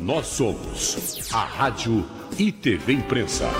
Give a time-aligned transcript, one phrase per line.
[0.00, 2.04] Nós somos a Rádio
[2.38, 3.50] e TV Imprensa.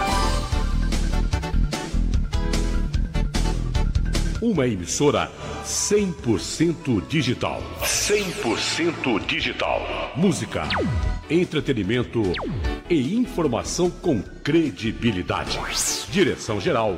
[4.40, 5.30] Uma emissora
[5.64, 7.60] 100% digital.
[7.82, 9.80] 100% digital.
[10.14, 10.68] Música,
[11.28, 12.22] entretenimento
[12.88, 15.58] e informação com credibilidade.
[16.10, 16.96] Direção geral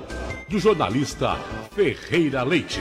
[0.48, 1.36] do jornalista
[1.74, 2.80] Ferreira Leite.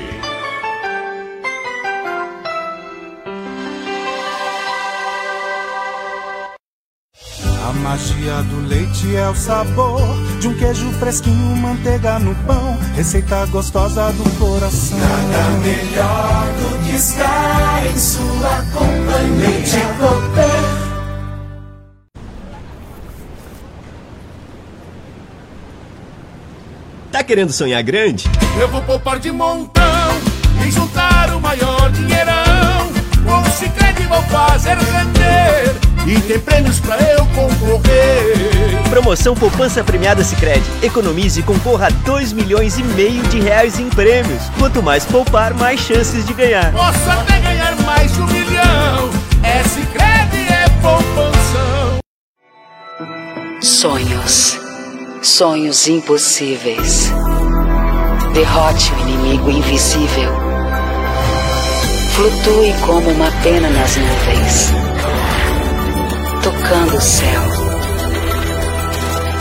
[7.88, 10.02] Magia do leite é o sabor
[10.42, 14.98] de um queijo fresquinho, manteiga no pão, receita gostosa do coração.
[14.98, 19.48] Nada melhor do que estar em sua companhia.
[19.48, 19.78] Leite
[27.10, 28.30] Tá querendo sonhar grande?
[28.60, 29.84] Eu vou poupar de montão
[30.66, 32.77] e juntar o maior dinheirão.
[34.08, 38.82] Com o Cicred vou fazer render e tem prêmios pra eu concorrer.
[38.90, 40.66] Promoção Poupança Premiada Sicredi.
[40.82, 44.42] Economize e concorra a 2 milhões e meio de reais em prêmios.
[44.58, 46.72] Quanto mais poupar, mais chances de ganhar.
[46.72, 49.10] Posso até ganhar mais de um milhão.
[49.44, 52.00] É Cicred, é poupanção.
[53.62, 54.58] Sonhos.
[55.22, 57.12] Sonhos impossíveis.
[58.34, 60.47] Derrote o inimigo invisível.
[62.18, 64.72] Flutue como uma pena nas nuvens.
[66.42, 67.42] Tocando o céu.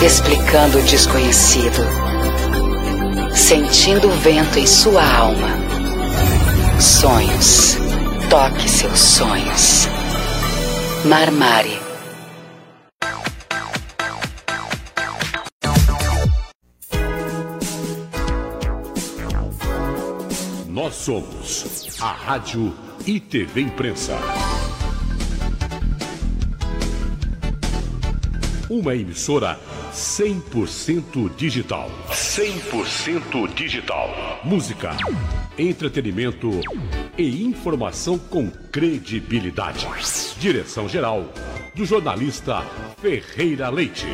[0.03, 1.83] Explicando o desconhecido.
[3.35, 5.49] Sentindo o vento em sua alma.
[6.79, 7.79] Sonhos.
[8.29, 9.89] Toque seus sonhos.
[11.07, 11.86] Marmari.
[20.97, 22.75] Somos a Rádio
[23.07, 24.19] e TV Imprensa.
[28.69, 29.59] Uma emissora
[29.93, 31.91] 100% digital.
[32.11, 34.09] 100% digital.
[34.43, 34.97] Música,
[35.57, 36.51] entretenimento
[37.17, 39.87] e informação com credibilidade.
[40.41, 41.31] Direção geral
[41.75, 42.63] do jornalista
[43.01, 44.07] Ferreira Leite.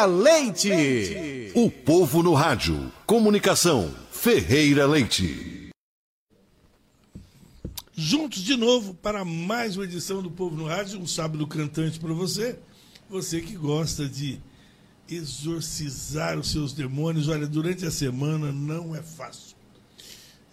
[0.00, 1.52] Ferreira Leite.
[1.54, 2.90] O povo no rádio.
[3.04, 3.94] Comunicação.
[4.10, 5.70] Ferreira Leite.
[7.94, 12.14] Juntos de novo para mais uma edição do Povo no Rádio, um sábado cantante para
[12.14, 12.58] você.
[13.10, 14.40] Você que gosta de
[15.06, 17.28] exorcizar os seus demônios.
[17.28, 19.54] Olha, durante a semana não é fácil.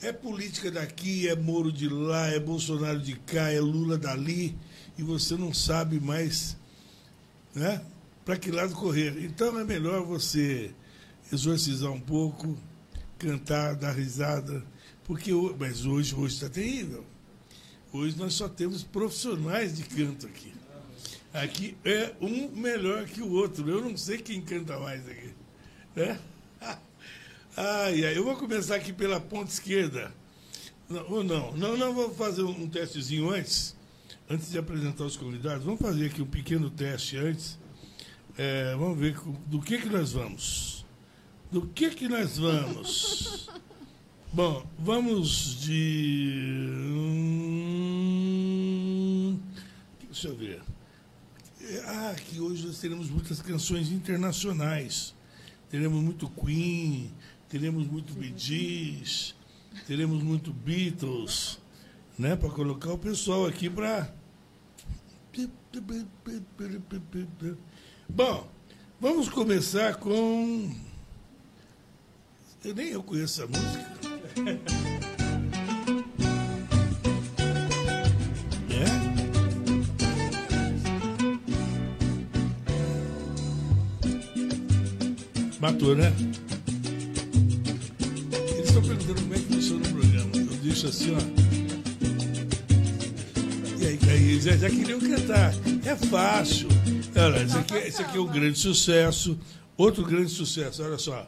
[0.02, 4.58] É política daqui, é Moro de lá, é Bolsonaro de cá, é Lula dali,
[4.98, 6.58] e você não sabe mais
[7.56, 7.82] né,
[8.28, 9.24] para que lado correr.
[9.24, 10.72] Então é melhor você
[11.32, 12.58] exorcizar um pouco,
[13.18, 14.62] cantar, dar risada,
[15.06, 17.06] porque mas hoje hoje está terrível.
[17.94, 20.54] Hoje nós só temos profissionais de canto aqui.
[21.34, 23.70] Aqui é um melhor que o outro.
[23.70, 25.34] Eu não sei quem canta mais aqui.
[25.96, 26.20] Né?
[27.60, 30.14] Ai, ai, eu vou começar aqui pela ponta esquerda.
[30.88, 33.76] Não, ou não, não, não, vou fazer um testezinho antes,
[34.30, 35.66] antes de apresentar os convidados.
[35.66, 37.58] Vamos fazer aqui um pequeno teste antes.
[38.38, 39.18] É, vamos ver
[39.48, 40.86] do que que nós vamos.
[41.52, 43.50] Do que que nós vamos?
[44.32, 46.68] Bom, vamos de.
[46.86, 48.20] Hum,
[50.04, 50.62] deixa eu ver.
[51.86, 55.16] Ah, que hoje nós teremos muitas canções internacionais.
[55.70, 57.12] Teremos muito Queen,
[57.50, 58.36] teremos muito Bee
[59.86, 61.60] teremos muito Beatles,
[62.18, 62.36] né?
[62.36, 64.14] Para colocar o pessoal aqui para.
[68.10, 68.48] Bom,
[69.00, 70.72] vamos começar com.
[72.64, 73.98] Eu nem eu conheço essa música.
[78.70, 78.86] É?
[85.60, 86.14] Matou, né?
[88.56, 90.30] Eles estão perguntando como é que funciona o programa.
[90.36, 91.20] Eu deixo assim, ó.
[93.82, 95.54] E aí, aí já, já queriam cantar.
[95.86, 96.68] É fácil.
[97.20, 99.40] Olha, esse aqui, é, esse aqui é um grande sucesso.
[99.76, 101.28] Outro grande sucesso, olha só.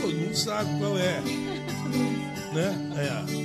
[0.00, 1.20] Todo mundo sabe qual é.
[2.54, 2.92] né?
[2.96, 3.44] É.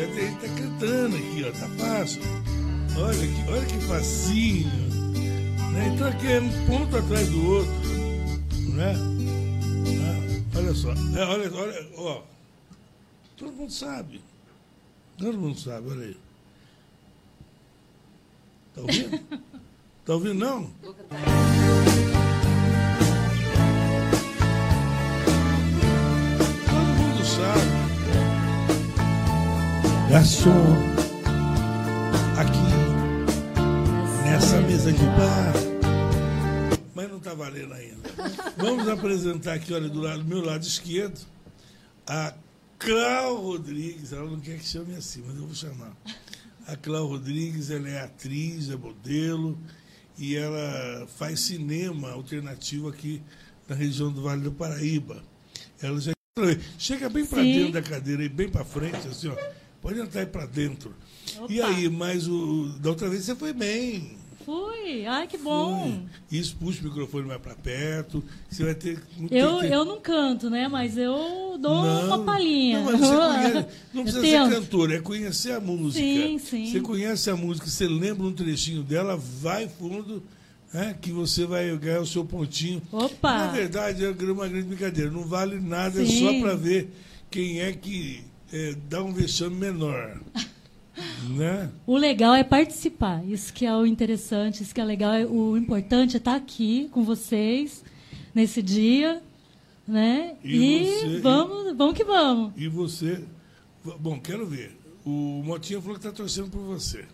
[0.00, 2.22] Ele tá cantando aqui, ó, tá fácil.
[2.96, 4.70] Olha que, olha que facinho.
[5.72, 5.92] Né?
[5.94, 7.72] Então aqui é um ponto atrás do outro.
[8.74, 8.94] Né?
[10.04, 10.92] Ah, olha só.
[10.92, 12.22] É, olha, olha, ó.
[13.36, 14.20] Todo mundo sabe.
[15.18, 16.16] Todo mundo sabe, olha aí.
[18.74, 19.46] Tá ouvindo?
[20.06, 20.70] Tá ouvindo não?
[20.82, 21.18] Vou cantar.
[30.08, 30.50] Garçom,
[32.38, 35.52] aqui nessa mesa de bar.
[36.94, 38.08] Mas não está valendo ainda.
[38.56, 41.20] Vamos apresentar aqui, olha, do, lado, do meu lado esquerdo,
[42.06, 42.32] a
[42.78, 44.12] Clau Rodrigues.
[44.12, 45.96] Ela não quer que chame assim, mas eu vou chamar.
[46.66, 49.58] A Clau Rodrigues, ela é atriz, é modelo
[50.18, 53.22] e ela faz cinema alternativo aqui
[53.68, 55.22] na região do Vale do Paraíba.
[55.80, 56.12] Ela já
[56.78, 59.36] chega bem para dentro da cadeira e bem para frente, assim, ó.
[59.80, 60.94] Pode entrar aí para dentro.
[61.38, 61.52] Opa.
[61.52, 64.16] E aí, mas o, da outra vez você foi bem.
[64.46, 65.90] Fui, ai que bom.
[65.90, 66.38] Foi.
[66.38, 68.22] Isso, puxa o microfone mais para perto.
[68.48, 69.02] Você vai ter.
[69.28, 69.72] Eu, ter...
[69.72, 70.68] eu não canto, né?
[70.68, 72.78] Mas eu dou não, uma palhinha.
[72.78, 75.98] Não, mas você conhece, não precisa ser cantor, é conhecer a música.
[75.98, 76.70] Sim, sim.
[76.70, 80.22] Você conhece a música, você lembra um trechinho dela, vai fundo.
[80.72, 82.82] É, que você vai ganhar o seu pontinho.
[82.92, 83.38] Opa!
[83.38, 85.10] Na verdade, é uma grande brincadeira.
[85.10, 86.28] Não vale nada, sim.
[86.28, 86.92] é só para ver
[87.30, 88.22] quem é que
[88.52, 90.20] é, dá um vexame menor.
[91.28, 91.70] né?
[91.86, 93.24] O legal é participar.
[93.26, 95.14] Isso que é o interessante, isso que é legal.
[95.26, 97.84] O importante é estar aqui com vocês
[98.34, 99.22] nesse dia.
[99.86, 100.34] Né?
[100.42, 102.52] E, e você, vamos, e, vamos que vamos.
[102.56, 103.22] E você.
[104.00, 104.76] Bom, quero ver.
[105.04, 107.04] O Motinha falou que está torcendo por você.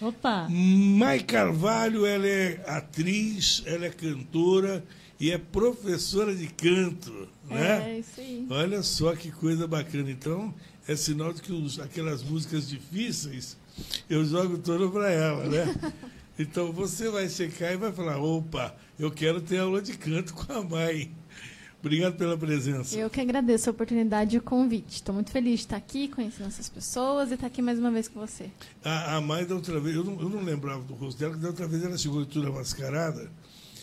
[0.00, 0.48] Opa!
[0.48, 4.84] Mai Carvalho, ela é atriz, ela é cantora
[5.18, 7.28] e é professora de canto.
[7.48, 7.96] Né?
[7.96, 8.46] É, isso aí.
[8.48, 10.10] Olha só que coisa bacana.
[10.10, 10.54] Então,
[10.90, 13.56] é sinal de que os, aquelas músicas difíceis
[14.08, 15.74] eu jogo todo para ela, né?
[16.38, 20.50] Então você vai checar e vai falar: opa, eu quero ter aula de canto com
[20.50, 21.12] a mãe.
[21.80, 22.96] Obrigado pela presença.
[22.96, 24.94] Eu que agradeço a oportunidade e o convite.
[24.94, 28.08] Estou muito feliz de estar aqui, conhecendo essas pessoas e estar aqui mais uma vez
[28.08, 28.50] com você.
[28.82, 31.40] A, a mãe da outra vez, eu não, eu não lembrava do rosto dela, que
[31.40, 33.30] da outra vez ela chegou toda mascarada.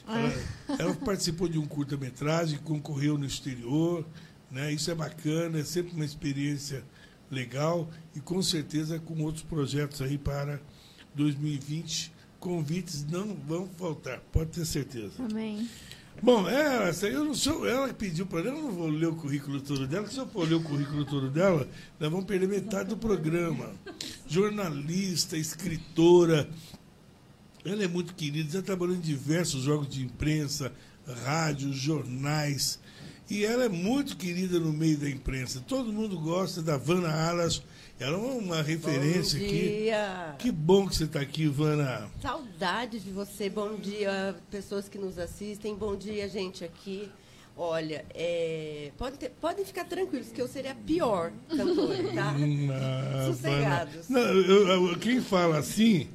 [0.08, 0.18] Ah.
[0.18, 0.34] Ela,
[0.80, 4.04] ela participou de um curta-metragem, concorreu no exterior.
[4.50, 4.74] Né?
[4.74, 6.84] Isso é bacana, é sempre uma experiência
[7.30, 10.60] legal e com certeza com outros projetos aí para
[11.16, 12.14] 2020.
[12.40, 15.14] Convites não vão faltar, pode ter certeza.
[15.20, 15.68] Amém.
[16.22, 19.62] Bom, ela, eu não sou, ela pediu para ela, eu não vou ler o currículo
[19.62, 21.68] todo dela, se eu for ler o currículo todo dela,
[22.00, 23.72] nós vamos perder metade do programa.
[24.28, 26.50] Jornalista, escritora,
[27.64, 30.72] ela é muito querida, já trabalhou em diversos jogos de imprensa,
[31.24, 32.80] rádios, jornais,
[33.30, 35.62] e ela é muito querida no meio da imprensa.
[35.68, 37.62] Todo mundo gosta da Vana Alas.
[38.00, 40.30] Ela é uma referência bom dia.
[40.30, 40.38] aqui.
[40.44, 42.10] Que bom que você está aqui, Vana.
[42.22, 43.50] Saudade de você.
[43.50, 45.76] Bom dia, pessoas que nos assistem.
[45.76, 47.10] Bom dia, gente aqui.
[47.60, 52.32] Olha, é, pode ter, podem ficar tranquilos que eu seria a pior cantora, tá?
[52.38, 54.10] Não, Sossegados.
[54.10, 56.08] Não, eu, eu, quem fala assim,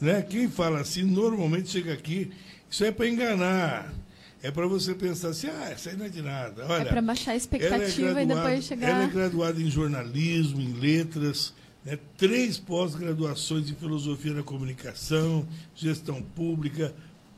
[0.00, 0.20] né?
[0.22, 2.32] Quem fala assim, normalmente chega aqui.
[2.68, 3.94] Isso é para enganar
[4.42, 6.64] é para você pensar assim, ah, isso aí não é de nada.
[6.66, 8.88] Olha, é para baixar a expectativa é e depois chegar.
[8.88, 11.52] Ela é graduada em jornalismo, em letras,
[11.84, 16.94] né, três pós-graduações em filosofia da comunicação, gestão pública,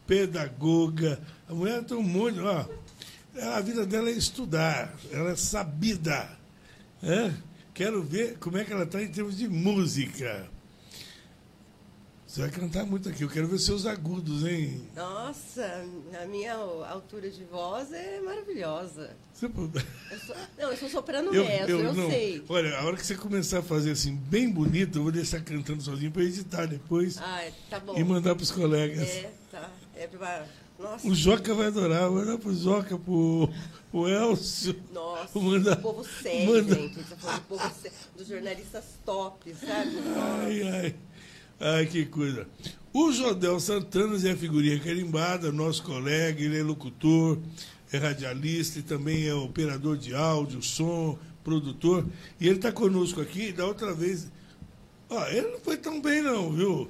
[0.07, 1.21] pedagoga.
[1.49, 2.39] A mulher tem um monte.
[2.39, 2.67] Ó,
[3.41, 6.29] a vida dela é estudar, ela é sabida.
[7.01, 7.35] Né?
[7.75, 10.49] Quero ver como é que ela está em termos de música.
[12.33, 13.25] Você vai cantar muito aqui.
[13.25, 14.89] Eu quero ver seus agudos, hein?
[14.97, 15.85] Nossa,
[16.19, 19.15] a minha altura de voz é maravilhosa.
[19.35, 19.45] Você...
[19.45, 20.37] Eu sou...
[20.59, 22.09] Não, eu sou soprano eu, mesmo, eu, eu não.
[22.09, 22.43] sei.
[22.49, 25.83] Olha, a hora que você começar a fazer assim, bem bonito, eu vou deixar cantando
[25.83, 27.19] sozinho para editar depois.
[27.19, 27.99] Ah, tá bom.
[27.99, 29.07] E mandar para os colegas.
[29.07, 29.71] É, tá.
[29.95, 30.47] É pra...
[30.79, 31.07] Nossa.
[31.07, 33.51] O Joca vai adorar, vai mandar pro Joca, pro,
[33.91, 34.75] pro Elcio.
[34.91, 36.75] Nossa, manda, o povo sério, manda...
[36.77, 36.95] gente.
[36.95, 39.91] Você falou do povo sério, dos jornalistas top, sabe?
[40.17, 40.95] Ai, ai.
[41.64, 42.45] Ai, que coisa.
[42.92, 47.38] O Jodel Santana é a figurinha carimbada, nosso colega, ele é locutor,
[47.92, 52.04] é radialista e também é operador de áudio, som, produtor.
[52.40, 54.26] E ele está conosco aqui, da outra vez.
[55.09, 56.88] Ó, ele não foi tão bem, não, viu?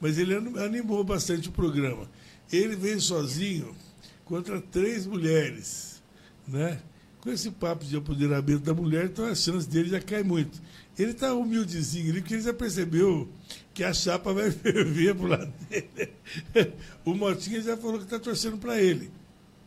[0.00, 2.08] Mas ele animou bastante o programa.
[2.50, 3.76] Ele veio sozinho
[4.24, 6.02] contra três mulheres,
[6.48, 6.80] né?
[7.20, 10.62] Com esse papo de apoderamento da mulher, então a chance dele já cai muito.
[10.98, 13.28] Ele está humildezinho ali, porque ele já percebeu
[13.74, 16.72] que a chapa vai ferver pro lado dele.
[17.04, 19.10] O Motinha já falou que está torcendo para ele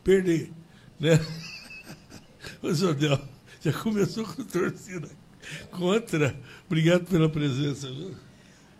[0.03, 0.51] perder.
[0.99, 1.19] Né?
[2.63, 3.19] O Jordel,
[3.61, 5.09] Já começou com torcida
[5.69, 6.33] contra.
[6.65, 7.87] Obrigado pela presença.
[7.91, 8.15] Viu?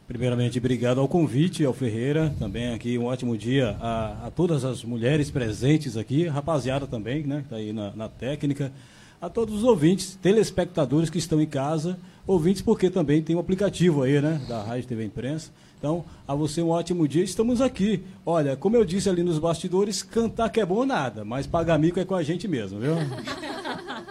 [0.08, 4.82] Primeiramente, obrigado ao convite, ao Ferreira, também aqui um ótimo dia a, a todas as
[4.86, 8.72] mulheres presentes aqui, rapaziada também, né, que está aí na, na, técnica,
[9.20, 14.04] a todos os ouvintes, telespectadores que estão em casa, ouvintes porque também tem um aplicativo
[14.04, 15.50] aí, né, da Rádio TV Imprensa.
[15.80, 18.04] Então, a você um ótimo dia, estamos aqui.
[18.26, 22.00] Olha, como eu disse ali nos bastidores, cantar que é bom nada, mas pagar mico
[22.00, 22.96] é com a gente mesmo, viu?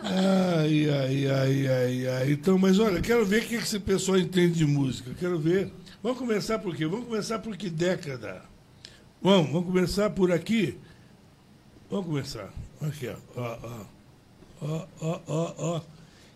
[0.02, 2.32] Ai, ai, ai, ai, ai.
[2.32, 5.10] Então, mas olha, quero ver o que esse pessoal entende de música.
[5.18, 5.72] Quero ver
[6.06, 6.86] Vamos começar por quê?
[6.86, 8.40] Vamos começar por que década?
[9.20, 10.78] Vamos, vamos começar por aqui.
[11.90, 12.48] Vamos começar.
[12.80, 13.16] Aqui, ó.
[13.40, 13.76] Ó,
[14.62, 15.80] ó, ó, ó, ó.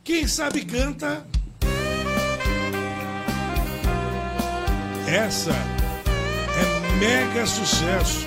[0.03, 1.25] Quem sabe canta.
[5.11, 8.25] Essa é mega sucesso.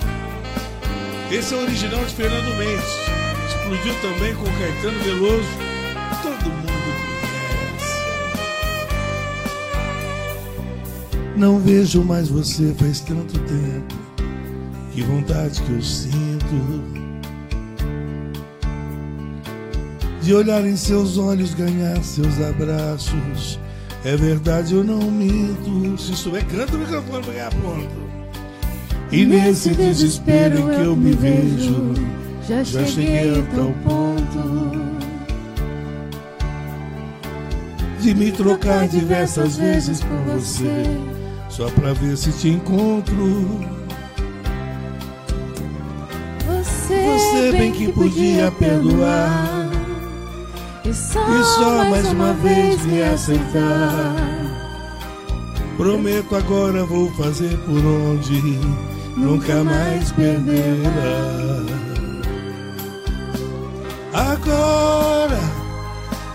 [1.32, 2.84] Esse é o original de Fernando Mendes.
[3.48, 5.48] Explodiu também com Caetano Veloso.
[6.22, 6.74] Todo mundo
[11.38, 13.96] Não vejo mais você faz tanto tempo.
[14.92, 16.84] Que vontade que eu sinto
[20.22, 23.58] de olhar em seus olhos, ganhar seus abraços.
[24.06, 25.98] É verdade, eu não minto.
[25.98, 28.04] Se souber, canta o microfone para ganhar ponto.
[29.12, 31.94] E nesse desespero em que eu me vejo,
[32.48, 34.94] já cheguei até o ponto
[38.00, 40.84] de me trocar diversas vezes por você
[41.48, 43.62] só pra ver se te encontro.
[46.88, 49.63] Você bem que podia perdoar
[50.94, 54.16] e só, e só mais uma vez me aceitar.
[55.76, 58.60] Prometo agora vou fazer por onde
[59.18, 61.64] nunca mais perderá.
[64.14, 65.40] Agora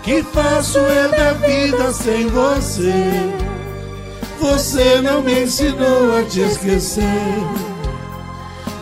[0.03, 2.93] que faço eu da vida sem você?
[4.41, 7.68] Você não me ensinou a te esquecer.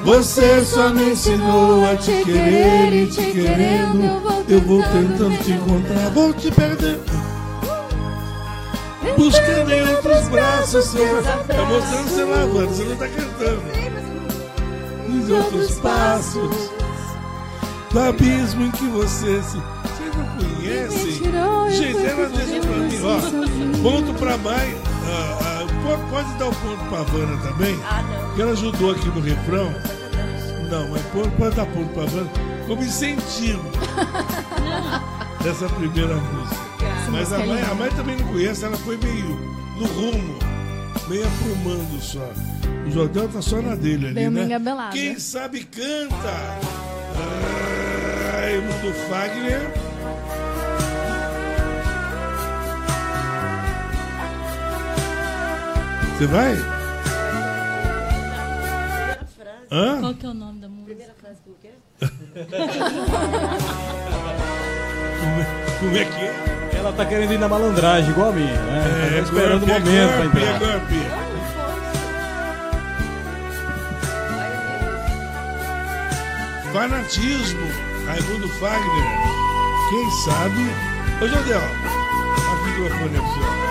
[0.07, 4.45] Você só me ensinou a te querer e te querendo.
[4.47, 6.97] Eu vou tentando te encontrar, vou te perder.
[9.17, 13.61] Buscando em outros braços seu Tá mostrando você lavando, você não tá cantando.
[15.09, 16.71] Nos outros passos
[17.91, 19.57] do abismo em que você se.
[19.57, 21.11] Vocês não conhecem?
[21.69, 23.81] Gente, ela deixa pra mim, ó.
[23.83, 24.77] Ponto pra mãe.
[25.05, 25.47] Ah,
[26.09, 27.77] pode dar o um ponto pra Havana também?
[27.89, 28.35] Ah, não.
[28.35, 29.96] Que ela ajudou aqui no refrão.
[30.69, 31.01] Não, mas
[31.37, 32.29] pode dar ponto pra Havana
[32.67, 33.63] como incentivo
[35.41, 36.67] dessa primeira música.
[37.09, 39.29] Mas a mãe, a mãe também não conhece, ela foi meio
[39.77, 40.39] no rumo,
[41.07, 42.29] meio aprumando só.
[42.85, 44.59] O Jordão tá só na dele ali, né?
[44.91, 46.57] Quem sabe canta!
[48.33, 49.73] Ai, do Fagner.
[56.17, 56.55] Você vai?
[59.71, 59.99] Hã?
[59.99, 60.85] Qual que é o nome da música?
[60.85, 61.73] Primeira frase que é?
[65.19, 65.45] como, é,
[65.79, 66.77] como é que é?
[66.77, 68.83] Ela tá querendo ir na malandragem, igual a minha, né?
[69.07, 70.59] É, tá esperando o momento pra entrar.
[70.59, 70.95] Golpe.
[76.71, 77.67] Fanatismo,
[78.05, 79.03] Raimundo Fagner.
[79.89, 80.61] Quem sabe?
[81.21, 83.67] Ô, Jodel, a microfone é senhor.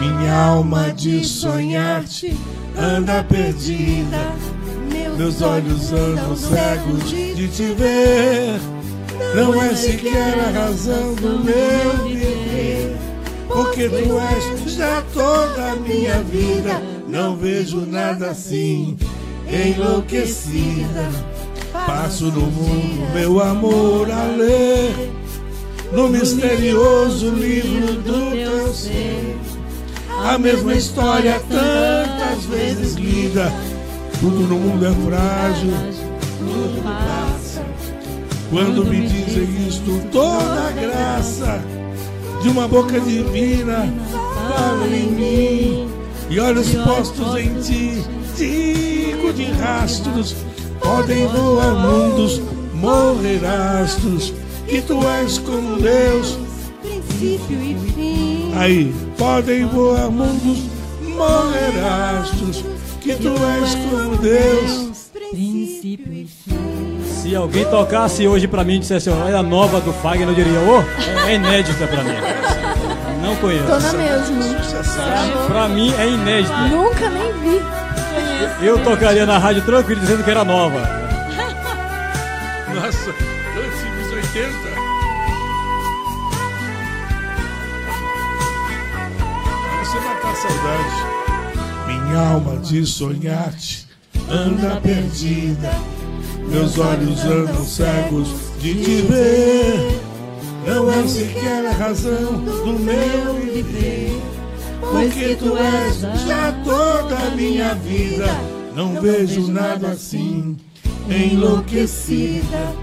[0.00, 2.36] Minha alma de sonhar-te
[2.78, 4.34] anda perdida.
[5.16, 8.60] Meus olhos andam cegos de te ver.
[9.34, 12.96] Não é sequer a razão do meu viver.
[13.48, 16.82] Porque tu és já toda a minha vida.
[17.08, 18.96] Não vejo nada assim,
[19.48, 21.08] enlouquecida.
[21.86, 25.10] Passo no mundo, meu amor, a ler.
[25.92, 29.36] No misterioso livro do teu ser
[30.34, 33.52] a mesma história tantas vezes lida.
[34.20, 35.72] Tudo no mundo é frágil,
[36.38, 37.64] tudo passa.
[38.50, 41.60] Quando me dizem isto, toda a graça
[42.42, 43.88] de uma boca divina
[44.34, 45.90] fala em mim.
[46.28, 48.04] E olhos postos em ti,
[48.36, 50.34] digo de rastros,
[50.80, 52.42] podem voar mundos,
[52.74, 54.34] morrer astros,
[54.66, 56.36] que tu és como Deus,
[57.16, 58.52] princípio e fim.
[58.56, 60.64] Aí, podem voar mundos,
[61.00, 61.72] morrer
[62.20, 62.64] astros,
[63.00, 67.00] que tu és como Deus, princípio e fim.
[67.04, 70.60] Se alguém tocasse hoje pra mim e dissesse, olha a nova do Fagner, eu diria,
[70.60, 72.14] ô, oh, é inédita pra mim.
[73.22, 73.66] Não conheço.
[73.66, 74.36] Tô na mesma.
[74.94, 76.56] Pra, pra mim é inédita.
[76.68, 77.60] Nunca nem vi.
[78.64, 80.78] Eu tocaria na rádio tranquilo dizendo que era nova.
[82.72, 84.65] Nossa, antes dos 80.
[90.36, 91.86] Saudade.
[91.86, 93.86] Minha alma de sonhar-te
[94.30, 95.72] anda perdida.
[96.48, 98.28] Meus olhos andam cegos
[98.60, 100.00] de te ver.
[100.66, 104.20] Não é sequer a razão do meu viver.
[104.80, 108.26] Porque tu és já toda a minha vida.
[108.74, 110.56] Não vejo nada assim,
[111.08, 112.74] enlouquecida.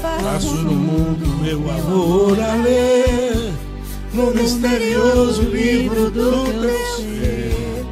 [0.00, 3.69] Faço no mundo meu amor a ler.
[4.12, 7.86] No misterioso livro do teu ser.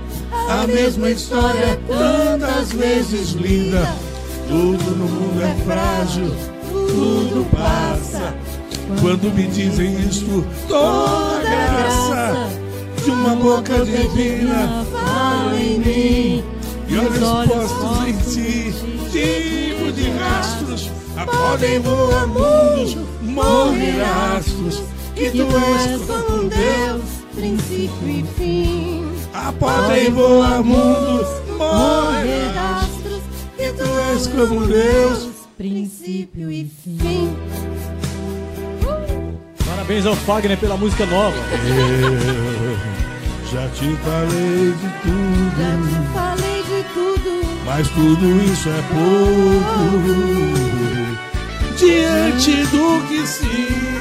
[0.48, 3.94] A mesma história tantas vezes lida.
[4.48, 6.34] Tudo no mundo é frágil,
[6.70, 8.34] tudo passa.
[9.00, 12.48] Quando me dizem isto, toda graça
[13.04, 16.44] de uma boca divina fala em mim.
[16.88, 18.74] E olhos postos em ti,
[19.12, 20.90] tipo de rastros,
[21.26, 24.02] podem voar mundos, morrer
[24.34, 24.82] astros.
[25.18, 27.02] Que tu és como Deus,
[27.34, 29.04] princípio e fim.
[29.58, 31.26] Podem voar mundos,
[31.58, 33.22] morrer astros.
[33.56, 33.82] Que tu
[34.12, 37.36] és como Deus, princípio e fim.
[39.66, 41.36] Parabéns ao Fagner pela música nova.
[41.36, 42.78] Eu
[43.50, 45.50] já te falei de tudo.
[45.58, 47.30] Já te falei de tudo.
[47.66, 49.88] Mas tudo isso é pouco
[51.76, 53.97] diante do que sinto.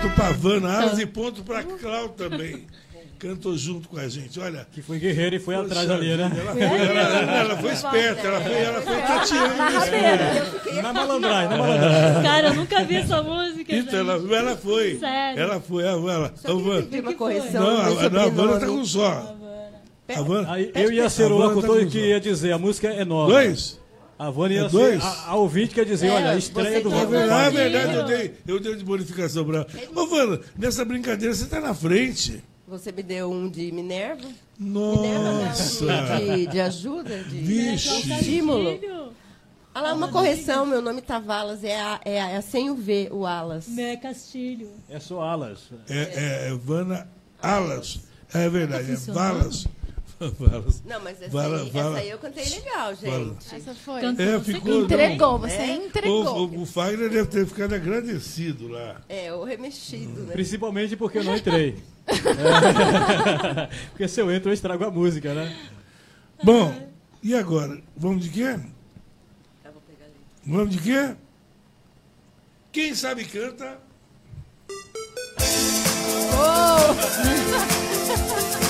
[0.00, 2.66] Ponto pra Vanna Aras e ponto pra Clau também.
[3.18, 4.66] Cantou junto com a gente, olha.
[4.72, 6.32] Que foi guerreiro e foi Poxa atrás ali, né?
[6.34, 10.82] Ela foi, ela, ela foi esperta, ela foi, ela foi tateando nesse momento.
[10.82, 12.22] Na malandragem, na malandragem.
[12.22, 13.76] Cara, eu nunca vi essa música.
[13.76, 14.98] Então, ela, ela foi.
[14.98, 15.42] Sério.
[15.42, 16.32] Ela foi, a Vanna.
[16.34, 17.62] Só uma correção.
[17.62, 18.60] Não, a, a Vanna sobrenome.
[18.60, 19.36] tá com só.
[20.16, 22.88] A Vanna, Aí, eu ia ser o A locutor tá que ia dizer, a música
[22.88, 23.32] é nova.
[23.32, 23.79] Dois?
[24.20, 25.02] A Vânia ia É ser dois?
[25.04, 27.34] a, a ouvinte que ia dizer, É, olha, a estreia do é Vânia.
[27.34, 29.66] Ah, é verdade, eu dei, eu dei de bonificação pra ela.
[29.96, 32.44] Ô, Vanna, nessa brincadeira você tá na frente.
[32.68, 34.28] Você me deu um de Minerva?
[34.58, 35.84] Minerva Nossa.
[35.86, 38.02] não, de, de ajuda, de Vixe.
[38.02, 38.78] de estímulo.
[39.74, 42.74] Olha lá, uma correção, meu nome tá Valas, é, a, é, a- é sem o
[42.74, 43.68] V, o Alas.
[43.68, 44.68] Né, Castilho.
[44.90, 45.60] É só alas.
[45.88, 47.08] É, é, é Vanna
[47.40, 48.00] Alas.
[48.34, 49.14] É verdade, Tá é?
[49.14, 49.66] Valas.
[50.38, 50.82] Valas.
[50.84, 53.54] Não, mas essa, Vala- aí, Vala- essa aí eu cantei legal, gente.
[53.54, 54.00] Essa foi.
[54.02, 54.82] Cantou É, você ficou.
[54.82, 55.76] Entregou, você É?
[55.76, 56.24] entregou.
[56.24, 59.00] O, o, o Fagner deve ter ficado agradecido lá.
[59.08, 60.32] É, o remexido, né?
[60.34, 61.78] Principalmente porque eu não entrei.
[62.06, 62.12] É.
[63.90, 65.56] porque se eu entro, eu estrago a música, né?
[66.44, 66.88] Bom,
[67.22, 67.80] e agora?
[67.96, 68.58] Vamos de quê?
[70.44, 71.14] Vamos de quê?
[72.72, 73.78] Quem sabe canta.
[76.32, 76.94] A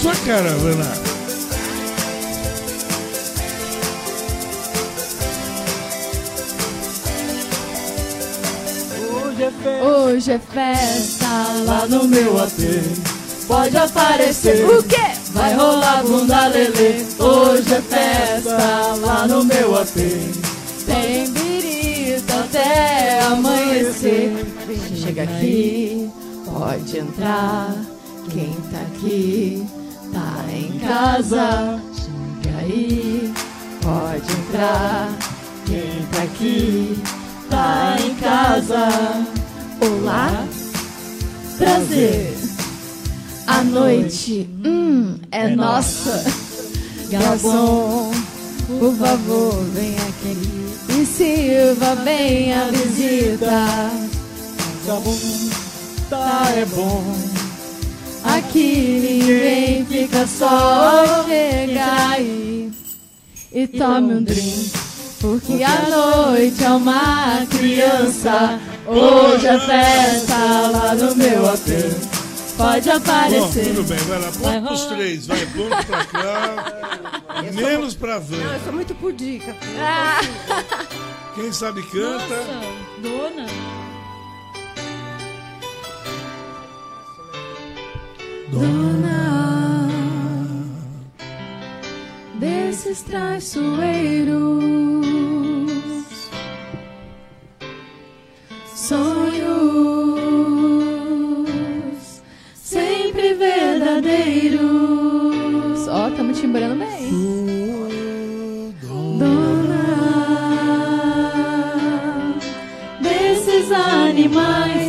[0.00, 0.92] sua caravana.
[9.10, 9.84] Hoje é festa.
[9.84, 11.26] Hoje é festa
[11.64, 12.50] lá no meu AP.
[13.46, 14.96] Pode aparecer o quê?
[15.32, 17.04] Vai rolar bunda lelê.
[17.18, 19.94] Hoje é festa lá no meu AP.
[20.86, 24.32] Tem birita até amanhecer.
[24.94, 26.10] Chega aqui,
[26.46, 27.74] pode entrar.
[28.30, 29.66] Quem tá aqui
[30.14, 31.80] tá em casa.
[31.92, 33.34] Chega aí,
[33.82, 35.12] pode entrar.
[35.66, 37.02] Quem tá aqui
[37.50, 39.26] tá em casa.
[39.80, 40.46] Olá,
[41.58, 42.32] prazer.
[43.46, 46.24] A noite, hum, é nossa.
[47.10, 48.10] Garçom,
[48.66, 53.90] por favor, vem aqui e sirva bem a visita.
[54.86, 55.18] Tá bom,
[56.08, 57.02] tá é bom.
[58.24, 62.72] Aqui ninguém fica só chega aí
[63.52, 64.72] e tome um drink.
[65.20, 68.60] Porque a noite é uma criança.
[68.86, 70.36] Hoje é festa
[70.70, 72.14] lá no meu AP.
[72.56, 73.64] Pode Bom, aparecer.
[73.74, 74.30] tudo bem, vai lá.
[74.30, 74.96] Vai Ponto rolar.
[74.96, 75.26] três.
[75.26, 77.42] Vai, ponto pra cá.
[77.52, 78.54] Menos pra Não, Vanna.
[78.54, 79.56] eu sou muito pudica.
[79.78, 80.20] Ah.
[81.34, 82.18] Quem sabe canta.
[82.36, 82.44] Nossa,
[83.02, 83.46] dona.
[88.50, 89.88] Dona
[92.38, 94.34] desses traiçoeiros,
[98.74, 99.94] sonhos
[102.54, 104.62] sempre verdadeiros.
[105.88, 107.10] Ó, estamos timbrando bem.
[109.18, 109.84] Dona
[113.00, 114.83] desses animais.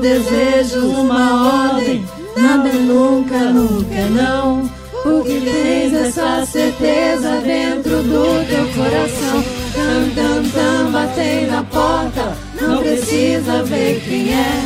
[0.00, 2.04] Desejo, uma ordem,
[2.36, 4.68] nada é nunca, nunca é não.
[5.02, 9.44] Porque tens essa certeza dentro do teu coração.
[9.72, 14.64] Tam, tam, tam, batei na porta, não precisa ver quem é.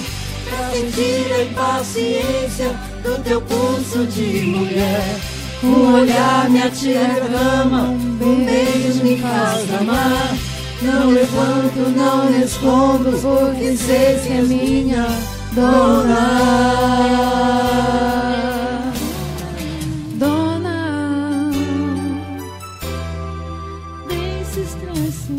[0.49, 5.17] Pra sentir a impaciência do teu pulso de mulher.
[5.63, 10.37] Um olhar me atira a cama, um beijo me faz amar.
[10.83, 15.07] Não levanto, não respondo, porque sei que é minha
[15.53, 16.15] dona.
[20.15, 21.51] Dona,
[24.09, 25.33] desse estresse,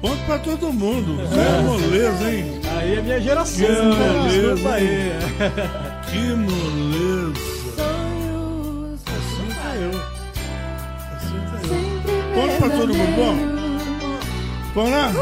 [0.00, 1.18] Ponto pra todo mundo.
[1.32, 2.60] É moleza, hein?
[2.76, 3.66] Aí é minha geração.
[3.66, 4.12] Que né?
[4.12, 4.72] moleza.
[4.72, 5.12] Aí.
[6.10, 6.63] Que moleza.
[12.34, 13.16] Ponto pra todo mundo.
[13.16, 13.36] Bom,
[14.74, 15.12] vamos lá?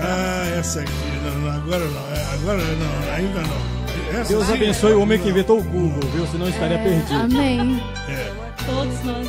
[0.00, 0.92] Ah, essa aqui.
[1.24, 2.16] Não, não, agora não.
[2.16, 3.72] É, Agora não, ainda não.
[4.20, 6.26] Essa Deus abençoe o homem que inventou o Google, viu?
[6.26, 7.14] Senão estaria perdido.
[7.14, 7.82] Amém.
[8.08, 8.32] É.
[8.66, 9.28] Todos nós.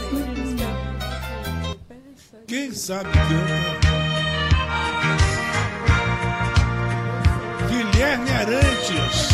[2.47, 3.83] Quem sabe canta?
[7.69, 9.32] Guilherme Arantes.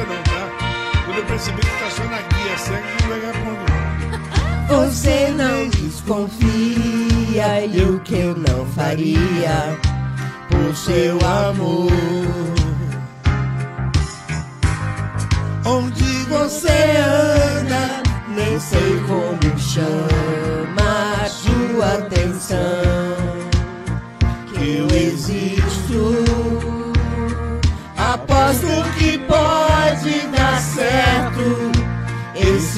[0.00, 0.48] Nessa não, tá?
[1.04, 4.86] Quando eu percebi que tá só na guia cega, ganhar ponto não.
[4.86, 9.78] Você não desconfia e o que eu não faria
[10.48, 11.90] por seu amor.
[15.64, 22.58] Onde você anda, nem sei como chama sua atenção.
[24.54, 26.24] Que eu existo,
[27.96, 28.99] aposto que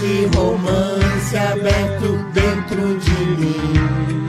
[0.02, 4.21] Esse romance aberto dentro de mim.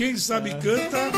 [0.00, 1.10] Quem sabe canta,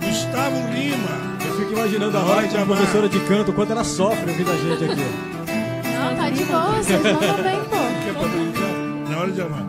[0.00, 1.36] Gustavo Lima.
[1.44, 4.56] Eu fico imaginando a hora que a professora de canto, quanto ela sofre ouvindo a
[4.56, 5.00] gente aqui.
[5.98, 9.10] Não, tá de boa, vocês mandam bem, pô.
[9.10, 9.66] Na hora de amar.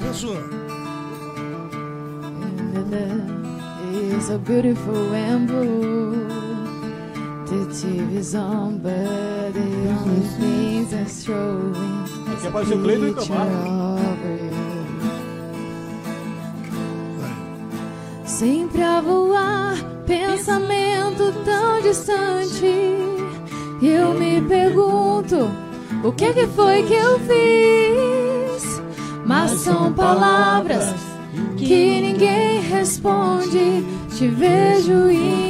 [0.00, 0.42] Pessoa.
[4.16, 6.26] is a beautiful and blue.
[7.44, 11.74] The TV's on, but the only things that's showing
[12.32, 14.39] Aqui apareceu o Cleiton e Camargo.
[18.40, 19.74] Sempre a voar,
[20.06, 22.64] pensamento tão distante.
[23.82, 25.50] Eu me pergunto,
[26.02, 28.80] o que que foi que eu fiz?
[29.26, 30.94] Mas são palavras
[31.58, 33.84] que ninguém responde.
[34.16, 35.49] Te vejo infeliz.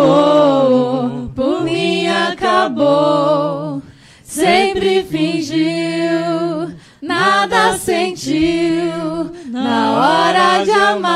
[0.00, 3.82] amor por mim acabou.
[4.22, 11.14] Sempre fingiu, nada sentiu na hora de amar.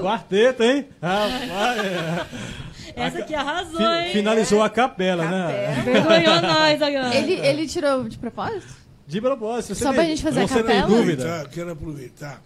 [0.00, 0.86] Quarteto, hein?
[1.02, 1.78] Rapaz.
[1.84, 2.26] É.
[2.96, 4.12] Essa aqui arrasou, hein?
[4.12, 5.46] Finalizou a capela, né?
[5.46, 5.68] capela.
[5.68, 5.82] né?
[5.84, 7.14] Vergonhou nós agora.
[7.14, 8.74] Ele, ele tirou de propósito?
[9.06, 9.74] De propósito.
[9.74, 10.66] Só nem, pra gente fazer a capela?
[10.66, 11.48] Você tem dúvida?
[11.52, 12.40] quero aproveitar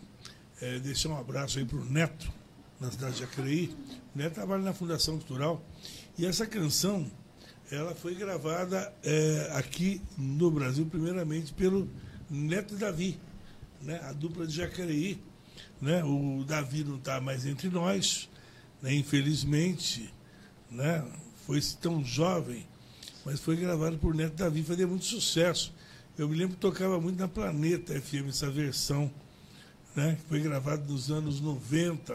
[0.63, 2.33] é, deixar um abraço aí pro Neto,
[2.79, 3.75] na cidade de Jacareí.
[4.15, 5.61] O Neto trabalha na Fundação Cultural.
[6.17, 7.11] E essa canção,
[7.69, 11.91] ela foi gravada é, aqui no Brasil, primeiramente pelo
[12.31, 13.21] Neto e Davi,
[13.83, 14.01] né?
[14.05, 15.21] a dupla de Jacareí.
[15.81, 16.05] Né?
[16.05, 18.29] O Davi não está mais entre nós,
[18.81, 18.95] né?
[18.95, 20.15] infelizmente,
[20.71, 21.05] né?
[21.45, 22.65] foi tão jovem,
[23.25, 25.75] mas foi gravado por Neto Davi, fazia muito sucesso.
[26.17, 29.11] Eu me lembro que tocava muito na Planeta FM essa versão,
[29.95, 30.17] né?
[30.29, 32.15] foi gravada nos anos 90.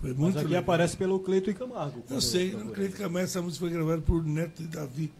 [0.00, 0.62] Foi Mas muito aqui legal.
[0.62, 2.02] aparece pelo Cleito e Camargo.
[2.10, 2.56] Eu sei,
[2.96, 5.12] que a mais essa música foi gravada por Neto e Davi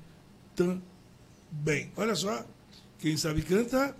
[0.56, 1.90] também.
[1.96, 2.44] Olha só,
[2.98, 3.94] quem sabe canta.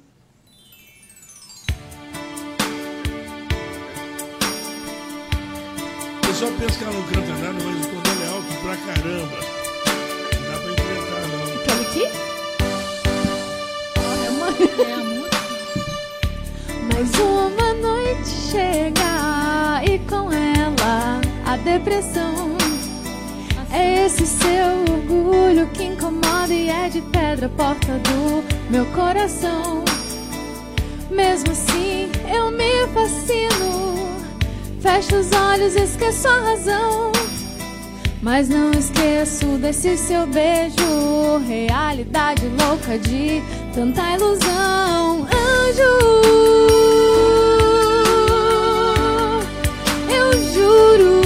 [6.18, 9.38] O pessoal pensa que ela não canta nada, mas quando ela é alto pra caramba,
[10.34, 11.42] não dá pra enfrentar, não.
[11.60, 12.04] Aquele aqui?
[14.24, 15.11] É uma...
[16.90, 22.56] Mais uma noite chega e com ela a depressão.
[23.70, 29.84] É esse seu orgulho que incomoda e é de pedra a porta do meu coração.
[31.10, 34.08] Mesmo assim, eu me fascino.
[34.80, 37.12] Fecho os olhos, esqueço a razão.
[38.22, 40.76] Mas não esqueço desse seu beijo.
[41.44, 43.42] Realidade louca de
[43.74, 45.26] tanta ilusão.
[45.26, 45.82] Anjo,
[50.08, 51.20] eu juro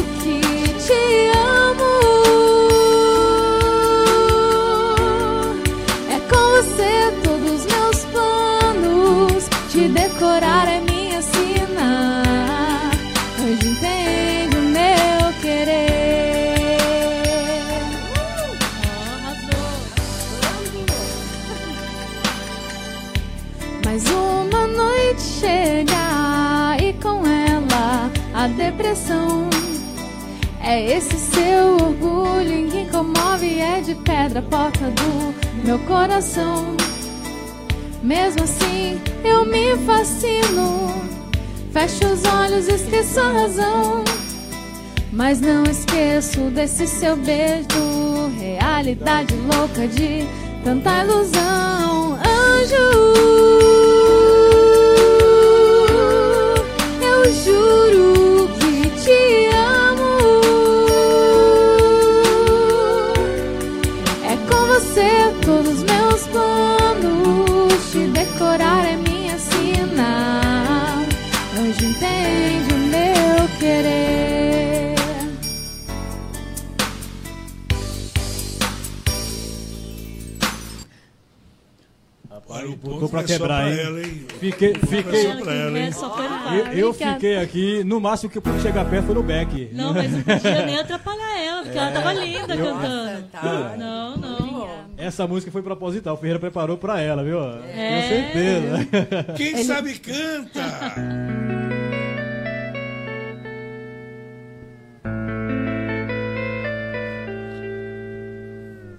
[28.48, 29.48] depressão.
[30.62, 36.76] É esse seu orgulho que comove é de pedra a porta do meu coração.
[38.02, 40.94] Mesmo assim, eu me fascino.
[41.72, 44.04] Fecho os olhos, esqueço a razão.
[45.12, 48.30] Mas não esqueço desse seu beijo.
[48.38, 50.26] Realidade louca de
[50.62, 52.14] tanta ilusão.
[52.14, 52.74] Anjo,
[57.00, 58.15] eu juro
[59.16, 59.45] que
[83.00, 83.78] Botou é só quebrar, hein?
[83.78, 84.26] ela, hein?
[84.40, 85.90] Fiquei, é fiquei, ela, hein?
[86.72, 89.70] Eu, eu fiquei aqui, no máximo que eu pude chegar perto foi no back.
[89.72, 93.22] Não, mas não podia nem atrapalhar ela, porque ela tava linda eu- cantando.
[93.32, 93.74] tá.
[93.78, 94.86] Não, não.
[94.96, 97.38] Essa música foi proposital, o Ferreira preparou pra ela, viu?
[97.42, 98.00] É.
[98.02, 99.32] Tenho certeza.
[99.36, 100.62] Quem sabe canta!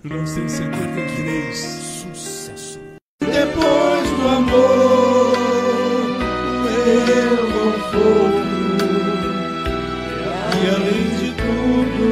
[0.04, 1.97] Mil novecentos e setenta e três.
[3.40, 5.38] Depois do amor,
[7.08, 8.52] eu conforto.
[10.58, 12.06] E além de tudo,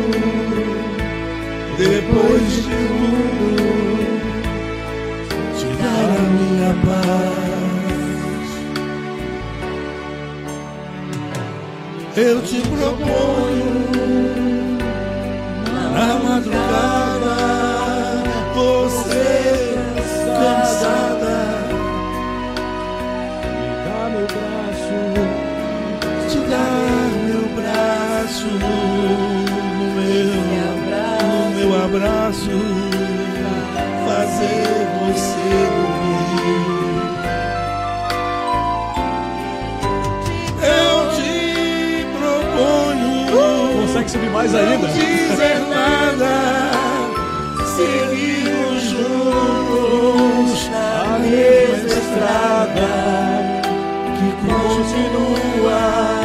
[1.79, 3.57] depois de tudo,
[5.57, 8.47] te dar a minha paz.
[12.15, 13.74] Eu te proponho
[28.25, 28.57] braço, no
[29.93, 30.33] meu,
[31.55, 32.49] meu abraço,
[34.07, 34.65] fazer
[34.99, 36.65] você dormir.
[40.63, 41.31] Eu te
[42.17, 43.13] proponho.
[43.81, 44.87] Consegue subir mais ainda?
[44.87, 46.33] Não dizer nada,
[47.75, 52.89] seguimos juntos a mesma estrada
[54.17, 56.15] que continua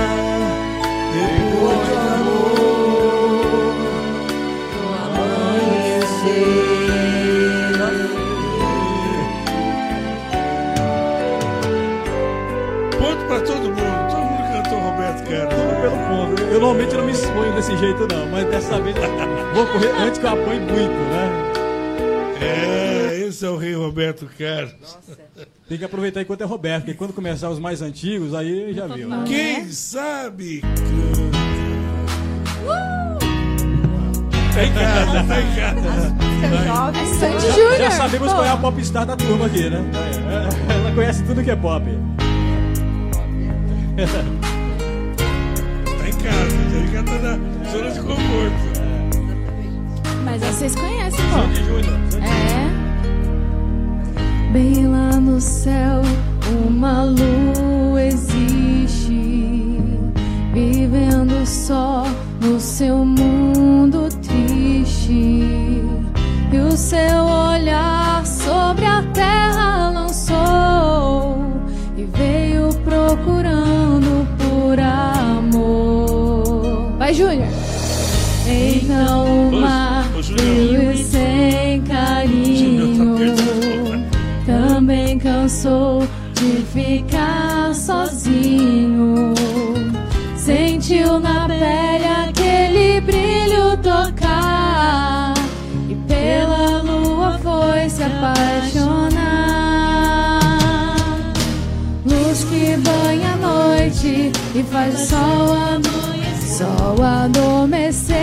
[17.61, 18.97] desse jeito não, mas dessa vez
[19.55, 21.31] vou correr antes que eu apanhe muito, né?
[22.41, 24.73] É, esse é o rei Roberto Carlos.
[24.81, 25.19] Nossa.
[25.69, 29.09] Tem que aproveitar enquanto é Roberto, porque quando começar os mais antigos, aí já viu.
[29.09, 29.25] Né?
[29.27, 30.63] Quem sabe?
[32.65, 33.19] Uh!
[34.55, 36.17] Tá em casa, tá em casa.
[36.99, 37.77] É Sandy Júnior.
[37.79, 39.85] Já sabemos qual é a popstar da turma aqui, né?
[40.69, 41.85] Ela conhece tudo que é pop.
[46.89, 47.39] já tá na
[47.71, 48.81] zona de conforto.
[50.25, 51.41] Mas vocês conhecem, pô.
[52.25, 52.71] É.
[54.53, 56.03] Bem lá no céu,
[56.67, 59.79] uma lua existe,
[60.53, 62.05] vivendo só
[62.41, 65.13] no seu mundo triste.
[66.53, 71.39] E o seu olhar sobre a terra lançou
[71.97, 75.10] e veio procurando por amor.
[77.11, 77.49] Vai, Júnior.
[78.47, 83.17] Então, uma frio e sem carinho.
[84.47, 89.35] Também cansou de ficar sozinho.
[90.37, 95.35] Sentiu na pele aquele brilho tocar.
[95.89, 99.19] E pela lua foi se apaixonar.
[102.07, 106.00] Luz que banha a noite e faz o sol amanhecer.
[106.61, 108.21] Sol adormecer.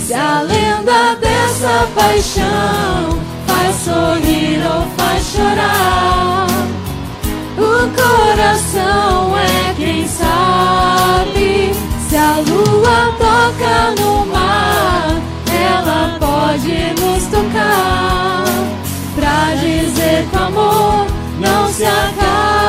[0.00, 6.46] Se a lenda dessa paixão faz sorrir ou faz chorar,
[7.58, 11.74] o coração é quem sabe.
[12.08, 15.20] Se a lua toca no mar,
[15.52, 18.44] ela pode nos tocar
[19.14, 21.06] pra dizer que o amor
[21.38, 22.65] não se acabe.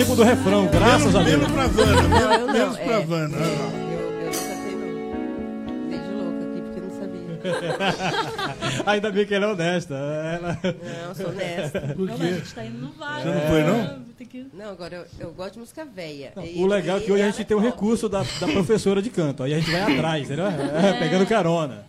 [0.00, 1.38] Tempo do refrão, graças menos, a Deus.
[1.40, 3.36] Menos pra Vana, menos, Não, eu não, menos é, pra Vana.
[3.36, 5.90] é, eu, eu não cantei não.
[5.90, 8.82] Fiquei de louca aqui porque não sabia.
[8.92, 9.94] Ainda bem que ela é honesta.
[9.94, 10.58] Ela...
[11.06, 11.80] Não, sou honesta.
[11.96, 12.34] Por Não, mas a quê?
[12.34, 13.22] gente tá indo no vale.
[13.22, 14.10] Você não foi, não?
[14.54, 16.32] Não, agora eu, eu gosto de música velha.
[16.56, 19.42] O legal é que hoje a gente tem o recurso da, da professora de canto.
[19.42, 20.46] Aí a gente vai atrás, entendeu?
[20.50, 21.86] É, Pegando carona.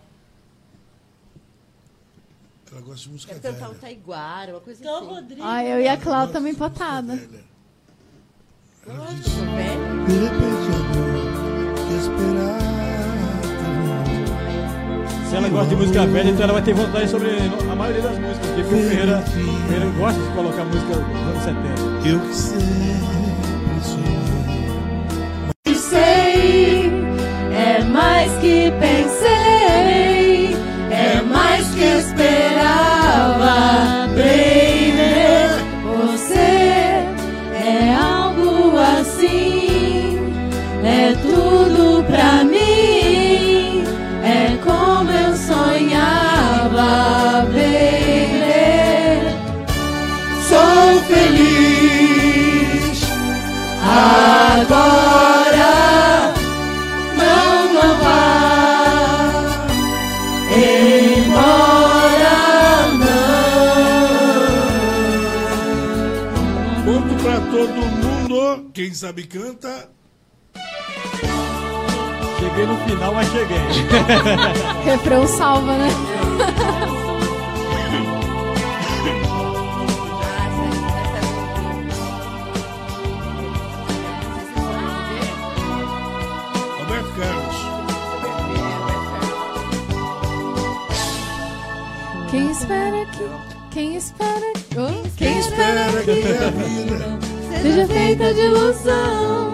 [2.72, 3.80] Ela gosta de música Quero cantar um velha.
[3.82, 5.06] taiguara, uma coisa Então, assim.
[5.08, 5.42] Rodrigo.
[5.44, 7.18] Ah, eu e a Cláudia também empatada.
[8.84, 8.98] Esperar.
[15.30, 17.28] Se ela gosta de música velha, então ela vai ter vantagem sobre
[17.70, 18.44] a maioria das músicas.
[18.44, 22.08] Porque o Ferreira, Ferreira gosta de colocar música dos anos 70.
[22.08, 23.11] Eu que sempre
[69.02, 69.90] sabe canta.
[72.38, 73.58] Cheguei no final, mas cheguei.
[74.84, 75.88] Refrão salva, né?
[86.78, 87.56] Roberto Carlos.
[92.30, 93.28] Quem espera que.
[93.72, 94.78] Quem espera que.
[94.78, 96.28] Oh, quem Espera espera que que.
[96.28, 97.21] a vida
[97.62, 99.52] Seja feita de ilusão,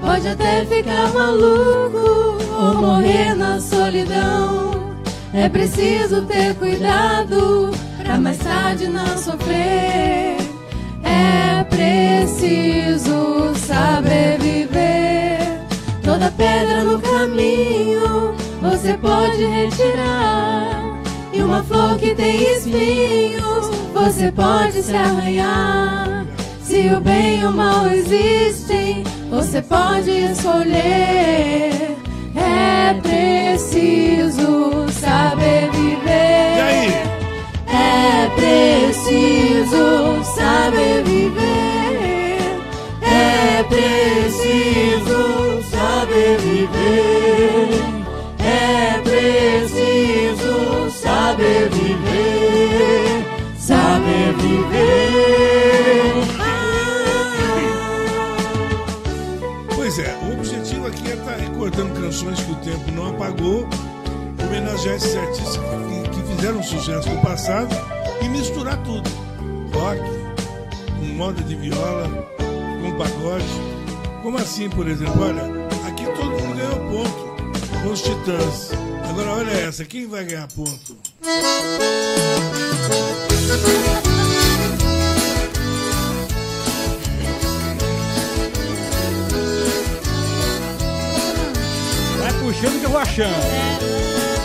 [0.00, 4.96] pode até ficar maluco ou morrer na solidão.
[5.32, 7.70] É preciso ter cuidado
[8.02, 10.38] pra mais tarde não sofrer.
[11.04, 15.38] É preciso saber viver.
[16.02, 21.00] Toda pedra no caminho você pode retirar.
[21.32, 26.05] E uma flor que tem espinhos você pode se arranhar.
[26.66, 31.96] Se o bem e o mal existem, você pode escolher.
[32.34, 36.56] É preciso saber viver.
[36.56, 36.92] E aí?
[37.68, 42.58] É preciso saber viver.
[43.00, 45.20] É preciso
[45.70, 47.80] saber viver.
[48.40, 51.85] É preciso saber viver.
[61.70, 63.68] Canções que o tempo não apagou,
[64.42, 67.74] homenagear esses artistas que, que fizeram sucesso no passado
[68.22, 69.08] e misturar tudo.
[69.72, 70.00] Rock,
[70.98, 72.08] com moda de viola,
[72.82, 73.44] com pagode.
[74.22, 75.22] Como assim, por exemplo?
[75.22, 75.42] Olha,
[75.88, 78.70] aqui todo mundo ganhou ponto com os Titãs.
[79.08, 80.96] Agora olha essa, quem vai ganhar ponto?
[92.56, 93.34] Vai puxando que eu vou achando.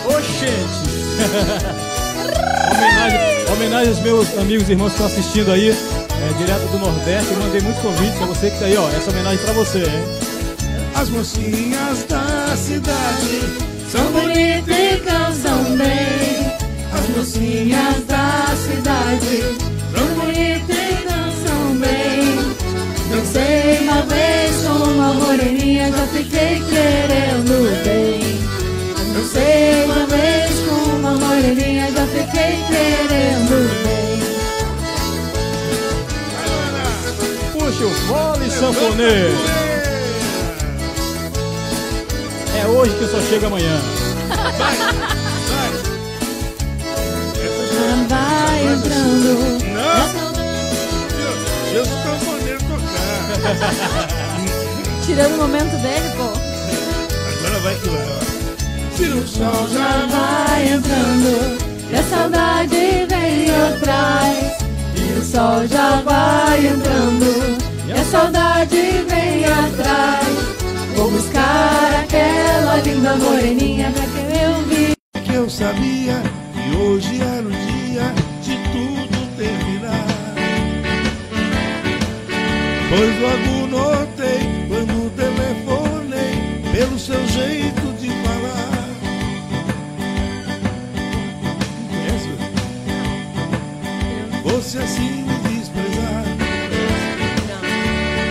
[0.05, 0.91] Oxente!
[2.75, 3.19] homenagem,
[3.53, 7.31] homenagem aos meus amigos e irmãos que estão assistindo aí, é, direto do Nordeste.
[7.31, 8.89] Eu mandei muitos convites a você que tá aí, ó.
[8.89, 10.03] Essa homenagem pra você, hein?
[10.95, 13.41] As mocinhas da cidade
[13.89, 16.51] são bonitas e cansam bem.
[16.93, 19.55] As mocinhas da cidade
[19.95, 22.55] são bonitas e cansam bem.
[23.09, 24.50] Não sei, uma vez
[25.91, 28.39] já fiquei querendo bem.
[29.13, 34.21] Não sei, uma vez com uma moreninha já fiquei querendo bem.
[37.51, 39.37] Puxa o fole, sanfoneiro.
[42.57, 43.81] É hoje que só chega amanhã.
[47.73, 49.61] Já vai entrando.
[49.73, 50.31] Não!
[51.71, 54.17] Deixa o sanfoneiro tocar.
[55.11, 56.23] Tirando o momento dele, pô.
[56.23, 58.95] Agora vai que vai, ó.
[58.95, 61.57] Se o sol já vai entrando
[61.91, 64.63] e a saudade vem atrás.
[64.95, 67.57] E o sol já vai entrando
[67.89, 70.27] e a saudade vem atrás.
[70.95, 74.95] Vou buscar aquela linda moreninha pra que eu vi.
[75.25, 76.21] Que eu sabia
[76.53, 80.05] que hoje era o dia de tudo terminar.
[82.89, 84.10] Pois logo notei
[87.11, 88.71] seu jeito de falar.
[94.43, 96.23] Você assim me desprezar.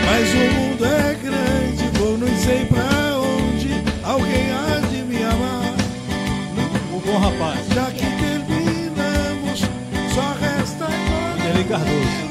[0.05, 3.83] Mas o mundo é grande, vou não sei pra onde.
[4.03, 5.75] Alguém há de me amar.
[6.91, 7.67] O bom rapaz.
[7.75, 9.59] Já que terminamos,
[10.15, 11.37] só resta agora.
[11.37, 12.30] Vanderlei Cardoso.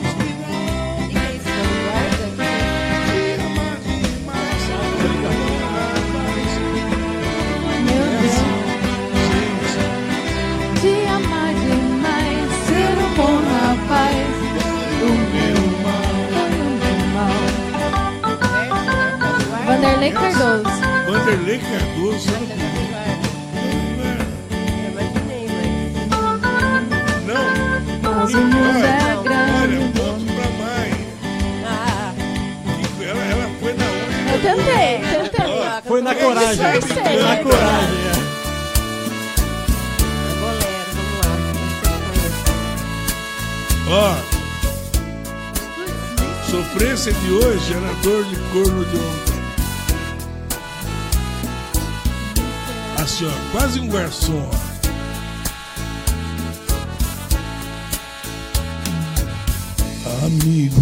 [19.80, 20.80] Vanderlei Cardoso.
[21.06, 22.28] Vanderlei Cardoso.
[27.26, 28.14] Não.
[28.14, 29.98] Mas o mundo é Olha, grande.
[29.98, 30.90] ponto pra mãe.
[32.98, 34.30] Que Ela, ela foi na última.
[34.30, 35.46] Eu tentei, tentei.
[35.46, 36.80] Ó, Foi na Eu coragem.
[36.80, 38.00] Foi na coragem.
[38.06, 38.20] é.
[43.88, 44.14] Ó.
[46.50, 49.29] Sofrência de hoje era dor de corno de ontem.
[53.20, 54.48] Assim, ó, quase um garçom.
[54.50, 54.70] ó.
[60.24, 60.80] Amigo,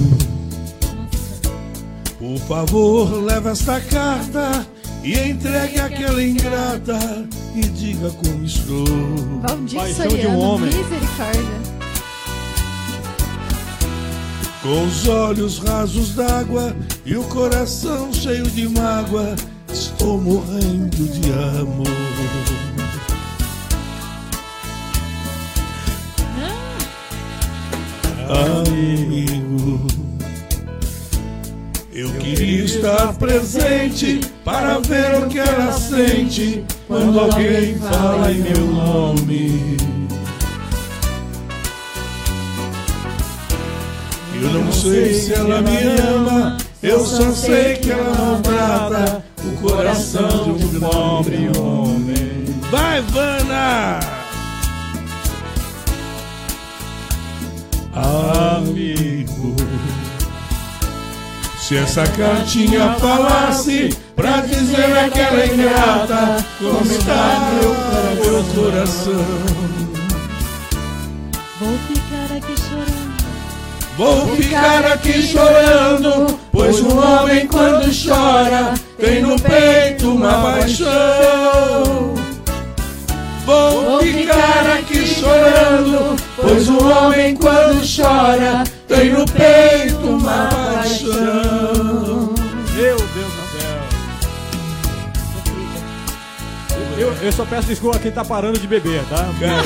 [2.18, 4.66] por favor, leva esta carta
[5.02, 6.98] e entregue àquela ingrata
[7.54, 8.84] e diga como estou.
[9.42, 10.66] Valdir Paixão de um homem.
[10.66, 11.78] misericórdia.
[14.62, 19.34] Com os olhos rasos d'água e o coração cheio de mágoa,
[19.98, 21.88] estou morrendo de amor.
[28.30, 29.86] Amigo,
[31.92, 38.66] eu queria estar presente para ver o que ela sente quando alguém fala em meu
[38.66, 39.76] nome.
[44.40, 50.54] Eu não sei se ela me ama, eu só sei que ela maltrata o coração
[50.54, 52.44] de um pobre homem.
[52.70, 54.00] Vai, Vana!
[57.94, 59.56] Amigo,
[61.58, 67.74] se essa cartinha falasse pra dizer àquela ingrata como está meu,
[68.22, 69.24] meu coração.
[71.58, 73.08] Vou ficar aqui chorando.
[73.96, 82.14] Vou ficar aqui chorando, pois um homem quando chora tem no peito uma paixão.
[83.46, 92.34] Vou ficar aqui chorando, pois um homem quando chora tem no peito uma paixão.
[92.74, 93.42] Meu Deus do
[96.96, 97.18] céu.
[97.22, 99.28] eu só peço desculpa a quem tá parando de beber, tá?
[99.40, 99.62] Cara,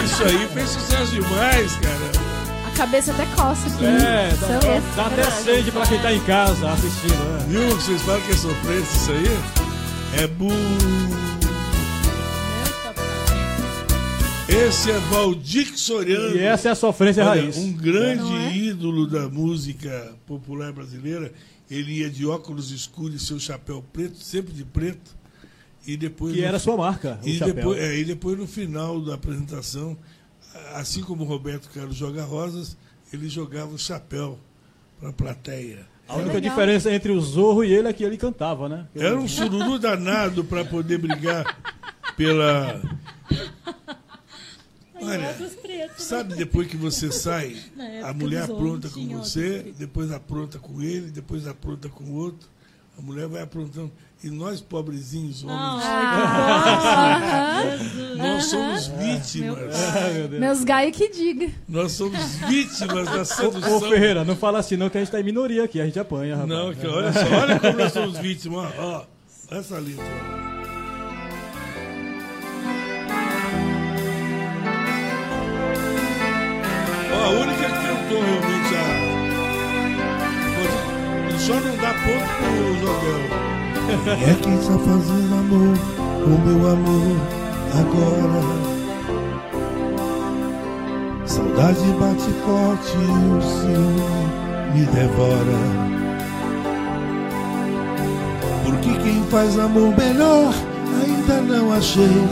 [0.04, 2.23] isso aí fez sucesso demais, cara.
[2.74, 3.84] A cabeça até coça aqui.
[3.84, 7.14] É, Você dá, é dá até sede pra quem tá em casa assistindo.
[7.14, 7.46] né?
[7.48, 7.68] Viu?
[7.76, 10.22] Vocês falam que é sofrência isso aí?
[10.24, 10.48] É bu.
[14.48, 16.34] Esse é Valdir Soriano.
[16.36, 17.56] E essa é a sofrência Olha, raiz.
[17.56, 18.56] Um grande é?
[18.56, 21.32] ídolo da música popular brasileira.
[21.70, 25.12] Ele ia de óculos escuros e seu chapéu preto, sempre de preto.
[25.86, 27.54] E depois Que no era sua marca, o E chapéu.
[27.54, 29.96] depois, é, e depois no final da apresentação,
[30.74, 32.76] assim como o Roberto Carlos joga rosas,
[33.12, 34.38] ele jogava o chapéu
[35.00, 35.86] para a plateia.
[36.06, 38.86] A única diferença entre o Zorro e ele é que ele cantava, né?
[38.94, 41.44] Era um sururu danado para poder brigar
[42.16, 42.80] pela.
[44.94, 45.34] Olha,
[45.96, 47.56] sabe depois que você sai,
[48.04, 52.48] a mulher apronta com você, depois apronta com ele, depois apronta com o outro.
[52.98, 53.90] A mulher vai aprontando.
[54.24, 57.62] E nós, pobrezinhos homens, Ah,
[58.16, 59.58] nós somos vítimas.
[60.40, 61.50] Meus gai que diga.
[61.68, 63.76] Nós somos vítimas da sedução.
[63.76, 66.00] ô, Ferreira, não fala assim não que a gente tá em minoria aqui, a gente
[66.00, 66.48] apanha, rapaz.
[66.48, 68.72] Não, que olha só, olha como nós somos vítimas.
[68.78, 69.04] Ó,
[69.52, 70.02] ó essa letra.
[77.12, 79.14] Ó, a única que cantou realmente a.
[81.28, 85.76] Ele só não dá ponto pro É quem está fazendo amor,
[86.24, 87.16] o meu amor,
[87.78, 88.40] agora.
[91.26, 94.24] Saudade bate forte e o ciúme
[94.74, 95.58] me devora.
[98.64, 100.54] Porque quem faz amor melhor
[101.02, 102.24] ainda não achei.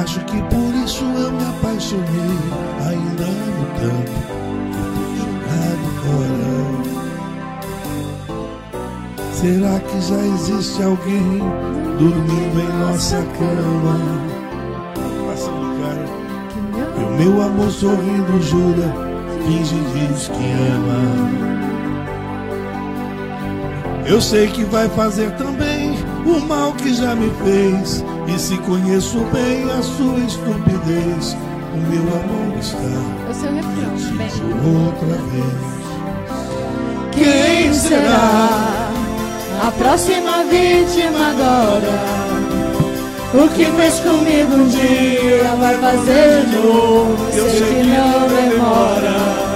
[0.00, 2.38] Acho que por isso eu me apaixonei.
[2.88, 4.31] Ainda amo tanto
[9.42, 11.40] Será que já existe alguém
[11.98, 13.98] dormindo em nossa cama?
[15.26, 16.06] Passando cara.
[16.96, 18.94] E o meu amor sorrindo jura,
[19.44, 21.02] finge e diz que ama.
[24.06, 25.90] Eu sei que vai fazer também
[26.24, 28.04] o mal que já me fez.
[28.28, 31.36] E se conheço bem a sua estupidez,
[31.74, 32.78] o meu amor está
[33.26, 33.90] Eu sei o refrão.
[34.16, 34.30] Bem.
[34.86, 35.82] outra vez.
[37.10, 38.81] Quem será
[39.62, 42.22] a próxima vítima agora?
[43.32, 47.16] O que fez comigo um dia vai fazer de novo.
[47.32, 49.52] Eu sei que não não demora.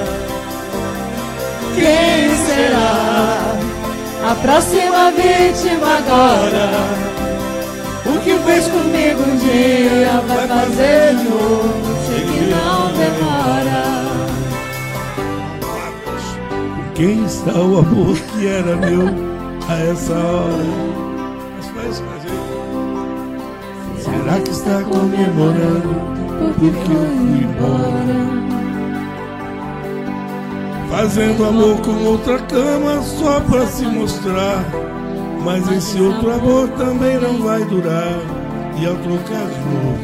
[1.75, 3.57] Quem será
[4.31, 6.71] a próxima vítima agora?
[8.07, 11.97] O que fez comigo um dia vai fazer de novo.
[12.07, 14.07] Sei que não demora.
[16.95, 19.36] Quem está o amor que era meu
[19.69, 21.07] a essa hora?
[23.99, 25.95] Será que está comemorando
[26.39, 28.37] porque eu fui embora?
[30.91, 34.65] Fazendo amor com outra cama só pra se mostrar.
[35.45, 38.19] Mas esse outro amor também não vai durar.
[38.79, 39.99] E ao trocar de novo,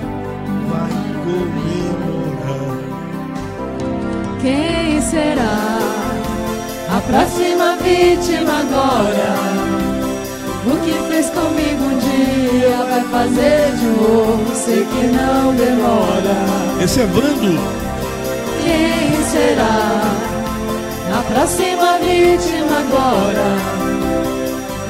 [0.71, 0.91] vai
[1.25, 2.79] comemorar.
[4.41, 5.72] Quem será
[6.93, 9.33] a próxima vítima agora?
[10.67, 16.83] O que fez comigo um dia vai fazer de novo, sei que não demora.
[16.83, 17.59] Esse é Vando.
[18.63, 20.03] Quem será
[21.19, 23.83] a próxima vítima agora?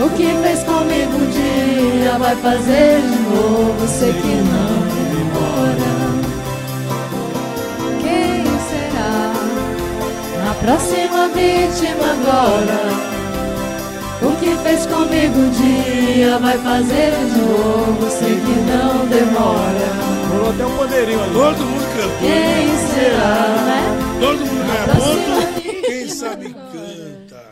[0.00, 4.81] O que fez comigo um dia vai fazer de novo, sei que não
[10.62, 13.12] próxima vítima agora?
[14.22, 20.12] O que fez comigo um dia vai fazer de novo, sei que não demora.
[20.30, 21.32] Rolou até um pandeirinho ali.
[21.32, 22.18] Todo mundo cantou.
[22.20, 23.34] Quem será,
[23.66, 23.82] né?
[24.20, 25.82] Todo mundo ganha Próxima ponto.
[25.82, 27.42] Quem sabe canta.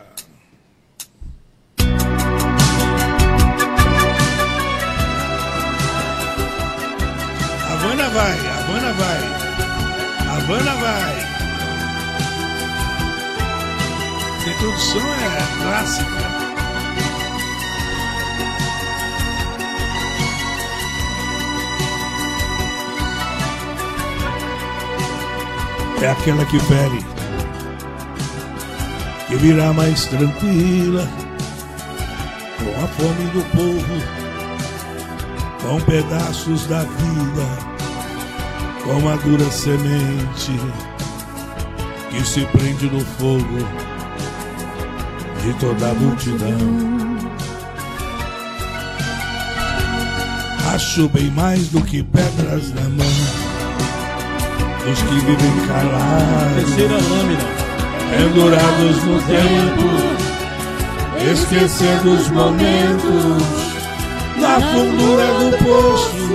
[7.73, 9.19] Havana vai, Havana vai.
[10.37, 11.30] Havana vai.
[14.61, 16.41] Introdução é clássica.
[26.03, 27.05] É aquela que fere,
[29.27, 31.07] que virá mais tranquila,
[32.57, 33.95] com a fome do povo,
[35.61, 37.47] com pedaços da vida,
[38.83, 40.59] com a dura semente
[42.09, 43.90] que se prende no fogo
[45.43, 46.57] de toda a multidão.
[50.73, 53.51] Acho bem mais do que pedras na mão.
[54.91, 56.53] Os que vivem calados.
[56.55, 57.45] Terceira lâmina.
[58.09, 59.89] Pendurados no tempo.
[61.31, 63.43] Esquecendo os momentos.
[64.39, 66.31] Na fundura do poço.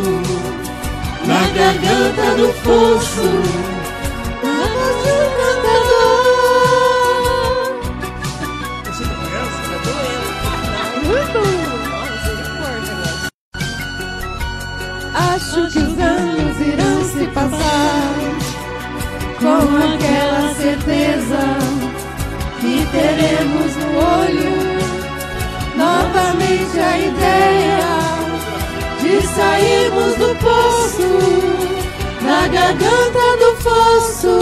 [1.27, 3.76] Na garganta do poço.
[15.57, 18.15] Acho que os anos irão se passar
[19.41, 21.41] com aquela certeza
[22.61, 24.77] que teremos no olho
[25.75, 27.79] novamente a ideia
[29.01, 31.09] de sairmos do poço,
[32.21, 34.37] na garganta do fosso,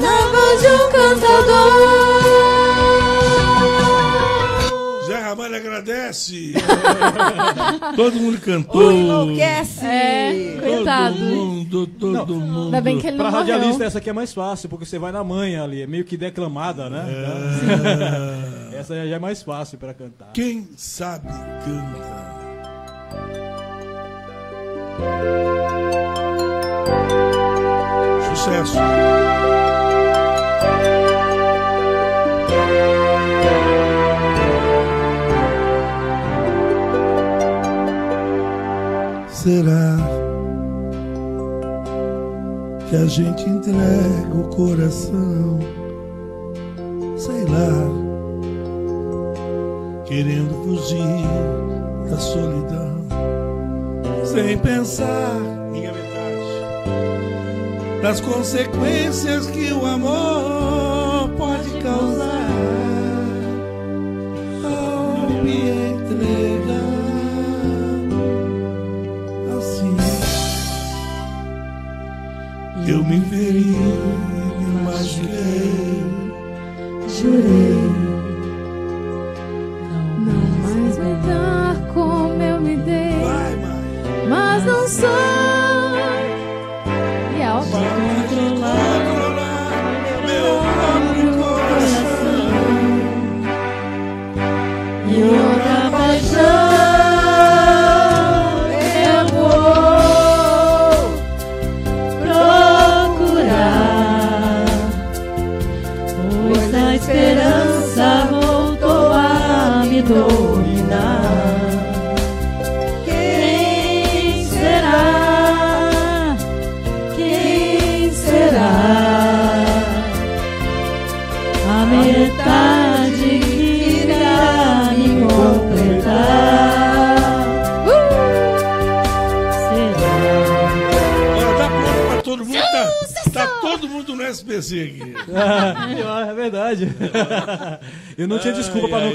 [0.00, 2.05] na voz de um cantador.
[5.76, 6.54] Agradece.
[7.96, 8.92] todo mundo cantou.
[8.92, 9.84] Enlouquece.
[9.86, 11.16] É, coitado.
[11.16, 12.64] Todo mundo, todo mundo.
[12.66, 13.54] Ainda bem que ele Pra não morreu.
[13.54, 16.16] radialista essa aqui é mais fácil, porque você vai na manha ali, é meio que
[16.16, 17.04] declamada, né?
[18.72, 18.78] É.
[18.78, 20.30] essa já é mais fácil pra cantar.
[20.32, 22.26] Quem sabe canta.
[28.28, 28.78] Sucesso.
[39.46, 39.96] Será
[42.90, 45.60] que a gente entrega o coração?
[47.16, 47.70] Sei lá
[50.04, 50.98] querendo fugir
[52.10, 53.04] da solidão,
[54.24, 55.36] sem pensar
[55.72, 56.02] em metade
[58.02, 62.35] das consequências que o amor pode causar
[73.08, 73.76] me feri,
[74.58, 76.02] me machuquei,
[77.08, 77.55] Jurei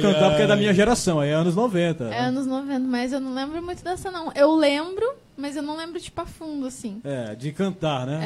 [0.01, 2.05] cantar, porque é da minha geração, aí é anos 90.
[2.05, 4.31] É anos 90, mas eu não lembro muito dessa, não.
[4.35, 5.05] Eu lembro,
[5.37, 7.01] mas eu não lembro, tipo, a fundo, assim.
[7.03, 8.19] É, de cantar, né?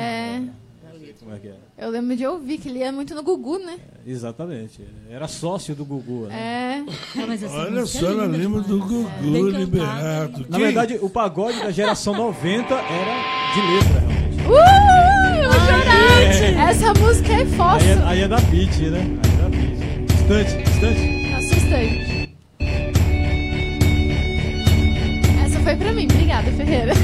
[0.52, 0.66] É.
[1.20, 1.54] Como é que é?
[1.78, 3.78] Eu lembro de ouvir que ele ia muito no Gugu, né?
[4.06, 4.82] Exatamente.
[5.10, 6.84] Era sócio do Gugu, né?
[7.16, 7.20] É.
[7.60, 10.42] Olha só, ela lembra do Gugu Liberato.
[10.50, 14.42] Na Quem- verdade, o pagode da geração 90 era de letra, realmente.
[14.46, 16.70] Uh, eu chorar!
[16.70, 17.86] Essa música é Aí fossa.
[17.86, 19.00] é, aí é da Pitty, né?
[19.00, 20.06] Aí é da Pitty.
[20.14, 21.25] Distante, distante.
[21.76, 22.30] Assustante.
[25.44, 26.08] Essa foi pra mim.
[26.10, 26.94] Obrigada, Ferreira.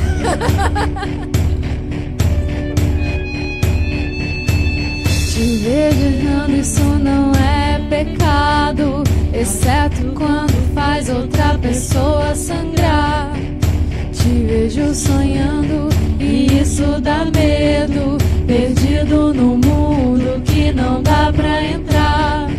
[5.32, 9.04] Te vejo errando, isso não é pecado.
[9.34, 13.34] Exceto quando faz outra pessoa sangrar.
[14.14, 18.18] Te vejo sonhando e isso dá medo.
[18.46, 22.51] Perdido no mundo que não dá pra entrar.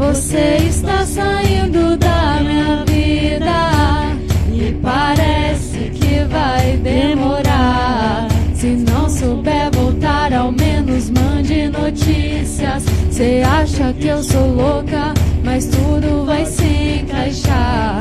[0.00, 4.16] Você está saindo da minha vida
[4.50, 8.26] e parece que vai demorar.
[8.54, 12.82] Se não souber voltar, ao menos mande notícias.
[13.10, 15.12] Cê acha que eu sou louca,
[15.44, 18.00] mas tudo vai se encaixar.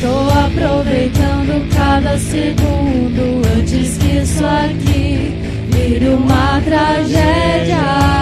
[0.00, 5.34] Tô aproveitando cada segundo antes que isso aqui
[5.72, 8.12] vire uma tragédia.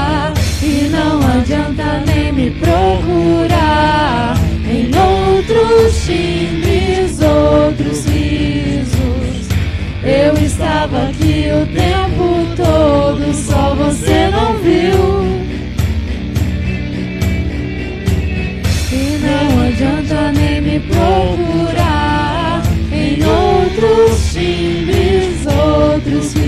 [0.91, 4.35] Não adianta nem me procurar
[4.69, 9.49] em outros timbres, outros risos.
[10.03, 15.21] Eu estava aqui o tempo todo, só você não viu.
[18.93, 22.63] E não adianta nem me procurar
[22.93, 26.40] em outros timbres, outros risos.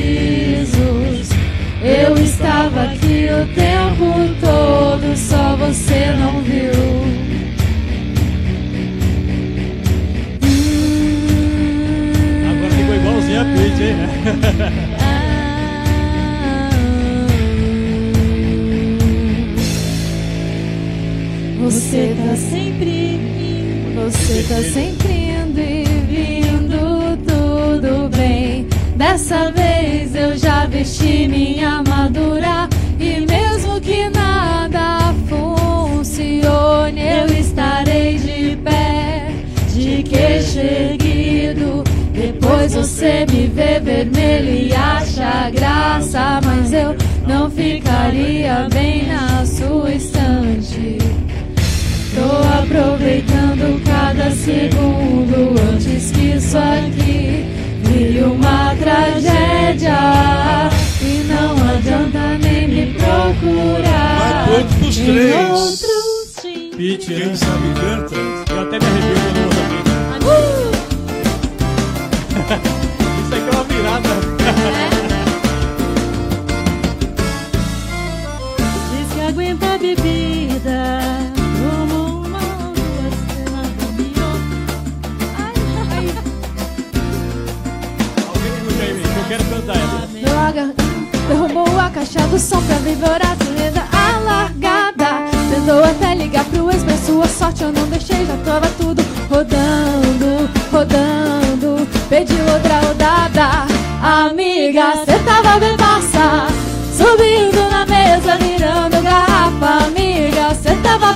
[2.03, 6.73] Eu estava aqui o tempo todo, só você não viu.
[12.51, 13.97] Agora ficou igualzinho a Pete, hein?
[21.61, 23.03] Você tá sempre
[23.95, 25.61] você tá sempre indo
[29.03, 32.69] Dessa vez eu já vesti minha armadura
[33.01, 39.27] e mesmo que nada funcione, eu estarei de pé,
[39.75, 41.83] de queixo erguido.
[42.13, 46.95] Depois você me vê vermelho e acha graça, mas eu
[47.27, 50.99] não ficaria bem na sua estante.
[52.15, 57.52] Tô aproveitando cada segundo antes que isso aqui
[57.93, 59.99] vire uma tragédia.
[61.01, 64.47] E não adianta nem me procurar.
[64.49, 65.83] Vai todos os três.
[66.77, 68.15] Pete, Quem sabe canta.
[68.53, 69.32] Eu até me arrepio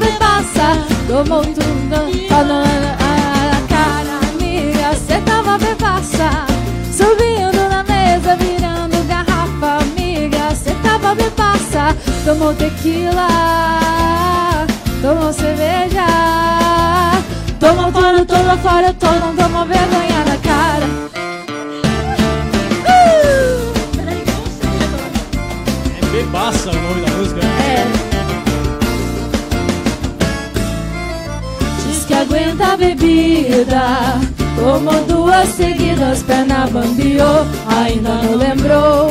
[0.06, 0.86] tava bebaça.
[1.06, 6.46] Tomou tudo, falando a cara, amiga, cê tava bebaça.
[6.92, 11.96] Subindo na mesa, virando garrafa, amiga, cê tava bebaça.
[12.24, 13.28] Tomou tequila,
[15.02, 16.06] tomou cerveja.
[17.58, 20.15] Tomou fora, tomou fora, não tomou vergonha
[32.66, 34.20] aguenta a bebida.
[34.56, 39.08] Tomou duas seguidas, perna bambiou, ainda não lembrou.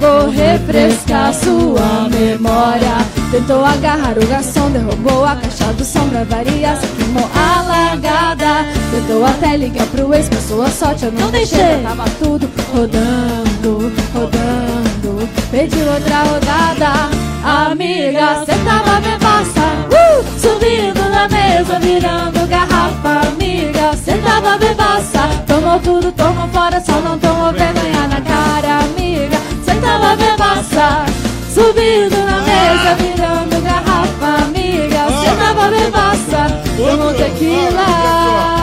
[0.00, 2.96] Vou refrescar sua memória.
[3.30, 8.66] Tentou agarrar o garçom, derrubou a caixa do som pra variar, se queimou a largada.
[8.90, 11.58] Tentou até ligar pro ex, pra sua sorte, eu não, Não deixei.
[11.58, 11.82] deixei.
[11.82, 15.28] Tava tudo rodando, rodando.
[15.50, 17.35] Pediu outra rodada.
[17.46, 19.60] Amiga, cê tava bebaça.
[19.92, 20.24] Uh!
[20.36, 23.28] Subindo na mesa, virando garrafa.
[23.28, 25.28] Amiga, cê tava bebaça.
[25.46, 28.80] Tomou tudo, tomou fora, só não tomou vergonha na cara.
[28.80, 31.06] Amiga, cê tava bebaça.
[31.54, 34.44] Subindo na mesa, virando garrafa.
[34.44, 36.62] Amiga, cê tava bebaça.
[36.76, 38.55] Tomou tequila.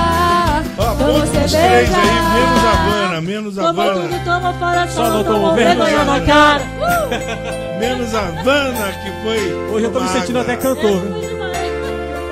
[1.04, 2.70] Os três aí, menos a cerveja.
[2.74, 3.94] Havana, menos Havana.
[4.02, 6.64] tudo, toma fora, Só só não tomou tomou vergonha na cara.
[7.80, 9.54] Menos a Havana, que foi.
[9.74, 11.02] Hoje eu tô me sentindo até cantor.
[11.02, 11.34] viu?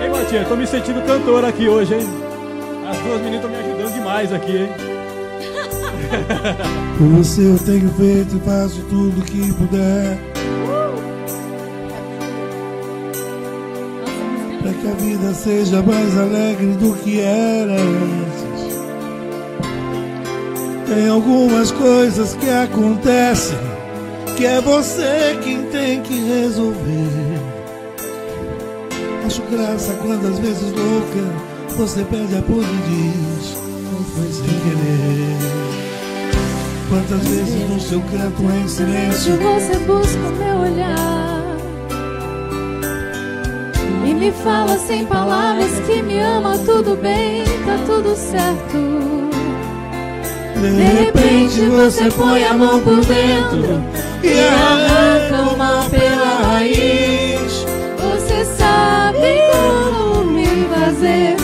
[0.01, 2.07] Ei, Matinha, tô me sentindo cantor aqui hoje, hein?
[2.89, 4.69] As duas meninas estão me ajudando demais aqui, hein?
[6.97, 10.17] Por você eu tenho feito e faço tudo que puder.
[14.61, 18.50] Pra que a vida seja mais alegre do que era antes.
[20.93, 23.57] Tem algumas coisas que acontecem
[24.35, 27.39] que é você quem tem que resolver.
[29.25, 33.55] Acho graça quando às vezes louca você pede apoio e diz
[33.89, 35.37] não foi sem querer.
[36.89, 41.55] Quantas vezes no seu canto em silêncio você busca o meu olhar
[44.05, 49.20] E me fala sem palavras que me ama Tudo bem, tá tudo certo
[50.61, 53.83] De repente você põe a mão por dentro
[54.21, 57.65] E arranca o mal pela raiz.
[57.97, 61.40] Você sabe como me fazer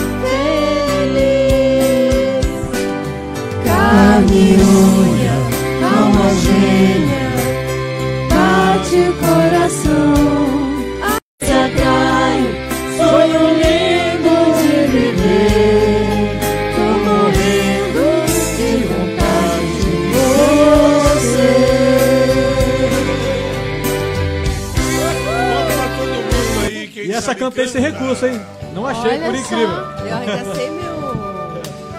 [27.38, 28.40] E cantei sem recurso, hein?
[28.74, 29.40] Não achei, Olha por só.
[29.42, 29.68] incrível.
[29.68, 30.98] Eu arregacei meu.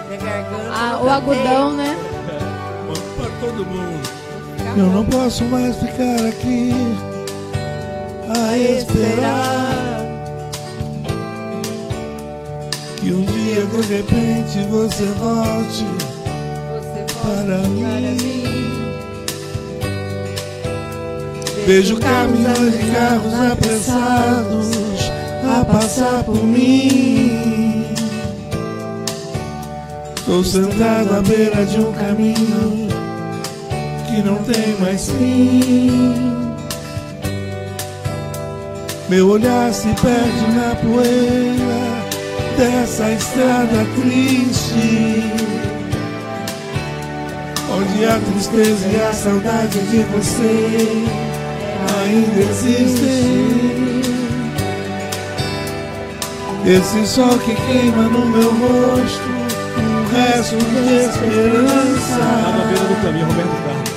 [0.06, 0.70] Minha garganta.
[0.70, 1.38] Ah, o cantei.
[1.38, 1.96] agudão, né?
[3.40, 4.10] todo mundo.
[4.76, 6.74] Eu não posso mais ficar aqui
[8.28, 10.00] a esperar
[12.98, 15.86] que um dia de repente você volte
[17.22, 18.10] para mim.
[21.66, 24.99] Vejo caminhões de carros apressados
[25.50, 27.84] a passar por mim.
[30.16, 32.88] Estou sentado à beira de um caminho
[34.06, 36.40] que não tem mais fim.
[39.08, 41.90] Meu olhar se perde na poeira
[42.56, 45.24] dessa estrada triste,
[47.76, 51.04] onde a tristeza e a saudade de você
[52.04, 53.79] ainda existem.
[56.64, 59.30] Esse sol que queima no meu rosto,
[59.78, 62.18] um resto de esperança.
[62.18, 63.90] na beira do caminho, Roberto Carlos.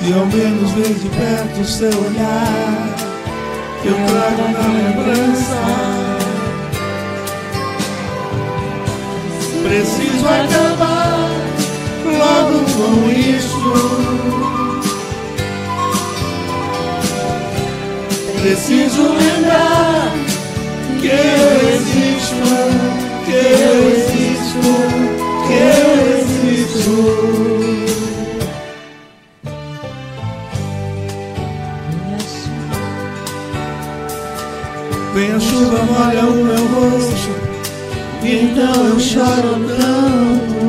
[0.00, 2.94] E ao menos ver de perto o seu olhar,
[3.82, 5.60] que eu trago na lembrança.
[9.62, 11.30] Preciso acabar
[12.04, 13.64] logo com isso.
[18.40, 20.23] Preciso lembrar
[21.04, 21.14] que eu
[21.68, 22.48] existo,
[23.26, 24.72] que eu existo,
[25.46, 26.96] que eu existo.
[35.12, 37.32] Vem a chuva, molha o meu rosto,
[38.22, 40.64] e então eu choro tanto.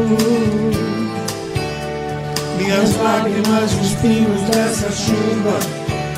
[2.58, 5.60] Minhas lágrimas, os pingos dessa chuva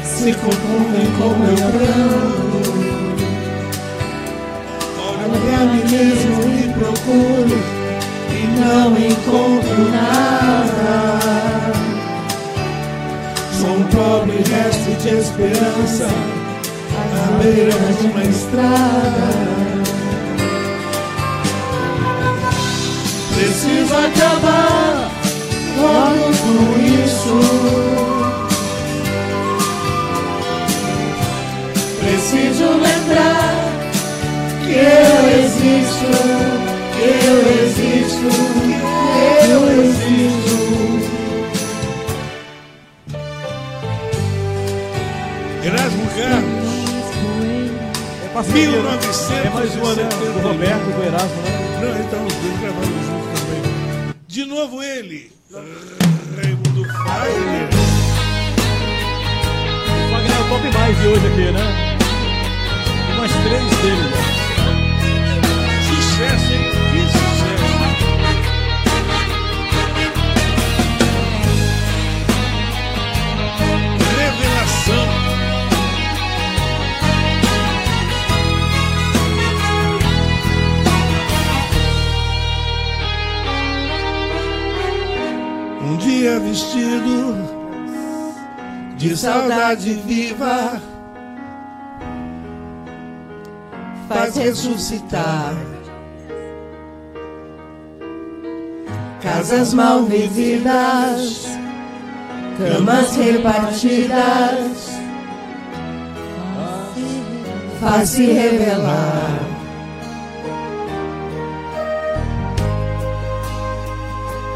[0.04, 2.47] se confundem com meu pranto.
[5.58, 7.58] Pra mim mesmo e procuro
[8.30, 11.10] e não encontro nada.
[13.60, 16.08] Sou um pobre resto de esperança
[16.94, 19.30] à beira de uma estrada.
[23.34, 25.10] Preciso acabar
[25.82, 26.66] logo com
[27.02, 27.36] isso.
[32.00, 33.68] Preciso lembrar
[34.64, 35.17] que eu
[35.98, 36.06] existo,
[37.00, 38.30] eu existo,
[39.50, 40.58] eu existo.
[45.64, 46.68] Erasmo Carlos.
[48.24, 48.92] É parceria, né?
[48.92, 49.32] 1900.
[49.32, 50.10] É mais uma, né?
[50.10, 51.52] Do Roberto, do Erasmo, né?
[51.82, 53.62] Não, então os dois gravaram juntos também.
[54.28, 55.32] De novo ele,
[56.36, 57.70] Raimundo Fagner.
[59.90, 61.98] O Wagner é o top mais de hoje aqui, né?
[63.16, 64.47] Umas três dele, né?
[88.98, 90.82] De saudade viva
[94.08, 95.56] faz ressuscitar
[99.28, 101.46] casas mal vividas,
[102.58, 104.92] camas repartidas,
[107.82, 109.40] faz se revelar.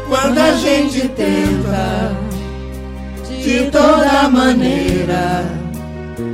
[0.08, 1.91] Quando a gente tenta
[3.72, 5.44] toda maneira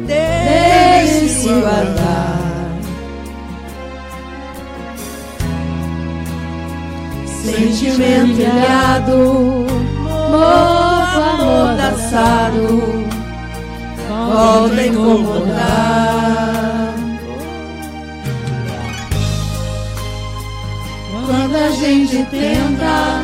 [0.07, 2.37] dele se guardar.
[7.45, 9.67] Sentimento ilhado,
[10.03, 12.67] morto, amordaçado,
[14.09, 16.19] volta incomodar.
[21.27, 23.23] Quando a gente tenta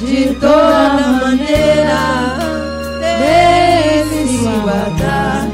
[0.00, 2.55] de toda maneira
[3.18, 5.48] dele se guardar.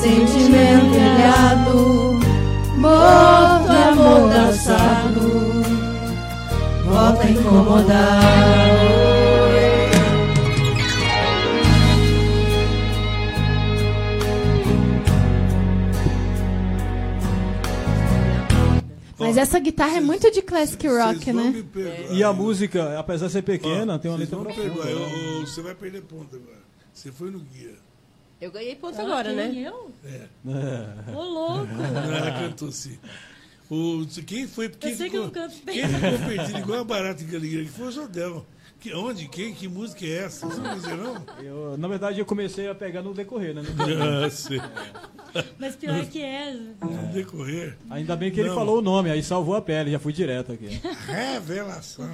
[0.00, 2.20] Sentimento ilhado,
[2.76, 5.26] morto, amordaçado,
[6.84, 8.97] volta a incomodar.
[19.28, 21.64] Mas essa guitarra é muito de classic rock, né?
[22.10, 24.82] E a música, apesar de ser pequena, Ó, tem uma letra profunda.
[25.40, 26.62] Você vai perder ponto agora.
[26.92, 27.74] Você foi no guia.
[28.40, 29.52] Eu ganhei ponto Ah, agora, né?
[29.54, 29.90] Eu?
[30.04, 31.12] É.
[31.14, 31.66] Ô, louco.
[31.66, 32.98] Não, ela cantou sim.
[33.70, 34.68] O, quem foi.
[34.70, 35.74] Quem eu sei ficou, que eu não canto bem.
[35.74, 38.46] Quem ficou perdido igual a barata que foi o Jodel.
[38.80, 39.26] Que, onde?
[39.28, 39.52] Quem?
[39.54, 40.46] Que música é essa?
[40.46, 41.16] Você não dizer, não?
[41.42, 43.62] Eu, na verdade, eu comecei a pegar no decorrer, né?
[43.76, 44.60] No Ah, sei.
[45.58, 46.52] Mas pior que é.
[46.80, 47.76] No decorrer.
[47.90, 48.54] Ainda bem que ele Não.
[48.54, 50.80] falou o nome, aí salvou a pele, já fui direto aqui.
[51.06, 52.08] Revelação.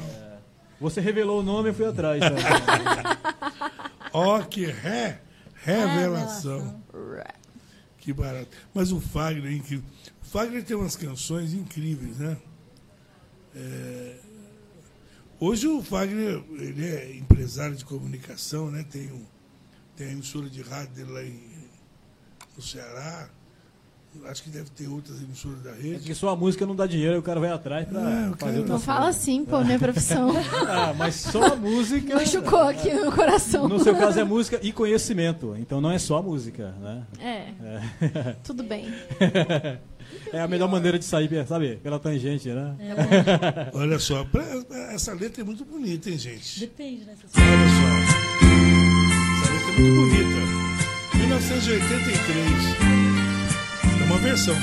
[0.80, 2.20] Você revelou o nome, eu fui atrás.
[2.20, 3.70] Tá?
[4.12, 5.20] Ó, que ré,
[5.62, 6.82] revelação.
[7.98, 8.48] Que barato.
[8.72, 9.84] Mas o Fagner é incrível.
[10.22, 12.36] O Fagner tem umas canções incríveis, né?
[13.54, 14.16] É,
[15.44, 18.82] Hoje o Fagner ele é empresário de comunicação, né?
[18.90, 19.22] Tem, um,
[19.94, 21.38] tem a emissora de rádio dele lá em,
[22.56, 23.28] no Ceará.
[24.26, 26.04] Acho que deve ter outras emissoras da É rede.
[26.04, 28.78] que só a música não dá dinheiro, o cara vai atrás pra É, fazer Não
[28.78, 30.30] fala assim, pô, minha profissão.
[30.66, 32.14] Ah, mas só a música.
[32.16, 33.68] Machucou aqui no meu coração.
[33.68, 37.02] No seu caso é música e conhecimento, então não é só a música, né?
[37.18, 38.36] É, É.
[38.44, 38.86] tudo bem.
[40.32, 41.76] É a melhor maneira de sair, sabe?
[41.82, 42.74] Pela tangente, né?
[43.72, 44.44] Olha só, pra-
[44.92, 46.60] essa letra é muito bonita, hein, gente?
[46.60, 47.14] Depende, né?
[47.36, 47.86] Olha só.
[49.42, 50.38] Essa letra é muito bonita.
[51.18, 52.48] 1983.
[54.00, 54.56] É uma versão.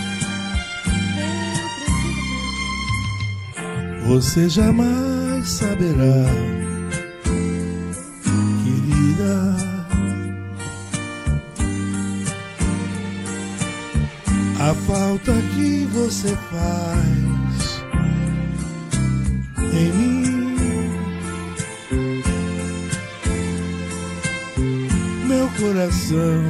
[4.07, 6.25] Você jamais saberá,
[8.63, 9.70] querida.
[14.62, 17.84] A falta que você faz
[19.74, 20.51] em mim.
[25.26, 26.43] Meu coração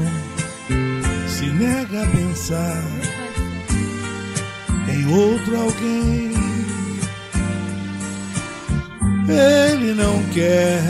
[1.29, 2.83] se nega a pensar
[4.89, 6.33] em outro alguém.
[9.29, 10.81] Ele não quer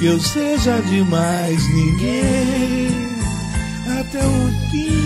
[0.00, 2.90] que eu seja de mais ninguém
[4.00, 5.01] até o fim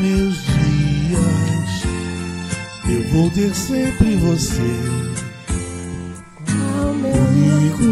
[0.00, 1.84] meus dias.
[2.88, 5.00] Eu vou ter sempre você
[7.80, 7.88] comigo.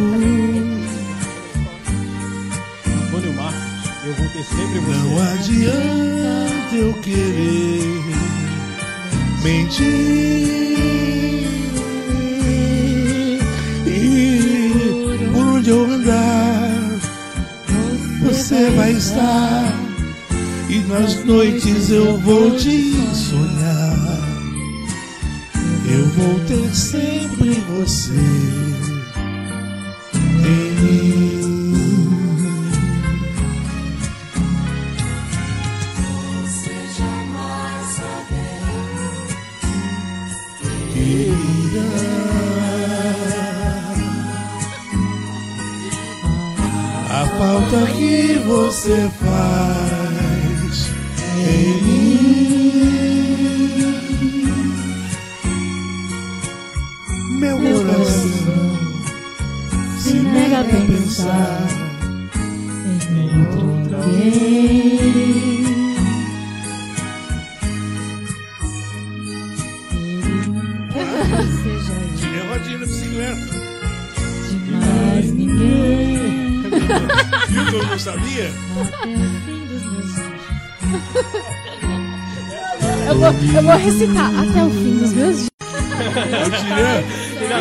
[2.86, 3.62] Antônio Marcos,
[4.04, 4.98] eu vou ter sempre você.
[4.98, 8.02] Não adianta eu querer
[9.42, 9.88] mentir.
[13.86, 16.98] E por onde eu andar,
[18.22, 19.88] você vai estar.
[20.70, 24.18] E nas noites eu vou te sonhar.
[25.90, 28.12] Eu vou ter sempre você
[30.82, 31.40] mim.
[36.42, 38.78] Você jamais saberá.
[47.10, 49.97] A falta que você faz
[57.39, 58.78] meu coração
[59.99, 61.68] se nega a pensar
[63.11, 64.99] em outro alguém.
[72.49, 73.47] Rodinha na bicicleta.
[74.70, 76.62] Mais ninguém.
[77.99, 78.51] Sabia?
[83.09, 85.48] Eu vou, eu vou recitar até o fim dos meus dias.
[85.61, 87.04] Eu tirei,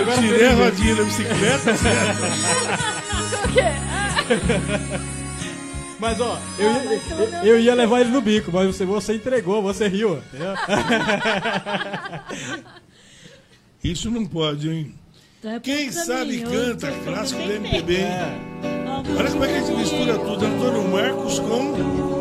[0.02, 2.22] eu tirei a rodinha da bicicleta, certo?
[3.54, 3.76] Que é?
[6.00, 7.00] Mas ó, eu, ia- eu,
[7.45, 10.20] eu ia levar ele no bico, mas você, você entregou, você riu.
[10.28, 10.54] entendeu?
[13.84, 14.93] Isso não pode, hein?
[15.39, 18.06] Então é Quem sabe canta clássico do bem MPB, hein?
[19.18, 20.45] Olha como é que a gente mistura tudo.
[20.45, 22.16] Antônio Marcos com.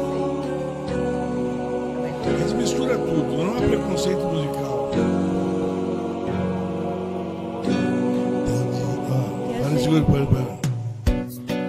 [2.27, 4.77] A gente mistura tudo, não é preconceito musical.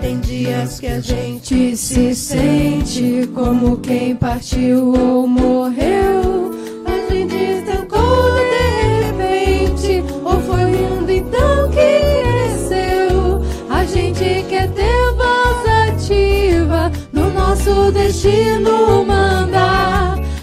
[0.02, 6.52] Tem dias que a gente se sente como quem partiu ou morreu.
[6.86, 11.76] A gente estancou de repente, ou foi o mundo então que
[12.24, 13.42] cresceu.
[13.70, 19.77] A gente quer ter voz ativa no nosso destino mandar.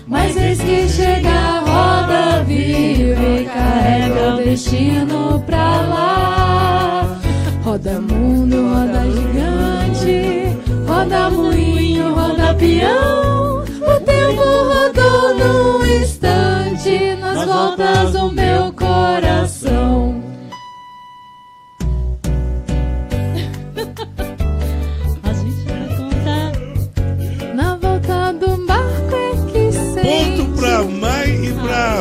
[0.07, 7.21] Mas eis que chega a roda viva e carrega o destino pra lá.
[7.65, 13.63] Roda mundo, roda gigante, roda moinho, roda peão.
[13.63, 20.24] O tempo rodou num instante nas voltas do meu coração.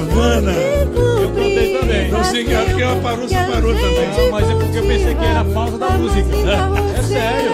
[0.01, 0.41] Contar.
[0.41, 4.09] Na volta do barco é que ela parou, você parou também.
[4.17, 6.29] Não, mas é porque eu pensei que era a pausa da música.
[6.97, 7.51] É sério.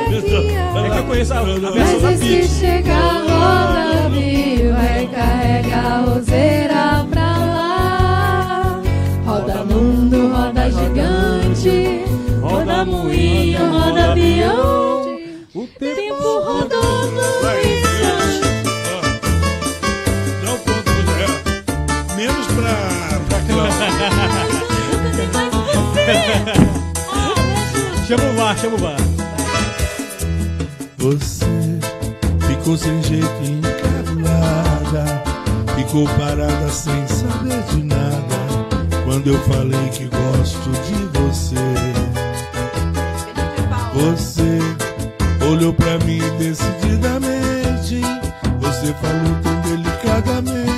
[0.86, 1.72] É que eu conheço a, a versão da
[2.02, 2.48] Mas e se Pitty.
[2.48, 8.82] chegar roda viva vai carregar a roseira pra lá.
[9.26, 12.06] Roda mundo, roda gigante,
[12.42, 15.20] roda moinho, roda avião.
[15.54, 17.22] O tempo rodando
[17.64, 17.79] isso.
[28.08, 28.98] Chama o bar, chama o bar.
[30.98, 31.46] Você
[32.48, 35.22] ficou sem jeito encabulada,
[35.76, 38.40] ficou parada sem saber de nada.
[39.06, 41.56] Quando eu falei que gosto de você,
[43.94, 44.60] você
[45.46, 48.02] olhou pra mim decididamente.
[48.60, 50.69] Você falou tão delicadamente,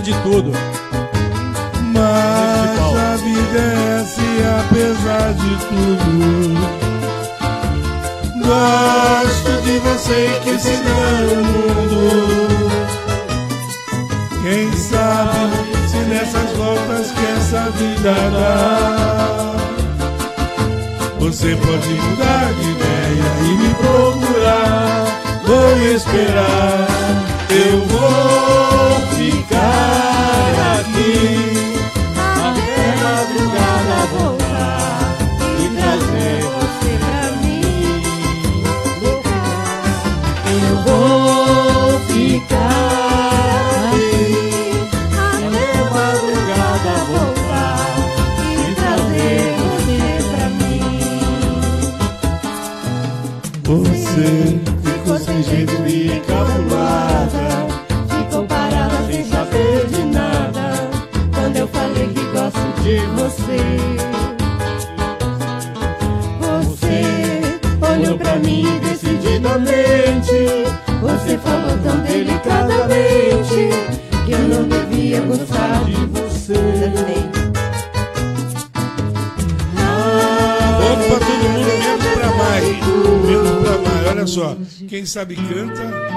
[0.00, 0.52] de tudo.
[1.92, 6.78] Mas a vida é assim, apesar de tudo.
[8.44, 12.68] Gosto de você que se dá no mundo.
[14.42, 19.56] Quem sabe se nessas voltas que essa vida dá.
[21.18, 25.06] Você pode mudar de ideia e me procurar.
[25.44, 26.86] Vou esperar,
[27.50, 28.47] eu vou
[75.28, 76.54] gostar de você.
[80.80, 82.64] Vamos pra todo mundo, menos pra mais.
[83.26, 84.06] Menos pra mais.
[84.08, 84.56] Olha só,
[84.88, 86.08] quem sabe canta.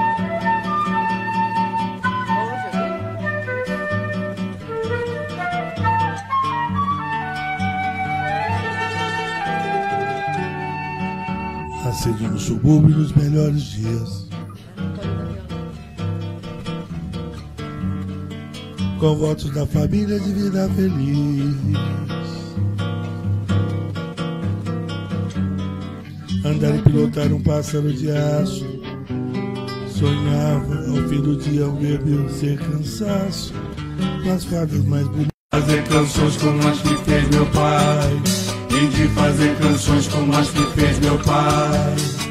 [11.86, 14.21] Acende no subúrbio nos melhores dias.
[19.02, 21.56] Com votos da família de vida feliz.
[26.44, 28.64] Andar e pilotar um pássaro de aço.
[29.88, 33.52] Sonhava ao fim do dia ver meu ser cansaço.
[34.24, 35.32] Nas fadas mais bonitas.
[35.52, 38.22] Fazer canções como as que fez meu pai.
[38.70, 42.21] E de fazer canções como as que fez meu pai.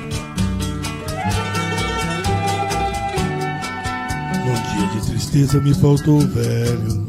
[5.02, 7.08] Tristeza me faltou velho.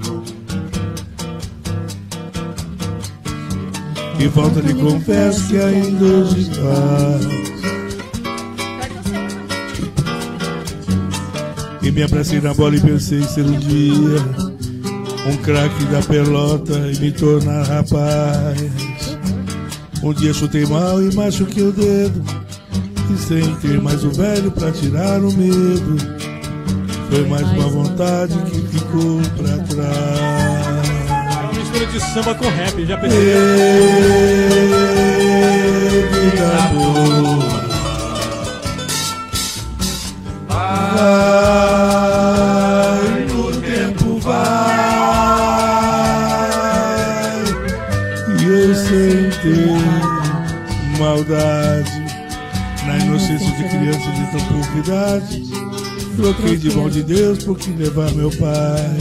[4.18, 7.42] E falta lhe confesso que ainda hoje faz.
[11.82, 14.52] E me abracei na bola e pensei ser um dia
[15.26, 19.18] um craque da pelota e me tornar rapaz.
[20.02, 22.22] Um dia chutei mal e machuquei o dedo.
[23.12, 26.21] E sem ter mais o velho pra tirar o medo.
[27.12, 30.88] Foi mais uma vontade que ficou pra trás.
[31.10, 31.12] É
[31.42, 33.36] uma mistura de samba com rap, já percebeu?
[36.10, 37.52] Vida boa.
[40.48, 40.72] Vai,
[43.26, 44.40] o tempo vai.
[48.40, 49.82] E eu sem ter
[50.98, 51.92] maldade.
[52.86, 55.51] Na inocência de criança de tão pouca idade.
[56.16, 58.98] Troquei de mão de Deus por que levar meu pai.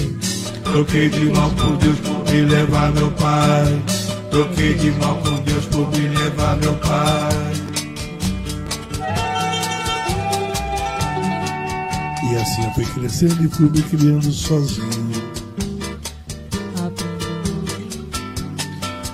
[0.63, 3.83] Troquei de mão por Deus por me levar meu pai.
[4.31, 7.51] Troquei de mão com Deus por me levar meu pai.
[12.31, 15.31] E assim eu fui crescendo e fui me criando sozinho.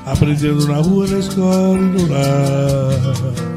[0.05, 3.56] Aprendendo na rua, na escola e no lar.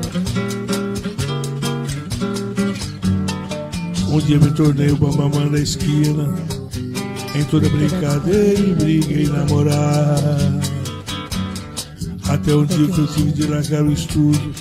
[4.13, 6.35] Um dia me tornei uma mamã da esquina.
[7.33, 10.19] Em toda brincadeira e briga e namorar.
[12.29, 14.53] Até um dia que eu tive de largar o estudo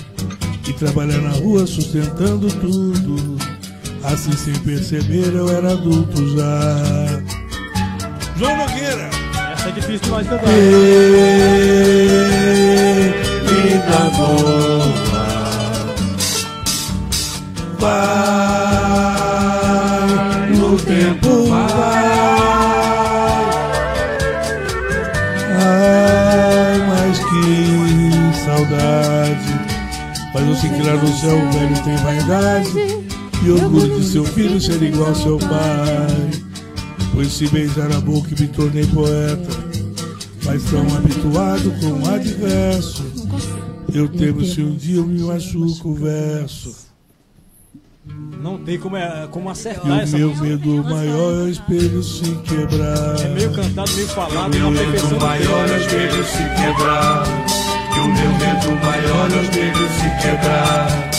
[0.68, 3.36] e trabalhar na rua sustentando tudo.
[4.04, 6.76] Assim sem perceber eu era adulto já.
[8.36, 9.10] João Nogueira.
[9.52, 10.46] Essa é difícil demais de cantar.
[13.50, 14.80] Vida boa.
[17.80, 18.39] Vai
[30.68, 32.70] Que lá no céu o velho tem vaidade
[33.44, 36.30] E orgulho de seu filho ser igual ao seu pai.
[37.14, 39.48] Pois se beijar a boca me tornei poeta
[40.44, 43.04] Mas tão habituado com o adverso
[43.92, 46.90] Eu temo se um dia eu me machuco o verso.
[48.42, 50.46] Não tem como, é, como acertar E o essa meu música.
[50.46, 53.20] medo maior é o espelho se quebrar.
[53.20, 55.10] É meio cantado, meio falado, Meu uma perfeição.
[55.10, 57.69] medo maior é o espelho se quebrar
[58.00, 61.10] E o meu medo maior é o espelho se quebrar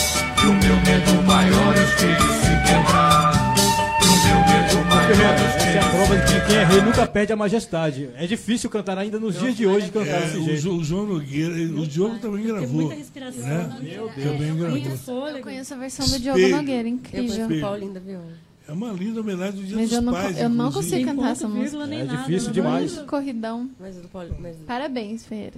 [0.42, 3.54] E o meu medo maior é o espelho se quebrar
[4.02, 6.64] E o meu medo maior é o Essa é a prova de que quem é
[6.64, 8.10] rei nunca perde a majestade.
[8.16, 10.60] É difícil cantar ainda nos dias de hoje cantar É, desse o, jeito.
[10.60, 12.68] Jo- o João Nogueira, o Diogo também gravou.
[12.68, 13.78] muita respiração, né?
[13.80, 14.70] Meu Também gravou.
[14.70, 15.38] Muito fôlego.
[15.38, 16.40] Eu conheço a versão do Diogo.
[16.48, 17.28] Nogueira, Eu incrível.
[17.46, 18.51] conheço o Paulinho da Viola.
[18.68, 20.40] É uma linda homenagem do Dia Mas dos eu não, Pais.
[20.40, 21.62] eu não consigo cantar essa música.
[21.64, 22.94] vírgula, nem É nada, difícil não demais.
[22.94, 23.70] vai- Corridão.
[23.80, 24.08] Mas do.
[24.38, 25.56] Mas o Parabéns, Ferreira.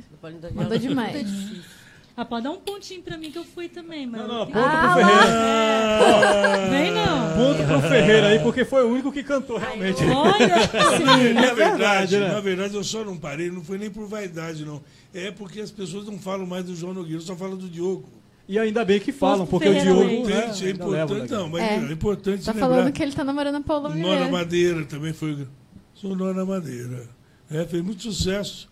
[0.54, 1.16] Mandou demais.
[1.16, 1.84] É.
[2.16, 4.20] Ah, pode dar um pontinho pra mim que eu fui também, mas.
[4.20, 5.04] Não, não, ponto Ah, pro.
[5.04, 6.70] Ferreira.
[6.70, 7.34] Vem não.
[7.36, 10.02] Ponto pro Ferreira aí, porque foi o único que cantou realmente.
[10.04, 10.54] Olha,
[10.96, 11.32] sim.
[11.34, 12.28] Na verdade, verdade, né?
[12.28, 14.80] na verdade, eu só não parei, não foi nem por vaidade, não.
[15.12, 18.08] É porque as pessoas não falam mais do João Nogueira, só falam do Diogo.
[18.46, 20.04] E ainda bem que falam, porque o Diogo.
[20.04, 21.30] Né, Importante, é importante.
[21.32, 21.76] Não, mas É.
[21.76, 22.68] é, importante Tá lembrar.
[22.68, 24.28] falando que ele tá namorando a Paula Nona Oliveira.
[24.30, 25.46] Madeira também foi.
[25.94, 27.08] Sou Nona Madeira.
[27.50, 28.68] É, fez muito sucesso.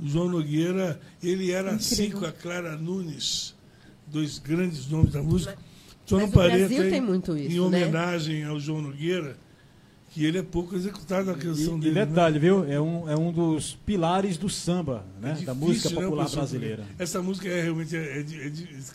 [0.00, 3.54] O João Nogueira, ele era assim com a Clara Nunes,
[4.08, 5.56] dois grandes nomes da música.
[6.04, 7.60] Só Mas não o parei Brasil tem em- muito isso, em né?
[7.60, 9.36] homenagem ao João Nogueira,
[10.14, 11.94] que ele é pouco executado a canção E, e dele.
[11.94, 12.04] né?
[12.06, 12.70] detalhe, viu?
[12.70, 15.30] É um, é um dos pilares do samba, né?
[15.40, 16.38] É da difícil, música né, popular professor?
[16.40, 16.84] brasileira.
[16.98, 18.52] Essa música é realmente é, é é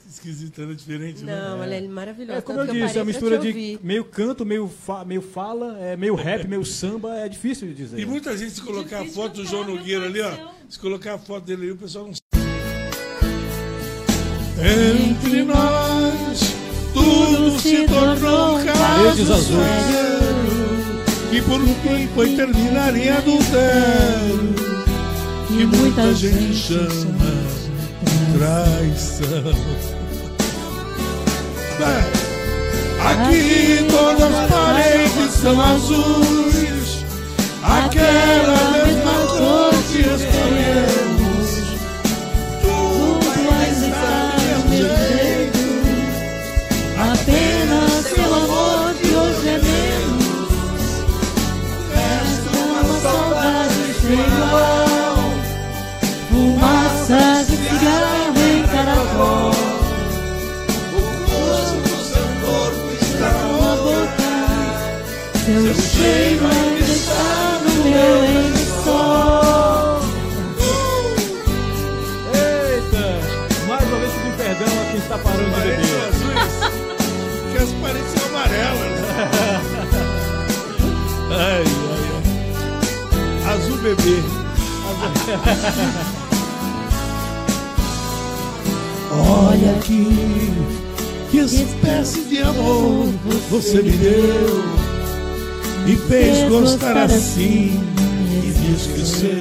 [0.07, 0.73] esquisita, né?
[0.75, 1.23] diferente.
[1.23, 1.35] né?
[1.35, 2.37] Não, ela é maravilhosa.
[2.37, 3.79] É como eu disse, é uma mistura de ouvir.
[3.83, 7.99] meio canto, meio, fa- meio fala, é meio rap, meio samba, é difícil de dizer.
[7.99, 10.31] E muita gente, se colocar a Difícil foto do João Nogueira ali, ó,
[10.69, 12.13] se colocar a foto dele ali, o pessoal não
[14.59, 16.39] Entre nós,
[16.93, 20.26] tudo se tornou Paredes azuis.
[21.37, 24.55] Que por fim foi terminar em adultério,
[25.47, 27.31] que muita gente chama
[28.35, 29.27] traição.
[31.79, 32.27] É.
[33.07, 37.05] Aqui todas as paredes são azuis,
[37.61, 40.36] aquela mesma cor que escolhemos.
[89.11, 90.53] Olha aqui,
[91.31, 93.07] que espécie de amor
[93.49, 94.86] você me deu.
[95.87, 97.81] Me fez gostar assim
[98.19, 99.39] e me esqueceu.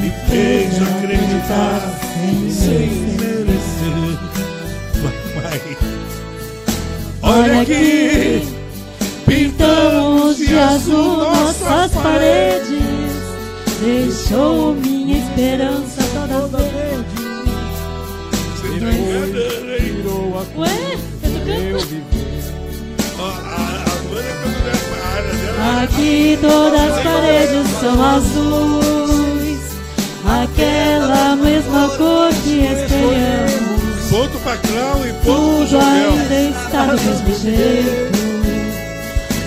[0.00, 1.80] Me fez acreditar
[2.48, 4.20] sem merecer.
[5.02, 5.76] Mamãe.
[7.22, 8.46] Olha aqui,
[9.26, 12.84] Pintamos de azul nossas paredes.
[13.80, 17.26] Deixou minha esperança toda verde.
[19.80, 20.94] Virou a Ué,
[21.24, 22.16] eu tô cantando.
[25.82, 29.60] Aqui todas as paredes são azuis.
[30.24, 34.10] Aquela mesma cor que esperamos.
[34.10, 38.16] Ponto pra Clau e ponto Tudo ainda está do mesmo jeito.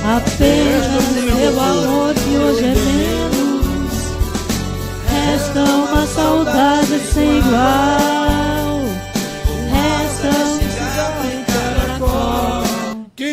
[0.04, 3.94] Apenas meu amor que hoje é menos.
[5.08, 8.19] Resta uma saudade sem igual.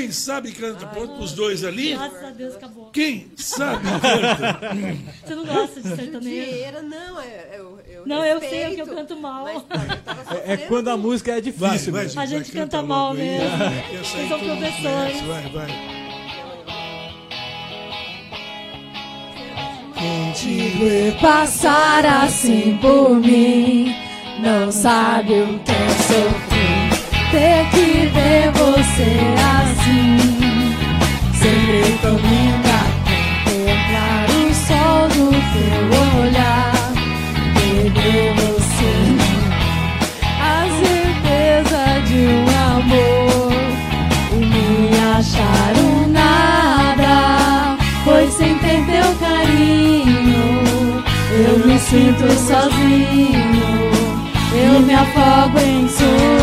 [0.07, 1.95] Quem sabe canta ponto pros dois ali?
[1.95, 2.91] Graças a Deus acabou.
[2.93, 4.61] Quem sabe canta?
[5.27, 6.21] Você não gosta de sertanejo?
[6.21, 9.43] Dinheiro, não, é- eu, eu Não, eu sei que eu canto mal.
[9.43, 11.59] mas, tá, eu É, é quando a música é difícil.
[11.69, 12.09] Vai, vai, mesmo.
[12.09, 13.19] gente, A vai, gente canta logo mal aí.
[13.19, 13.49] mesmo.
[14.05, 15.21] Vocês são professores.
[15.23, 15.97] Vai, vai.
[19.99, 23.93] Quem te ver passar assim por mim
[24.41, 26.56] não sabe o que é sofrer.
[27.29, 29.11] Ter que ver você
[29.59, 30.17] assim,
[31.35, 32.79] sempre tão linda.
[33.45, 35.83] Contemplar o sol do teu
[36.23, 36.93] olhar,
[37.55, 38.95] perder você.
[40.41, 43.53] A certeza de um amor
[44.33, 47.77] e me achar um nada.
[48.05, 53.67] Pois sem ter teu carinho, eu me sinto sozinho.
[54.55, 56.36] Eu me afogo em solidão.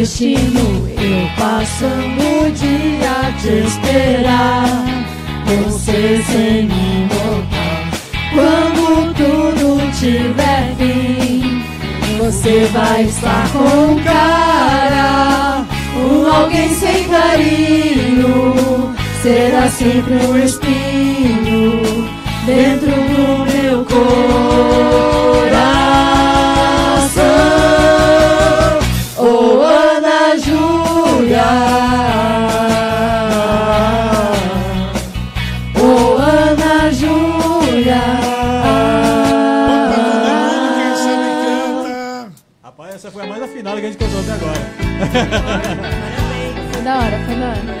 [0.00, 0.88] Destino.
[0.88, 4.84] Eu passando o dia te esperar.
[5.46, 7.90] Você sem me notar.
[8.32, 11.62] Quando tudo tiver fim,
[12.18, 15.64] você vai estar com cara.
[15.96, 18.94] Um alguém sem carinho.
[19.22, 21.82] Será sempre um espinho
[22.46, 25.09] dentro do meu coração.
[45.18, 46.00] Agora.
[46.72, 47.80] Foi da hora, foi da hora.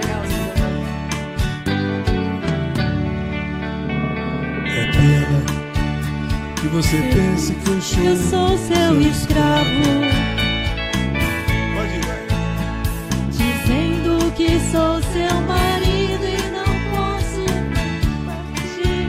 [4.66, 5.38] É pena
[6.60, 10.20] que você pense que eu sou, Eu sou seu escravo.
[13.30, 17.44] Dizendo que sou seu marido e não posso
[18.26, 19.08] partir.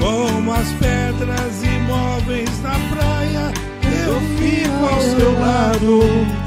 [0.00, 1.63] Como as pedras
[4.86, 6.00] ao seu lado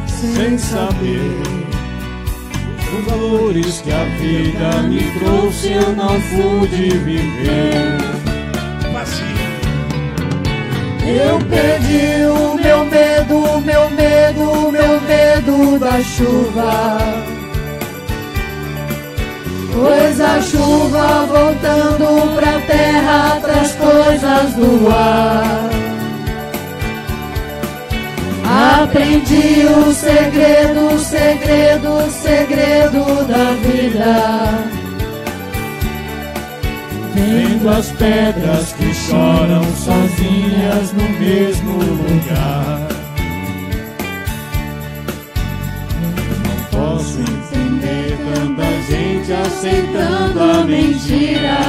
[0.07, 1.41] sem saber.
[2.97, 8.18] Os valores que a vida me trouxe eu não pude viver.
[11.07, 16.97] Eu perdi o meu medo, meu medo, meu medo da chuva.
[19.73, 25.76] Pois a chuva voltando pra terra traz coisas do ar.
[28.57, 34.77] Aprendi o segredo, o segredo, o segredo da vida.
[37.13, 42.88] Vendo as pedras que choram sozinhas no mesmo lugar.
[46.43, 51.59] Não posso entender tanta gente aceitando a mentira.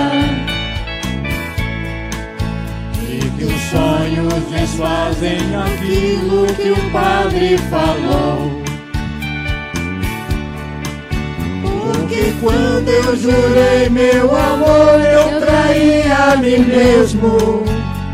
[3.02, 3.60] E que os
[4.18, 8.62] sonhos desfazem aquilo que o padre falou.
[11.62, 17.64] Porque quando eu jurei meu amor, eu traí a mim mesmo.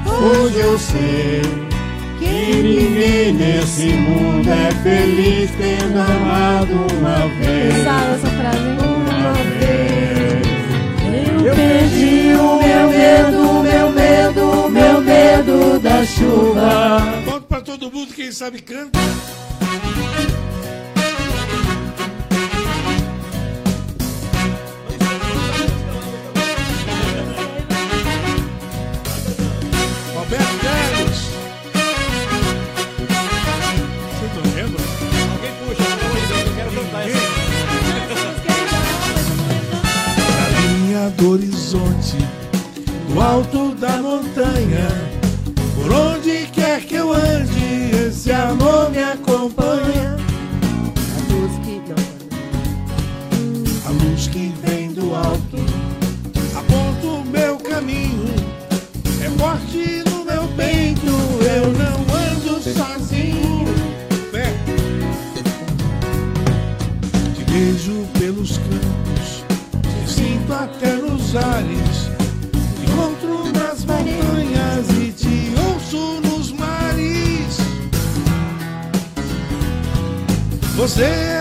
[0.07, 1.43] Hoje eu sei
[2.19, 7.79] que ninguém nesse mundo é feliz tendo amado uma vez.
[7.81, 8.59] Essa frase?
[8.79, 9.85] Uma vez.
[11.45, 14.44] Eu perdi o meu medo, meu medo,
[15.15, 17.01] medo da chuva.
[17.25, 18.99] Conta pra todo mundo, quem sabe canta.
[30.15, 30.55] Roberto.
[34.11, 34.77] Vocês estão vendo?
[35.33, 35.85] Alguém puxa,
[36.47, 37.05] eu quero cantar
[40.65, 42.17] linha do horizonte,
[43.15, 44.89] do alto da montanha,
[45.77, 49.74] por onde quer que eu ande, esse amor me acompanha.
[80.85, 81.34] Você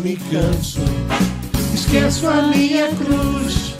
[0.00, 0.80] me canso.
[1.74, 3.74] Esqueço a minha cruz,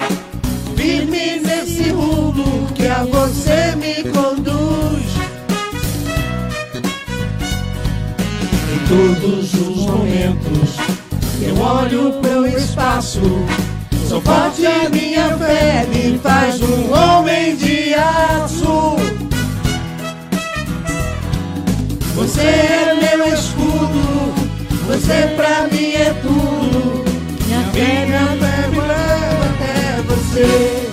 [0.76, 2.44] firme nesse mundo
[2.74, 5.04] que a você me conduz.
[8.72, 10.76] Em todos os momentos,
[11.42, 13.20] eu olho pro espaço.
[14.08, 18.96] Sou forte a minha fé me faz um homem de aço.
[22.14, 22.99] Você é
[24.90, 27.04] você pra mim é tudo.
[27.46, 30.90] Minha fé, minha fé leva até você.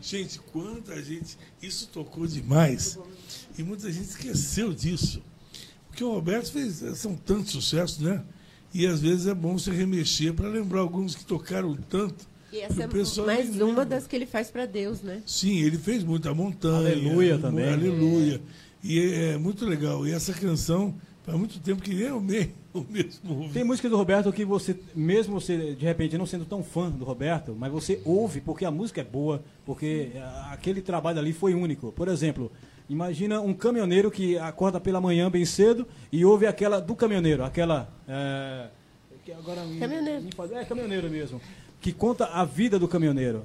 [0.00, 1.36] Gente, quanta gente.
[1.60, 2.96] Isso tocou demais.
[3.58, 5.20] E muita gente esqueceu disso.
[5.88, 6.76] Porque o Roberto fez.
[6.96, 8.22] São tantos sucessos, né?
[8.72, 12.27] E às vezes é bom se remexer para lembrar alguns que tocaram tanto.
[12.52, 12.86] E essa é
[13.26, 15.22] mais uma das que ele faz para Deus, né?
[15.26, 16.92] Sim, ele fez muita montanha.
[16.92, 17.68] Aleluia também.
[17.68, 18.40] Aleluia.
[18.82, 20.06] E é, é muito legal.
[20.06, 20.94] E essa canção,
[21.24, 23.50] faz muito tempo que nem eu mesmo, o mesmo.
[23.52, 27.04] Tem música do Roberto que você, mesmo você, de repente, não sendo tão fã do
[27.04, 30.12] Roberto, mas você ouve porque a música é boa, porque
[30.50, 31.92] aquele trabalho ali foi único.
[31.92, 32.50] Por exemplo,
[32.88, 37.92] imagina um caminhoneiro que acorda pela manhã bem cedo e ouve aquela do caminhoneiro, aquela.
[38.08, 38.68] É,
[39.22, 40.22] que agora caminhoneiro.
[40.22, 41.38] Me faz, é, caminhoneiro mesmo
[41.80, 43.44] que conta a vida do caminhoneiro.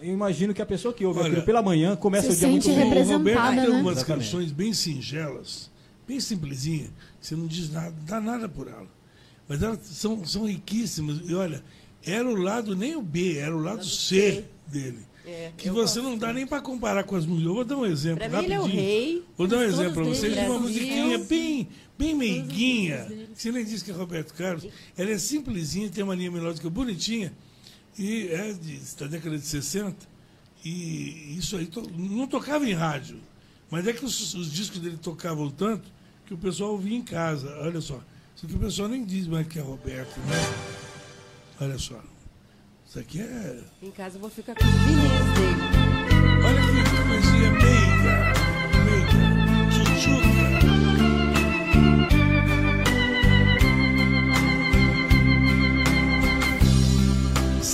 [0.00, 2.68] Eu imagino que a pessoa que ouve Olha, aquilo pela manhã começa o dia muito
[2.68, 2.92] bem.
[2.92, 4.04] O Roberto tem umas né?
[4.04, 5.70] canções bem singelas,
[6.06, 6.90] bem simplesinhas,
[7.20, 8.88] você não diz nada, dá nada por ela.
[9.46, 11.20] Mas elas são, são riquíssimas.
[11.28, 11.62] E olha,
[12.04, 15.00] era o lado nem o B, era o lado, lado C, C dele.
[15.26, 17.54] É, que você não dá nem para comparar com as mulheres.
[17.54, 18.18] Vou dar um exemplo.
[18.18, 18.64] Pra rapidinho.
[18.64, 19.24] Mim ele é o rei.
[19.36, 23.06] Vou dar um exemplo para vocês de uma musiquinha bem, bem meiguinha.
[23.34, 24.66] Você nem disse que é Roberto Carlos.
[24.96, 27.32] Ela é simplesinha, tem uma linha melódica bonitinha
[27.98, 30.14] e é de, da década de 60.
[30.64, 33.20] E isso aí to, não tocava em rádio.
[33.70, 35.92] Mas é que os, os, discos dele tocavam tanto
[36.26, 37.54] que o pessoal ouvia em casa.
[37.60, 38.00] Olha só.
[38.34, 40.36] Isso aqui o pessoal nem diz mais que é Roberto, né?
[41.60, 42.02] Olha só.
[42.86, 43.60] Isso aqui é.
[43.82, 46.44] Em casa eu vou ficar com os vinis dele.
[46.46, 46.73] Olha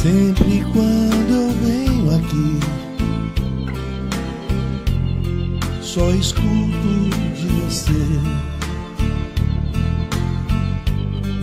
[0.03, 2.59] Sempre quando eu venho aqui,
[5.83, 8.41] só escuto de você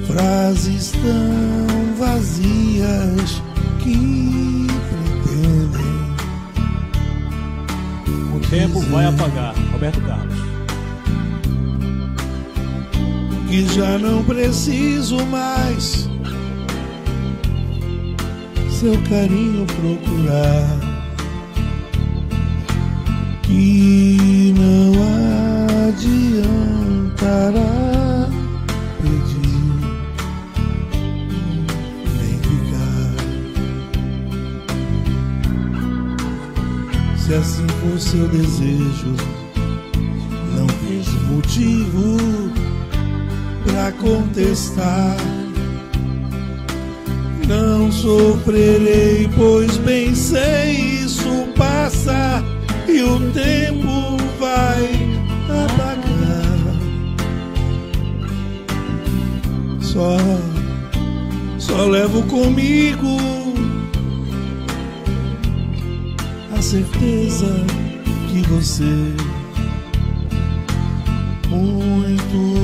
[0.08, 3.44] frases tão vazias
[3.84, 5.92] que pretendem.
[8.36, 10.40] O tempo vai apagar, Roberto Carlos.
[13.48, 16.10] Que já não preciso mais
[18.80, 20.80] seu carinho procurar.
[23.42, 24.94] Que não
[25.88, 26.70] adiantará
[29.02, 29.74] pedir
[32.20, 33.16] nem ficar.
[37.18, 39.16] Se assim for seu desejo,
[40.56, 42.18] não vejo motivo
[43.66, 45.37] para contestar
[47.48, 50.72] não sofrerei, pois bem sei
[51.04, 52.44] isso passa
[52.88, 54.86] e o tempo vai
[55.50, 56.78] apagar.
[59.82, 60.18] Só,
[61.58, 63.18] só levo comigo
[66.58, 67.66] a certeza
[68.30, 69.14] que você
[71.50, 72.57] muito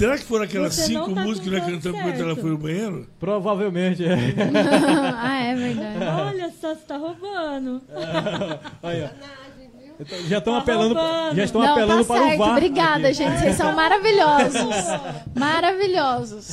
[0.00, 1.98] Será que foram aquelas Você cinco tá músicas que nós cantamos certo.
[2.08, 3.06] enquanto ela foi no banheiro?
[3.20, 4.14] Provavelmente, é.
[5.14, 5.98] ah, é verdade.
[6.34, 7.82] Olha só, você tá roubando.
[8.82, 9.14] Olha.
[10.26, 11.36] Já estão Tá apelando, roubando.
[11.36, 12.34] já estão Não, apelando tá para certo.
[12.34, 12.50] o VAR.
[12.52, 13.12] Obrigada, aqui.
[13.18, 13.38] gente.
[13.40, 14.74] Vocês são maravilhosos.
[15.38, 16.48] maravilhosos.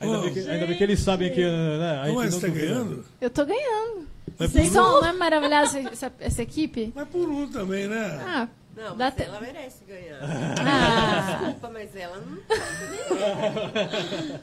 [0.00, 1.44] Ainda, bem que, ainda bem que eles sabem que.
[1.44, 2.66] Né, a Mas não você tá duvida.
[2.66, 3.04] ganhando?
[3.20, 4.08] Eu tô ganhando.
[4.38, 5.00] Mas Vocês são, um.
[5.00, 6.92] não é maravilhosa essa, essa equipe?
[6.94, 8.20] Mas por um também, né?
[8.26, 8.48] Ah,
[8.78, 10.18] Não, Dá mas te- ela merece ganhar.
[10.22, 11.38] Ah.
[11.40, 12.38] Desculpa, mas ela não.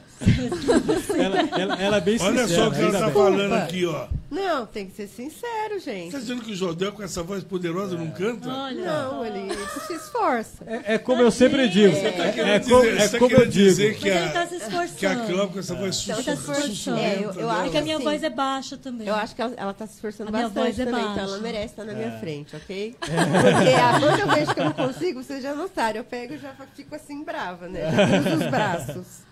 [1.16, 2.62] Ela, ela, ela é bem Olha sincera.
[2.62, 3.14] só o que ela tá bem.
[3.14, 4.06] falando aqui, ó.
[4.30, 6.06] Não, tem que ser sincero, gente.
[6.10, 8.48] Você tá dizendo que o Jordão com essa voz poderosa não canta?
[8.48, 9.48] Não, ele
[9.86, 10.64] se esforça.
[10.66, 11.94] É, é como eu sempre digo.
[11.94, 14.00] Você tá É, é como, é tá como eu dizer digo.
[14.00, 14.94] que a, tá se esforçando.
[14.96, 16.98] que a Cláudia com essa voz Ele tá se esforçando.
[16.98, 19.06] É, eu- eu acho É que a minha assim, voz é baixa também.
[19.06, 21.14] Eu acho que ela, ela tá se esforçando A minha bastante voz é também, então
[21.14, 21.28] baixa.
[21.30, 22.18] ela merece estar na minha É.
[22.18, 22.96] frente, ok?
[22.98, 26.38] Porque a, quando eu vejo que eu não consigo, vocês já notaram, eu pego e
[26.38, 27.80] já fico assim brava, né?
[28.22, 29.26] Cruzo os braços.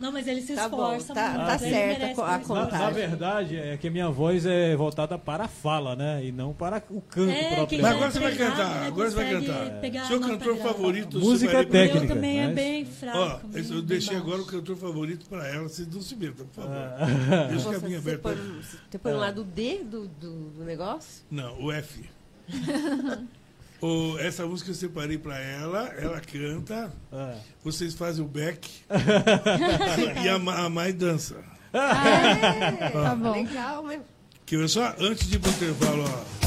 [0.00, 1.46] Não, mas ele se Tá bom, esforça tá- muito.
[1.46, 2.16] tá certa a mais.
[2.16, 2.78] co- Na, contagem.
[2.84, 6.22] na verdade, é que a minha voz é voltada para a fala, né?
[6.24, 7.80] E não para o canto É, próprio.
[7.80, 10.06] Mas é agora você vai cantar, né, agora você vai cantar.
[10.08, 11.78] Seu cantor favorito, Música você vai lembrar?
[11.80, 12.04] técnica.
[12.04, 13.18] Eu também é mas- bem fraco.
[13.18, 15.68] Ó, bem- eu deixei agora o cantor favorito pra ela.
[15.68, 16.76] Vocês não se metam, por favor.
[16.76, 17.46] Ah.
[17.50, 18.22] Deixa o caminho você aberto.
[18.22, 18.62] põe, aí.
[18.90, 21.22] você põe lá do D do, do, do negócio?
[21.30, 22.04] Não, o F.
[23.80, 27.34] O- essa música eu separei pra ela, ela canta, Ah.
[27.62, 28.70] vocês fazem o back
[30.24, 31.36] e a, a Mai dança.
[31.72, 33.32] É, Tá bom.
[33.32, 34.00] Legal, mas
[34.46, 36.44] Que eu só, antes de ir pro intervalo, ó.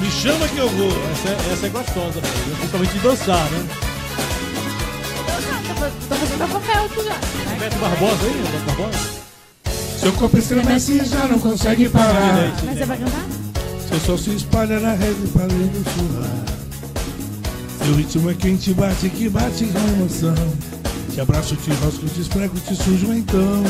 [0.00, 0.88] Me chama que eu vou.
[1.12, 3.66] Essa, é- essa é gostosa, mesmo, principalmente de dançar, né?
[6.08, 7.18] Tô fazendo meu papel aqui já.
[7.58, 9.19] Beto Barbosa aí, Beto Barbosa?
[10.00, 12.54] Seu corpo estremece e já não consegue parar.
[12.64, 13.26] Mas você vai cantar?
[13.86, 16.44] Seu sol se espalha na rede para lhe suar.
[17.84, 20.34] Seu ritmo é quente, bate que bate com emoção.
[21.12, 23.62] Te abraço, te rosco, te esprego, te sujo então.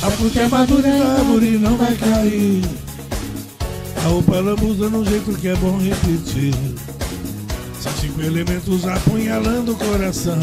[0.00, 2.64] A fruta é madura e a árvore não vai cair.
[3.96, 6.54] A roupa lambuza num jeito que é bom repetir.
[7.82, 10.38] São cinco elementos apunhalando o coração.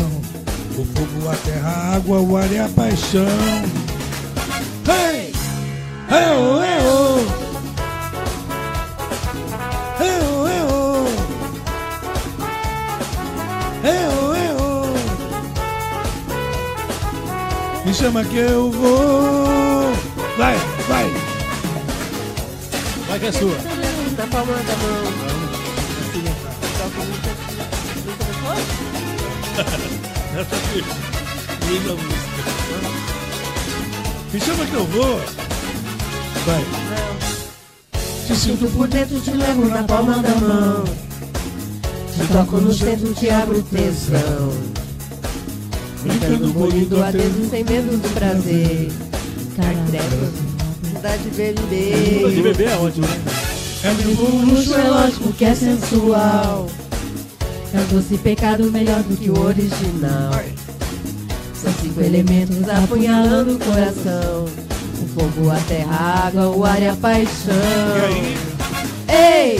[0.77, 3.25] O fogo, a terra, a água, o ar e a paixão.
[4.85, 5.31] Hey!
[6.11, 7.17] Oh, hey, oh!
[9.97, 10.19] Hey,
[14.11, 14.85] oh, hey, oh!
[17.85, 19.91] Me chama que eu vou.
[20.37, 20.55] Vai,
[20.87, 21.05] vai!
[23.07, 23.57] Vai que é sua.
[24.17, 25.03] na palma da mão.
[30.39, 30.83] Essa aqui.
[31.67, 33.14] Linda música.
[34.33, 35.19] Me chama que eu vou.
[36.45, 36.65] Vai.
[38.27, 40.83] Te sinto por dentro, te levo na palma da mão.
[40.83, 44.51] Te toco no centro, te abro tesão.
[46.01, 48.91] Brincando bonito, adeus sem medo do prazer.
[49.55, 50.33] Carcredo,
[51.01, 52.43] dá de Muda de beber.
[52.43, 53.21] bebê é ótimo, né?
[53.83, 53.89] É
[54.19, 56.67] O luxo é lógico que é sensual.
[57.73, 60.31] É um doce pecado melhor do que o original.
[61.65, 64.45] São cinco elementos apunhalando o coração.
[65.01, 67.55] O fogo, a terra, a água, o ar e a paixão.
[69.09, 69.59] Ei!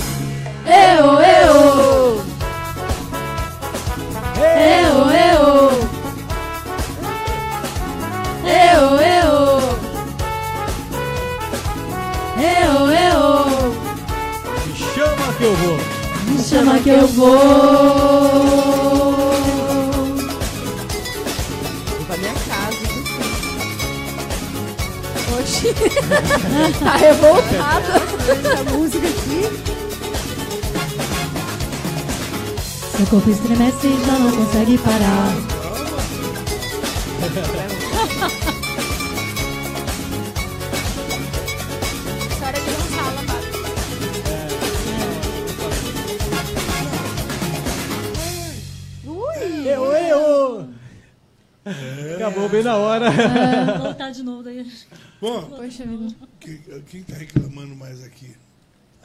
[0.68, 2.22] Eu, eu,
[4.38, 5.66] eu, eu, eu,
[8.46, 8.86] eu,
[12.38, 13.34] eu, eu,
[14.68, 15.78] Me chama que eu vou.
[16.28, 17.36] me chama que eu vou.
[17.36, 18.75] Vou
[26.84, 27.94] Tá revoltada.
[28.30, 29.42] Essa música aqui.
[32.98, 35.34] Seu corpo estremece e já não consegue parar.
[42.32, 43.46] História de dançar, lambada.
[49.66, 50.70] Eu, eu!
[52.16, 53.10] Acabou bem na hora.
[53.10, 54.66] Vou voltar de novo daí.
[55.22, 56.16] Bom, Poxa vida.
[56.40, 58.36] quem, quem tá reclamando mais aqui?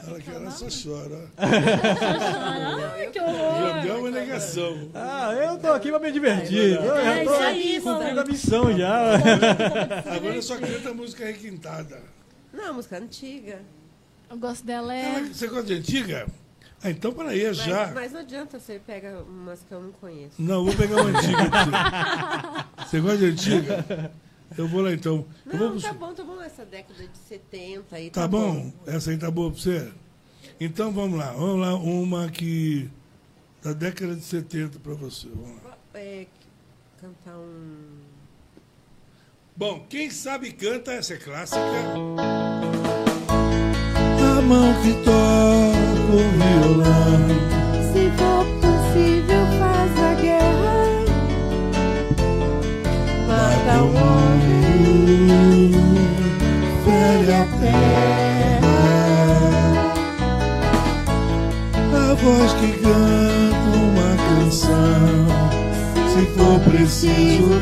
[0.03, 1.29] Ela que ela só chora.
[1.37, 3.61] Ai, que horror.
[3.61, 4.89] Jordão, ele obrigação.
[4.95, 6.73] Ah, eu tô aqui pra me divertir.
[6.75, 9.15] Eu É, já tô isso aí, cumprindo a missão já.
[10.17, 12.01] Agora só canta música requintada.
[12.53, 13.61] Não, música antiga.
[14.31, 15.23] Eu gosto dela é.
[15.25, 16.27] Você gosta de antiga?
[16.83, 17.93] Ah, então peraí, é Mas, já.
[17.95, 20.35] mas não adianta você pega umas que eu não conheço.
[20.39, 21.43] Não, vou pegar uma antiga.
[22.79, 24.13] Você Você gosta de antiga?
[24.59, 25.25] Eu vou lá então.
[25.47, 28.11] Eu vou Não, buscar- tá bom, tá bom essa década de 70 aí.
[28.11, 28.73] Tá bom?
[28.87, 29.93] Essa aí tá boa pra você?
[30.59, 31.33] Então vamos lá.
[31.33, 32.91] Vamos lá, uma que.
[33.63, 35.29] Da década de 70 pra você.
[35.29, 35.77] Vamos lá.
[35.95, 36.27] É,
[37.01, 38.01] cantar um.
[39.57, 41.61] Bom, quem sabe canta, essa é clássica.
[44.39, 47.60] A mão que toca o violão.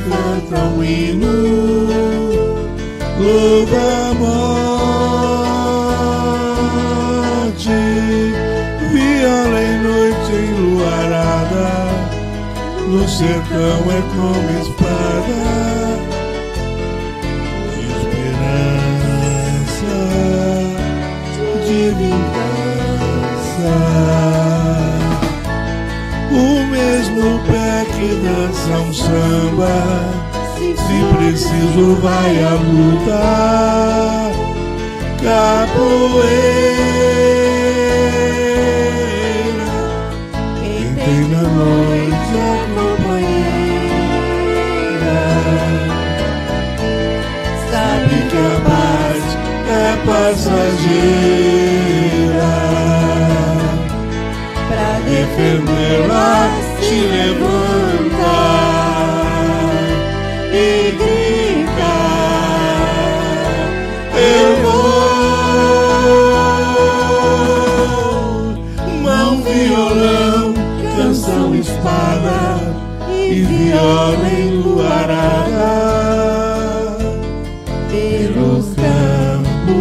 [0.09, 1.27] Canta um hino.
[3.19, 4.39] Louva a morte.
[8.93, 11.69] Viola em noite enluarada.
[12.89, 14.49] No sertão é como
[27.99, 29.77] que dança um samba.
[30.57, 34.33] Se preciso, vai a lutar.
[35.23, 35.69] Capoeira.
[40.61, 43.59] Quem tem na noite a companheira.
[47.71, 49.23] Sabe que a paz
[49.69, 51.09] é passageira.
[54.69, 56.33] Pra defendê-la
[56.81, 57.88] se levanta
[73.79, 75.71] e viola enluarada
[77.91, 79.79] pelos campos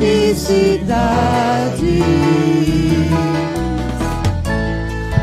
[0.00, 2.04] e cidades.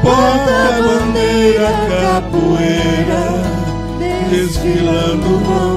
[0.01, 3.23] Porta-bandeira, capoeira,
[4.29, 5.70] desfilando vão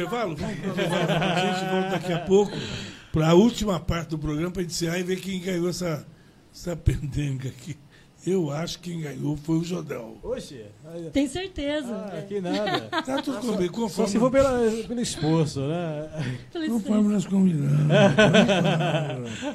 [0.00, 0.72] vamos para o intervalo?
[0.72, 1.24] Intervalo.
[1.24, 2.52] A gente volta daqui a pouco
[3.12, 6.06] para a última parte do programa para encerrar e ver quem ganhou essa,
[6.54, 7.76] essa pendenga aqui.
[8.24, 10.16] Eu acho que quem ganhou foi o Jodel.
[10.22, 11.88] Oxe, aí- Tem certeza.
[11.92, 12.82] Ah, que nada.
[13.02, 16.08] Tá tudo Só- combinado, Só conforme- se for pela, pelo esforço, né?
[16.68, 17.88] Conforme nós combinamos.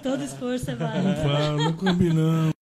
[0.04, 1.16] Todo esforço é válido.
[1.16, 2.57] Conforme nós combinamos.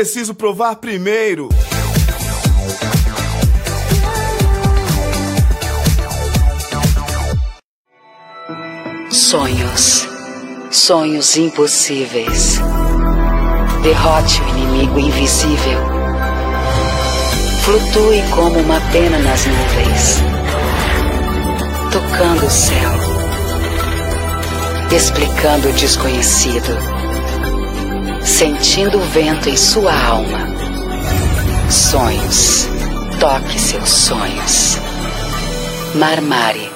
[0.00, 1.50] Preciso provar primeiro.
[9.10, 10.08] Sonhos,
[10.70, 12.58] sonhos impossíveis.
[13.82, 15.80] Derrote o inimigo invisível.
[17.62, 20.16] Flutue como uma pena nas nuvens,
[21.92, 22.90] tocando o céu,
[24.96, 26.99] explicando o desconhecido,
[28.24, 30.48] sentindo o vento em sua alma.
[31.70, 32.68] Sonhos,
[33.18, 34.78] toque seus sonhos.
[35.94, 36.70] Marmari.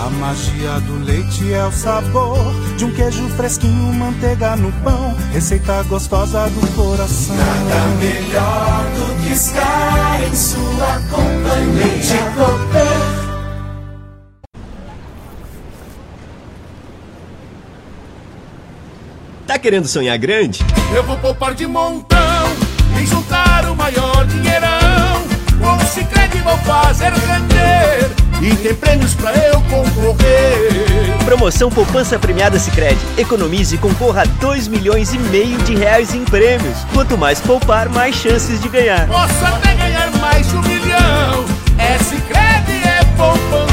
[0.00, 2.38] A magia do leite é o sabor
[2.76, 7.36] de um queijo fresquinho, manteiga no pão, receita gostosa do coração.
[7.36, 11.84] Nada melhor do que estar em sua companhia.
[11.84, 12.14] Leite
[19.48, 20.62] Tá querendo sonhar grande?
[20.94, 22.18] Eu vou poupar de montão
[23.00, 25.22] e juntar o maior dinheirão.
[25.58, 28.10] Com o Cicred vou fazer render
[28.42, 31.24] e tem prêmios pra eu concorrer.
[31.24, 33.00] Promoção Poupança Premiada Sicredi.
[33.16, 36.76] Economize e concorra a 2 milhões e meio de reais em prêmios.
[36.92, 39.08] Quanto mais poupar, mais chances de ganhar.
[39.08, 41.46] Posso até ganhar mais de um milhão.
[41.78, 43.67] É Cicred, é poupanção.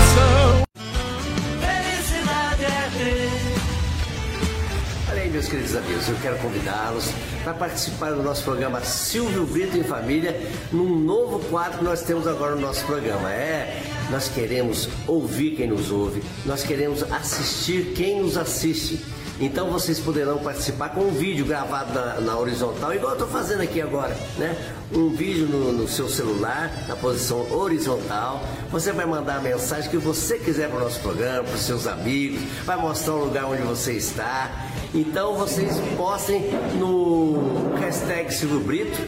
[5.45, 7.11] Meus queridos amigos, eu quero convidá-los
[7.43, 10.39] para participar do nosso programa Silvio Brito em Família,
[10.71, 13.31] num novo quadro que nós temos agora no nosso programa.
[13.31, 19.03] É, nós queremos ouvir quem nos ouve, nós queremos assistir quem nos assiste.
[19.39, 23.61] Então vocês poderão participar com um vídeo gravado na, na horizontal, igual eu estou fazendo
[23.61, 24.55] aqui agora, né?
[24.93, 28.41] Um vídeo no, no, seu celular, na posição horizontal.
[28.71, 31.85] Você vai mandar a mensagem que você quiser para o nosso programa, para os seus
[31.85, 34.69] amigos, vai mostrar o lugar onde você está.
[34.93, 36.41] Então vocês postem
[36.79, 39.01] no hashtag Silvio Brito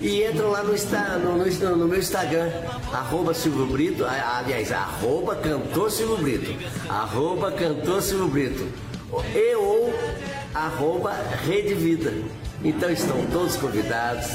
[0.00, 2.52] e entram lá no, no, no, meu Instagram,
[2.92, 6.54] arroba Silvio Brito, aliás, arroba cantor Silvio Brito,
[6.88, 8.91] arroba cantor Silvio Brito
[9.34, 9.92] e ou
[10.54, 11.12] arroba
[11.44, 12.12] Rede Vida.
[12.64, 14.26] Então estão todos convidados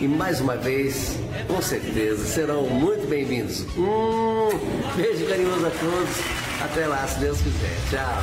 [0.00, 3.62] e mais uma vez, com certeza, serão muito bem-vindos.
[3.76, 4.50] Hum,
[4.96, 6.36] beijo carinhoso a todos.
[6.62, 7.76] Até lá, se Deus quiser.
[7.90, 8.22] Tchau.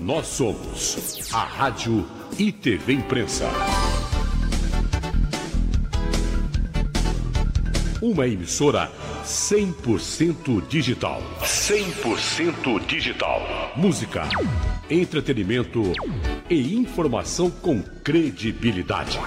[0.00, 2.06] Nós somos a Rádio
[2.38, 3.50] e TV Imprensa.
[8.02, 8.90] Uma emissora
[9.24, 11.22] 100% digital.
[11.40, 13.40] 100% digital.
[13.74, 14.28] Música,
[14.90, 15.82] entretenimento
[16.50, 19.18] e informação com credibilidade.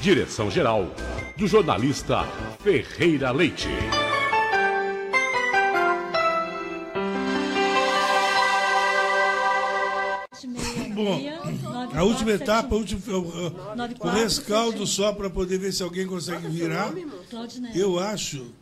[0.00, 0.92] Direção geral
[1.36, 2.24] do jornalista
[2.64, 3.68] Ferreira Leite.
[10.96, 11.45] Bom,
[11.94, 16.48] a última etapa, o, último, o, o rescaldo só para poder ver se alguém consegue
[16.48, 16.92] virar.
[17.74, 18.52] Eu acho.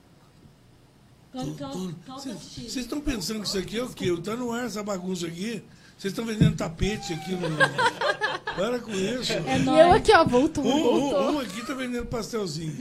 [1.32, 4.12] Vocês estão pensando que isso aqui é o quê?
[4.12, 5.62] Está no ar essa bagunça aqui?
[5.98, 7.48] Vocês estão vendendo tapete aqui no.
[8.54, 9.32] Para com isso.
[9.32, 10.64] É e eu aqui, ó, voltou.
[10.64, 11.30] Um, voltou.
[11.30, 12.76] Um, um aqui está vendendo pastelzinho.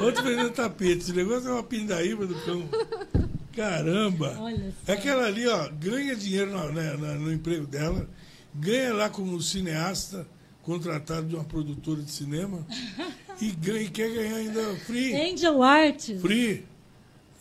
[0.00, 0.98] Outro vendendo tapete.
[0.98, 2.68] Esse negócio é uma pindaíba do cão.
[3.56, 4.36] Caramba!
[4.86, 8.06] É aquela ali, ó, ganha dinheiro no, né, no emprego dela
[8.58, 10.26] ganha lá como cineasta,
[10.62, 12.66] contratado de uma produtora de cinema,
[13.40, 15.14] e, ganha, e quer ganhar ainda free.
[15.14, 16.20] Angel Arts.
[16.20, 16.64] Free.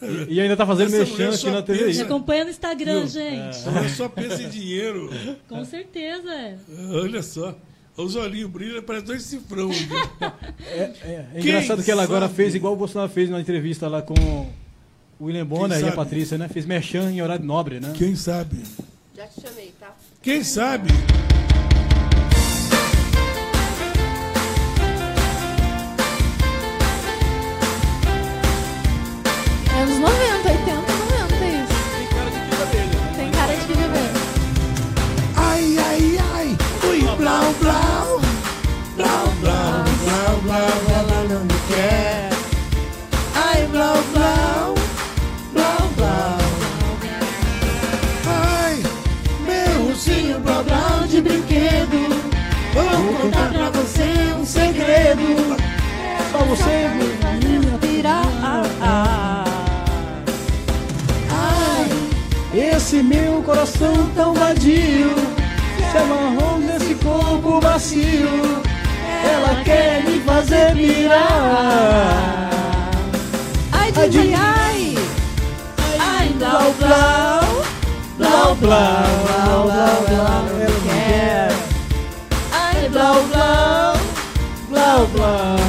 [0.01, 1.93] E, e ainda está fazendo mexendo aqui na TV.
[1.93, 3.67] Me acompanha no Instagram, Meu, gente.
[3.67, 5.09] Ela só pensa em dinheiro.
[5.47, 6.31] Com certeza.
[6.31, 6.57] É.
[6.91, 7.55] Olha só.
[7.97, 9.71] Os olhinhos brilham, parece dois cifrão.
[9.71, 14.01] é, é, é engraçado que ela agora fez igual o Bolsonaro fez na entrevista lá
[14.01, 16.49] com o William Bonner e a Patrícia, né?
[16.49, 17.93] Fez merchan em horário nobre, né?
[17.95, 18.57] Quem sabe?
[19.15, 19.95] Já te chamei, tá?
[20.25, 20.89] Quem sabe?
[62.95, 65.13] Esse meu coração tão vadio
[65.91, 68.63] Se amarrou nesse corpo macio
[69.21, 72.49] Ela quer me fazer virar
[73.73, 74.95] Ai, ai, ai, ai
[75.99, 77.65] Ai, blau, blau
[78.17, 81.51] Blau, blau, blau, blau, blau Ela quer
[82.53, 83.97] Ai, blau, blau
[84.69, 85.64] Blau, blau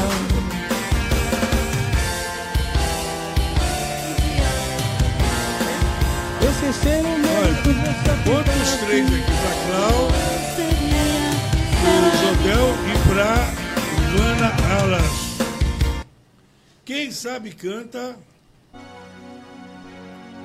[16.87, 18.17] Quem sabe canta.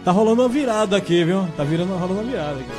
[0.03, 1.47] Tá rolando uma virada aqui, viu?
[1.55, 2.72] Tá virando, rolando uma virada aqui.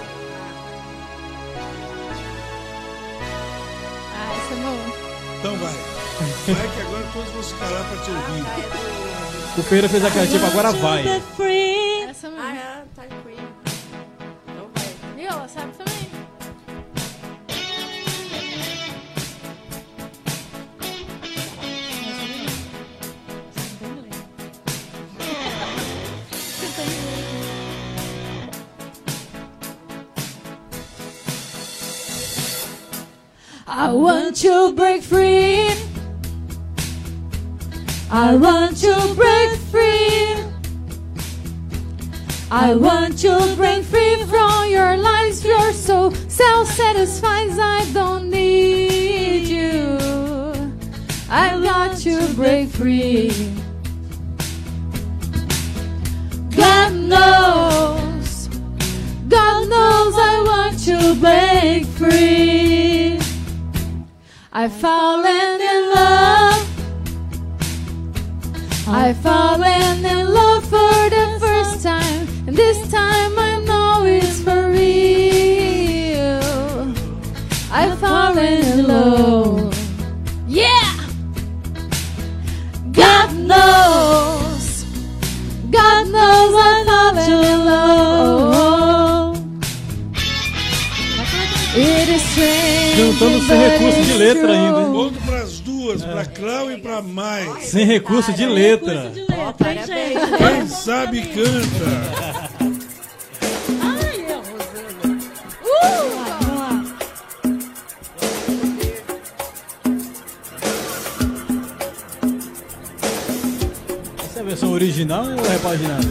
[4.17, 4.97] Ah, essa é boa.
[5.39, 5.73] Então vai.
[6.57, 8.45] Vai que agora todos vão se calar pra te ouvir.
[9.57, 11.07] O Pedro fez aquela tipo, agora vai.
[12.09, 12.29] Essa.
[12.37, 12.85] Ah, é,
[33.75, 35.67] I want to break free.
[38.11, 40.37] I want to break free.
[42.51, 45.43] I want to break free from your lies.
[45.43, 47.49] You're so self satisfied.
[47.59, 49.97] I don't need you.
[51.31, 53.31] I got to break free.
[56.55, 58.49] God knows,
[59.29, 62.82] God knows I want to break free.
[64.55, 66.69] I've fallen in love.
[68.87, 74.69] I've fallen in love for the first time, and this time I know it's for
[74.69, 76.43] real.
[77.73, 79.75] I've fallen in love.
[80.47, 81.01] Yeah!
[82.93, 84.85] God knows,
[85.71, 89.39] God knows I've fallen in love.
[91.75, 92.83] It is strange.
[92.95, 94.81] Cantando sem recurso de letra ainda.
[94.81, 94.87] hein?
[94.95, 97.47] Outro pras duas, pra Clau e pra Mai.
[97.63, 99.13] Sem recurso de letra.
[100.39, 102.63] Quem sabe canta.
[114.25, 116.07] Essa é a versão original ou repaginada?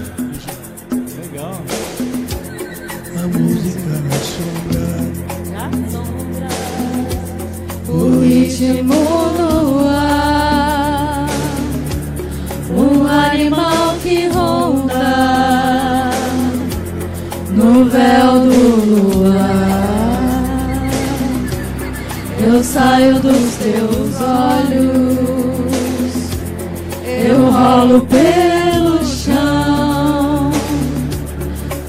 [1.22, 1.62] Legal.
[3.24, 4.20] A música na
[8.62, 8.94] O ritmo
[9.40, 11.26] no ar,
[12.70, 16.12] um animal que ronda
[17.50, 19.72] no véu do luar.
[22.40, 25.18] Eu saio dos teus olhos,
[27.04, 30.52] eu rolo pelo chão,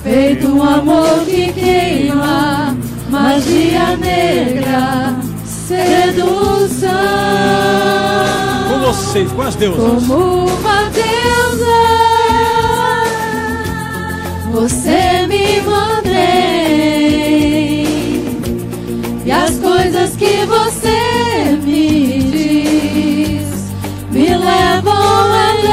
[0.03, 2.75] feito um amor que queima,
[3.11, 5.22] magia negra,
[5.73, 6.91] sedução.
[8.69, 10.07] Com vocês, com as deusas.
[10.07, 11.79] Como uma deusa,
[14.53, 16.13] você me mantém.
[19.25, 23.71] E as coisas que você me diz
[24.11, 24.93] me levam
[25.49, 25.73] além.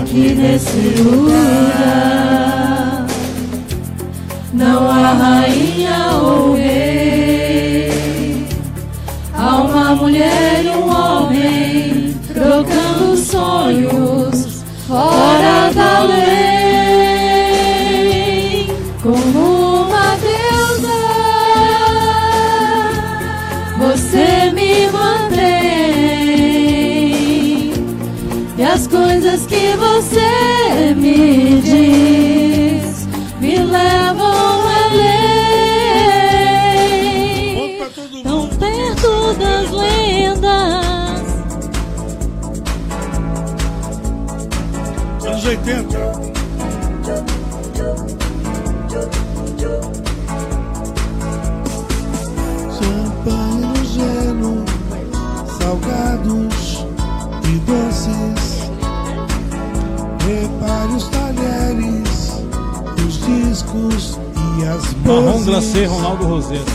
[0.00, 2.55] Aqui nesse lugar
[4.56, 7.90] não há rainha ou rei.
[9.34, 10.65] Há uma mulher
[65.06, 66.72] Marrom glacê, Ronaldo Roseta.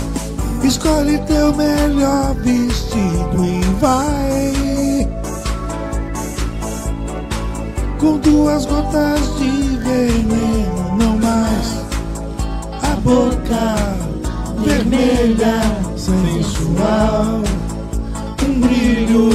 [0.64, 5.08] Escolhe teu melhor vestido e vai.
[7.99, 9.49] Com duas gotas de
[9.80, 11.82] veneno, não mais.
[12.84, 13.98] A boca
[14.64, 15.62] vermelha,
[15.98, 17.41] sensual.
[18.48, 19.30] Um brilho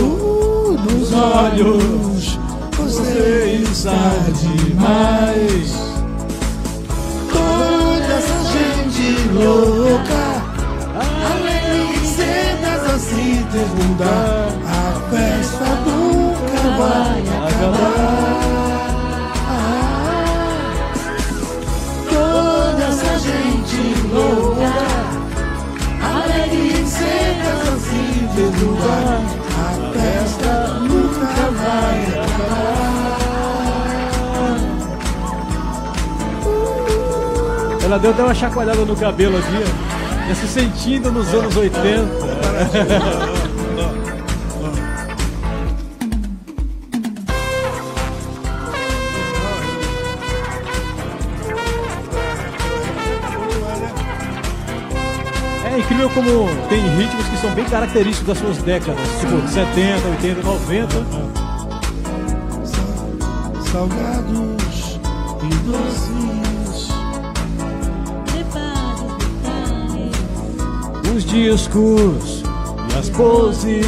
[0.84, 2.38] nos olhos
[2.76, 5.75] Você está demais
[9.36, 10.42] louca.
[10.96, 14.48] Alegre cenas assim desnudar.
[14.64, 18.40] A festa nunca vai acabar.
[19.48, 20.92] Ah,
[22.08, 23.78] toda essa gente
[24.12, 24.72] louca.
[26.02, 29.35] Alegre cenas assim desnudar.
[37.86, 40.28] Ela deu até uma chacoalhada no cabelo aqui, ó.
[40.28, 42.02] Já se sentindo nos anos 80.
[55.64, 60.42] É incrível como tem ritmos que são bem característicos das suas décadas, tipo 70, 80,
[60.42, 61.06] 90.
[63.70, 64.98] Salgados
[65.40, 66.45] e doces.
[71.16, 72.42] Os discos
[72.92, 73.86] e as poses.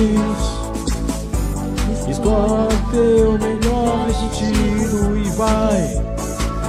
[2.09, 6.03] Escolhe teu melhor vestido e vai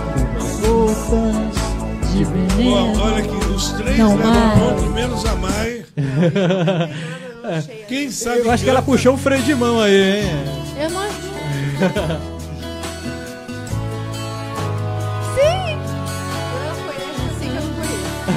[0.03, 2.25] com as roupas de
[2.61, 4.59] Bom, olha aqui, os três Não levam mais.
[4.59, 5.85] ponto, menos a Mai.
[7.87, 10.29] Quem sabe Eu acho que ela puxou o freio de mão aí, hein?
[10.77, 12.29] Eu não.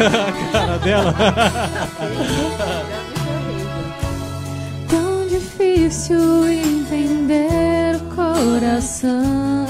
[0.07, 1.15] a cara dela.
[4.89, 9.67] Tão difícil entender o coração.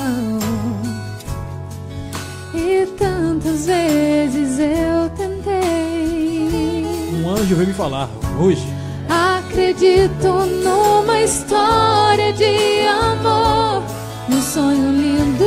[2.54, 6.86] E tantas vezes eu tentei.
[7.24, 8.66] Um anjo veio me falar hoje.
[9.08, 10.28] Acredito
[10.62, 13.82] numa história de amor,
[14.28, 15.44] num sonho lindo.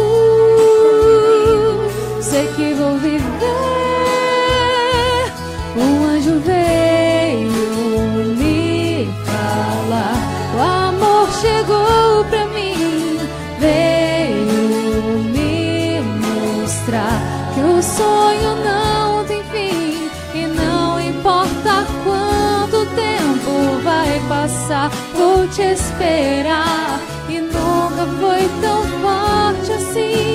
[2.22, 3.35] Sei que vou viver.
[24.28, 27.00] Passar, vou te esperar
[27.30, 30.35] e nunca foi tão forte assim.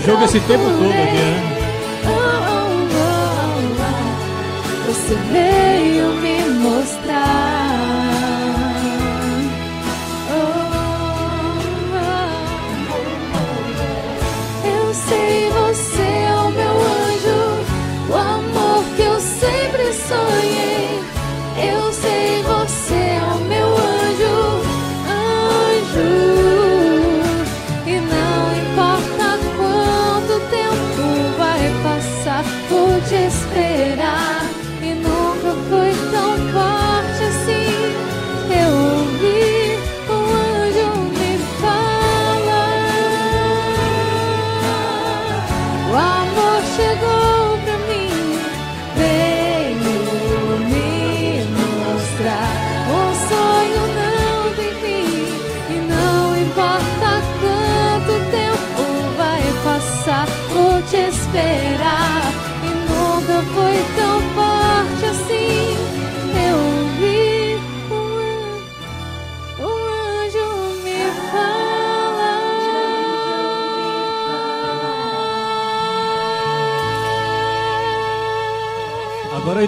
[0.00, 1.53] Jogo esse tempo todo aqui, né?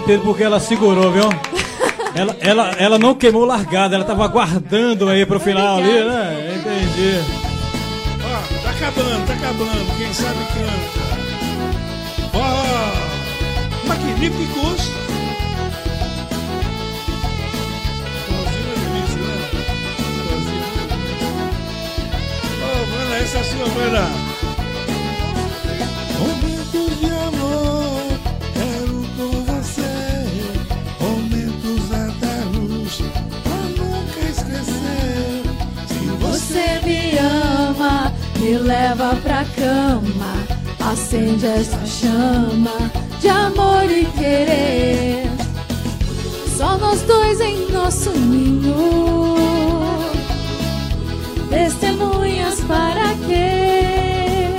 [0.07, 1.25] Entendo porque ela segurou, viu?
[2.15, 6.55] Ela, ela, ela não queimou largada, ela tava aguardando aí pro final ali, né?
[6.55, 7.19] Entendi.
[8.23, 9.97] Ó, tá acabando, tá acabando.
[9.97, 10.86] Quem sabe canta.
[41.37, 45.29] Acende essa chama de amor e querer.
[46.57, 49.35] Só nós dois em nosso ninho,
[51.49, 54.55] testemunhas para quê?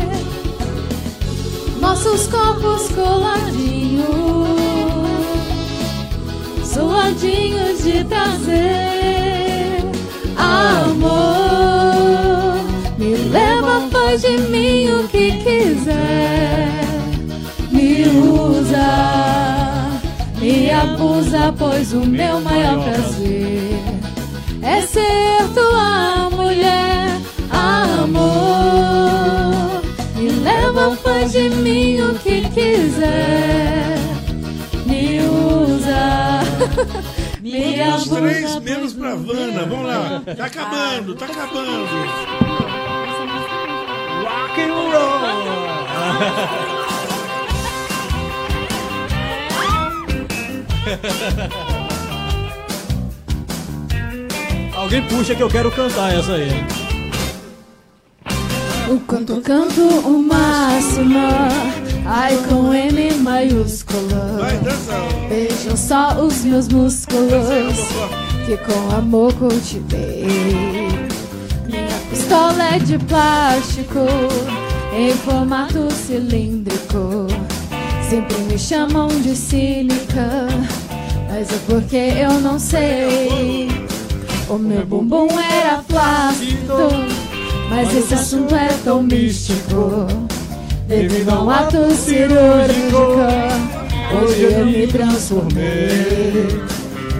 [1.80, 4.06] Nossos corpos coladinhos,
[6.64, 9.84] suadinhos de prazer.
[10.36, 11.08] Amor,
[12.96, 16.37] me leva, faz de mim o que quiser.
[21.38, 23.80] Abusa, pois o meu maior prazer
[24.62, 27.06] é ser tua mulher,
[27.50, 28.32] amor.
[30.16, 33.98] Me leva, faz de mim o que quiser.
[34.84, 36.40] Me usa.
[37.40, 39.64] Me Os três menos pra Havana.
[39.64, 40.22] Vamos lá.
[40.36, 41.86] Tá acabando, tá acabando.
[44.24, 46.77] Rock and roll.
[54.74, 56.48] Alguém puxa que eu quero cantar essa aí.
[58.88, 61.18] O quanto eu canto o máximo,
[62.06, 64.08] ai com M maiúsculo.
[65.28, 67.76] Vejam só os meus músculos,
[68.46, 70.24] que com amor cultivei.
[71.66, 74.06] Minha pistola é de plástico,
[74.96, 77.26] em formato cilíndrico.
[78.08, 80.48] Sempre me chamam de cínica,
[81.28, 83.68] mas é porque eu não sei.
[84.48, 87.18] O meu bumbum era plástico.
[87.68, 90.06] Mas esse assunto é tão místico
[90.86, 93.18] Devido a um ato cirúrgico
[94.16, 96.48] Hoje eu me transformei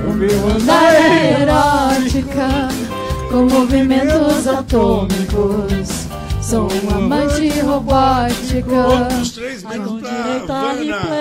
[0.09, 2.69] O meu andar é erótica
[3.31, 6.08] Com movimentos atômicos
[6.49, 11.15] Sou um amante robótica Outros três menos pra Havana.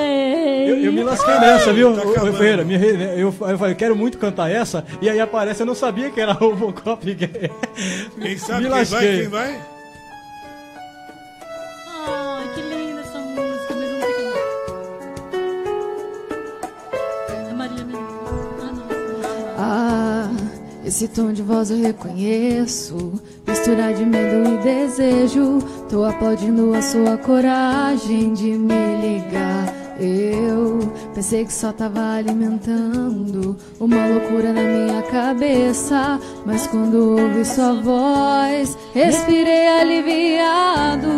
[0.65, 2.65] Eu, eu me lasquei nessa, viu, ô, Ferreira?
[3.13, 6.31] Eu, eu falei, quero muito cantar essa, e aí aparece, eu não sabia que era
[6.33, 7.03] Robocop.
[7.13, 9.19] Quem sabe me quem vai, lasquei.
[9.19, 9.76] quem vai?
[20.87, 23.21] Esse tom de voz eu reconheço.
[23.45, 25.59] Mistura de medo e desejo.
[25.89, 29.73] Tô aplaudindo a sua coragem de me ligar.
[29.99, 30.79] Eu
[31.13, 36.19] pensei que só tava alimentando uma loucura na minha cabeça.
[36.45, 41.09] Mas quando ouvi sua voz, respirei aliviado.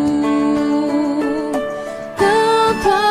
[2.18, 3.09] Tanto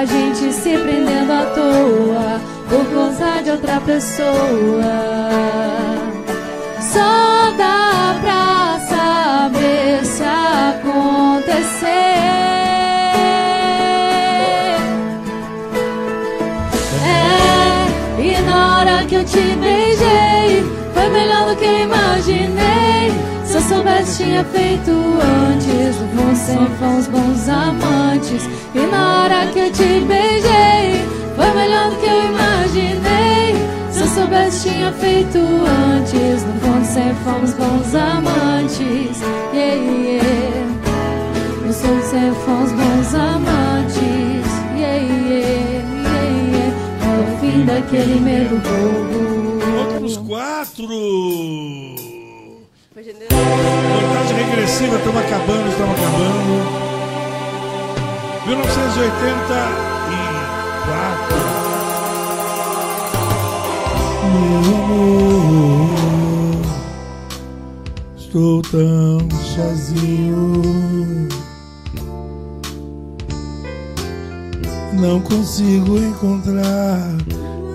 [0.00, 2.40] a gente se prendendo à toa
[2.70, 4.30] por conta de outra pessoa.
[6.80, 11.90] Só dá pra saber se acontecer.
[17.04, 20.64] É, e na hora que eu te beijei,
[20.94, 23.12] foi melhor do que eu imaginei.
[23.44, 24.92] Se eu soubesse, tinha feito
[25.52, 25.96] antes.
[25.96, 28.48] Fundo, sempre fomos bons amantes.
[28.72, 33.56] E na hora que eu te beijei, foi melhor do que eu imaginei.
[33.90, 36.44] Se eu soubesse, tinha feito antes.
[36.44, 39.20] No fundo, sempre fomos bons amantes.
[39.52, 40.66] Yeah, yeah.
[41.66, 44.46] No fundo, sempre fomos bons amantes.
[44.76, 45.80] Yeah, yeah,
[46.52, 46.72] yeah.
[47.02, 49.20] É o fim daquele medo bobo.
[49.78, 50.86] Outros quatro.
[52.94, 56.89] Contagem regressiva, estamos acabando, estamos acabando.
[58.50, 61.36] 1984.
[64.32, 66.60] Meu amor,
[68.16, 69.20] estou tão
[69.54, 71.28] sozinho.
[74.94, 77.06] Não consigo encontrar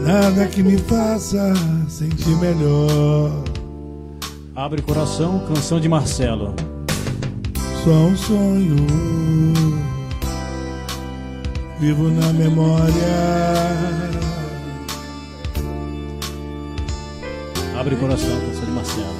[0.01, 1.53] nada que me faça
[1.87, 3.31] sentir melhor.
[4.53, 6.53] Abre coração, canção de Marcelo.
[7.83, 8.75] Só um sonho,
[11.79, 12.93] vivo na memória.
[17.77, 19.15] Abre coração, canção de Marcelo.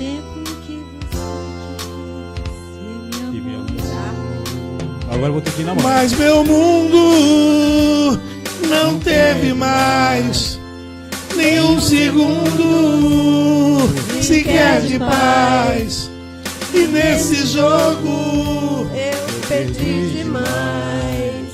[0.00, 0.22] E.
[5.10, 5.84] Agora eu vou ter que ir na mão.
[5.84, 8.18] Mas meu mundo
[8.68, 10.58] não teve mais
[11.36, 12.62] nenhum segundo
[14.22, 16.10] sequer de paz.
[16.74, 19.21] E nesse jogo Eu
[19.52, 21.52] perdi demais.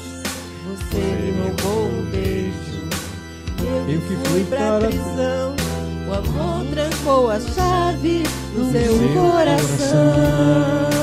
[0.68, 2.88] Você me roubou um beijo.
[3.88, 5.56] Eu que Fui pra prisão.
[6.08, 8.22] O amor trancou a chave
[8.54, 10.97] no seu seu coração.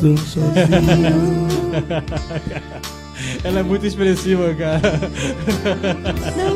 [0.00, 1.48] Tão sozinho.
[3.44, 4.80] Ela é muito expressiva, cara.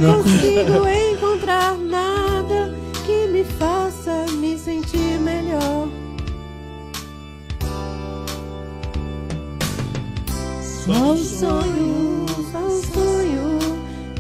[0.00, 5.88] Não consigo encontrar nada que me faça me sentir melhor.
[10.62, 13.58] Só um sonho, só um sonho.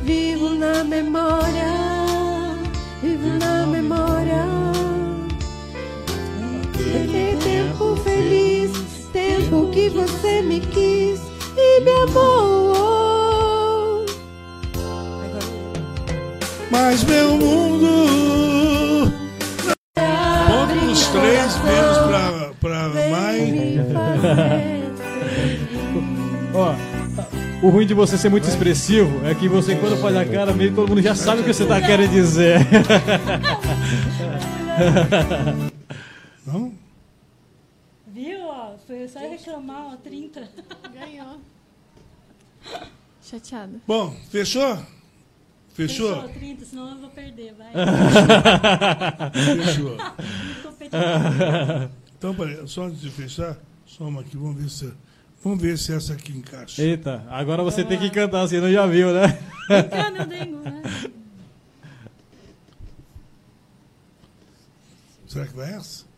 [0.02, 1.53] Vivo na memória,
[9.84, 11.20] que você me quis
[11.56, 14.06] e me amou.
[16.70, 19.12] Mas meu mundo.
[19.94, 23.52] Ponto pros três, menos pra, pra Mai.
[26.54, 26.74] Ó,
[27.62, 30.70] o ruim de você ser muito expressivo é que você, quando faz a cara, meio
[30.70, 32.58] que todo mundo já sabe o que você tá querendo dizer.
[36.46, 36.72] Não?
[38.06, 38.44] Viu?
[39.04, 40.48] Foi só reclamar, ó, 30.
[40.94, 41.38] Ganhou.
[43.22, 43.78] Chateada.
[43.86, 44.78] Bom, fechou?
[45.74, 46.14] Fechou?
[46.14, 47.72] Fechou 30, senão eu vou perder, vai.
[49.32, 49.96] Fechou.
[52.16, 54.90] Então, peraí, só antes de fechar, soma aqui, vamos ver se,
[55.42, 56.80] vamos ver se essa aqui encaixa.
[56.80, 59.38] Eita, agora você tem que cantar, você não já viu, né?
[59.90, 60.82] Cá, meu dengo, né?
[65.26, 66.13] Será que vai essa?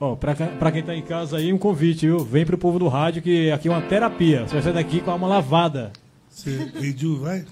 [0.00, 2.20] Ó, pra, quem tá em casa aí, um convite, viu?
[2.20, 4.46] Vem pro povo do rádio que aqui é uma terapia.
[4.46, 5.90] Você vai sair daqui com a alma lavada.
[6.28, 7.44] Você, Jude, vai?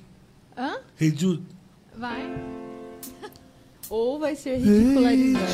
[0.56, 0.77] Hã?
[1.01, 1.43] Jude.
[1.98, 2.31] Vai.
[3.90, 5.47] Ou vai ser ridicularizado.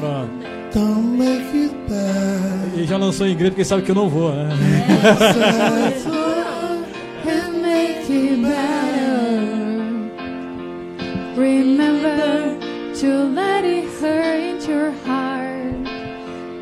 [0.00, 0.54] Pronto.
[0.74, 2.76] Don't make it bad.
[2.76, 4.48] Ele já lançou em inglês porque sabe que eu não vou, né?
[7.26, 9.44] and make it better.
[11.36, 12.58] Remember
[13.00, 15.43] to let it hurt your heart.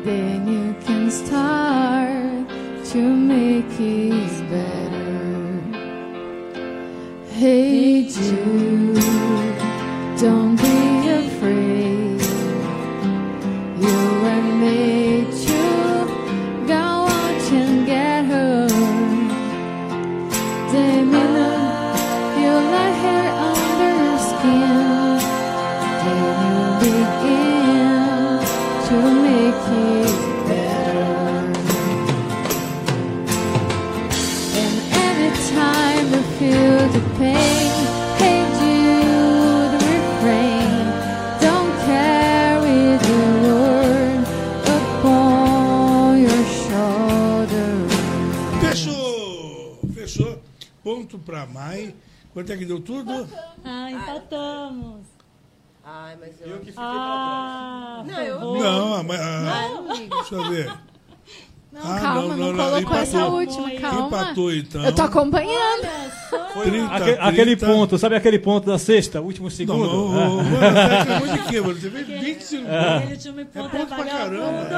[0.03, 2.49] Then you can start
[2.91, 5.61] to make it better.
[7.31, 8.99] Hey Jude,
[10.19, 10.52] don't
[50.83, 51.95] Ponto pra Mai.
[52.33, 53.27] Quanto é que deu tudo?
[53.63, 55.05] Ah, empatamos.
[55.83, 56.59] Ai, mas eu...
[56.59, 58.39] fiquei ah, Não, eu...
[58.39, 59.03] Não, a a-
[59.53, 60.07] Ah, eu não.
[60.07, 60.73] Deixa eu ver.
[61.71, 64.07] Não, Ah, calma, não, colocou essa última, calma.
[64.07, 64.85] Empatou então.
[64.85, 65.87] Eu tô acompanhando.
[66.91, 69.85] Aque- aquele ponto, sabe aquele ponto da sexta, último segundo?
[69.85, 70.43] Não, não, Ah.
[70.43, 71.75] mano, tá reclamando de quê, mano?
[71.79, 72.93] Você fez 25 É.
[72.93, 73.09] pontos.
[73.09, 74.69] Ele tinha me É ponto pra caramba.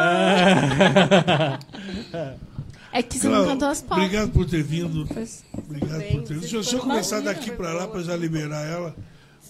[2.92, 4.06] É que você não cantou as palmas.
[4.06, 5.02] Obrigado por ter vindo.
[5.02, 6.40] Obrigado bem, por ter vindo.
[6.42, 8.96] Deixa eu só começar daqui pra lá pra já liberar ela.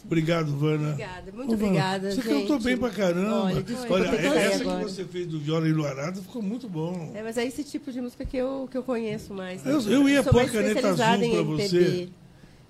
[0.06, 0.90] Obrigado, Vana.
[0.92, 2.28] Obrigada, muito Ô, Vana, obrigada, Você gente.
[2.42, 3.44] cantou bem pra caramba.
[3.46, 4.86] Olha, desculpa, Olha, essa agora.
[4.86, 7.12] que você fez do Viola Enluarada ficou muito bom.
[7.16, 9.64] É, mas é esse tipo de música que eu, que eu conheço mais.
[9.64, 9.72] né?
[9.72, 11.44] Eu- eu ia pôr a caneta azul pra MPB.
[11.68, 12.10] você.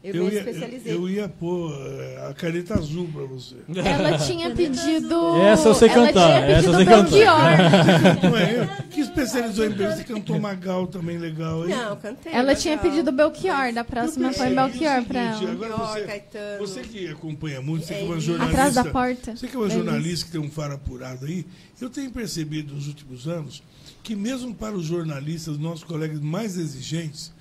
[0.05, 0.93] Eu, Eu me ia, especializei.
[0.93, 3.55] eu ia pôr eh, a caneta azul pra você.
[3.75, 5.35] Ela tinha pedido.
[5.37, 7.09] Essa eu sei ela cantar, essa eu sei cantar.
[7.09, 8.21] Belchior.
[8.29, 8.85] Não é eu?
[8.91, 9.95] Que especializou em MPB.
[9.95, 11.75] Você cantou Magal também legal, hein?
[11.75, 12.31] Não, cantei.
[12.31, 12.61] Ela legal.
[12.61, 13.73] tinha pedido Belchior.
[13.73, 15.51] Da próxima põe Belchior pra ela.
[15.51, 16.59] Agora Belchior, você, Caetano.
[16.59, 18.61] você que acompanha muito, você que é uma jornalista.
[18.61, 19.35] Atrás da porta.
[19.35, 21.47] Você que é uma É jornalista que tem um faro apurado aí,
[21.81, 23.63] eu tenho percebido nos últimos anos
[24.03, 27.33] que mesmo para os jornalistas, nossos colegas mais exigentes,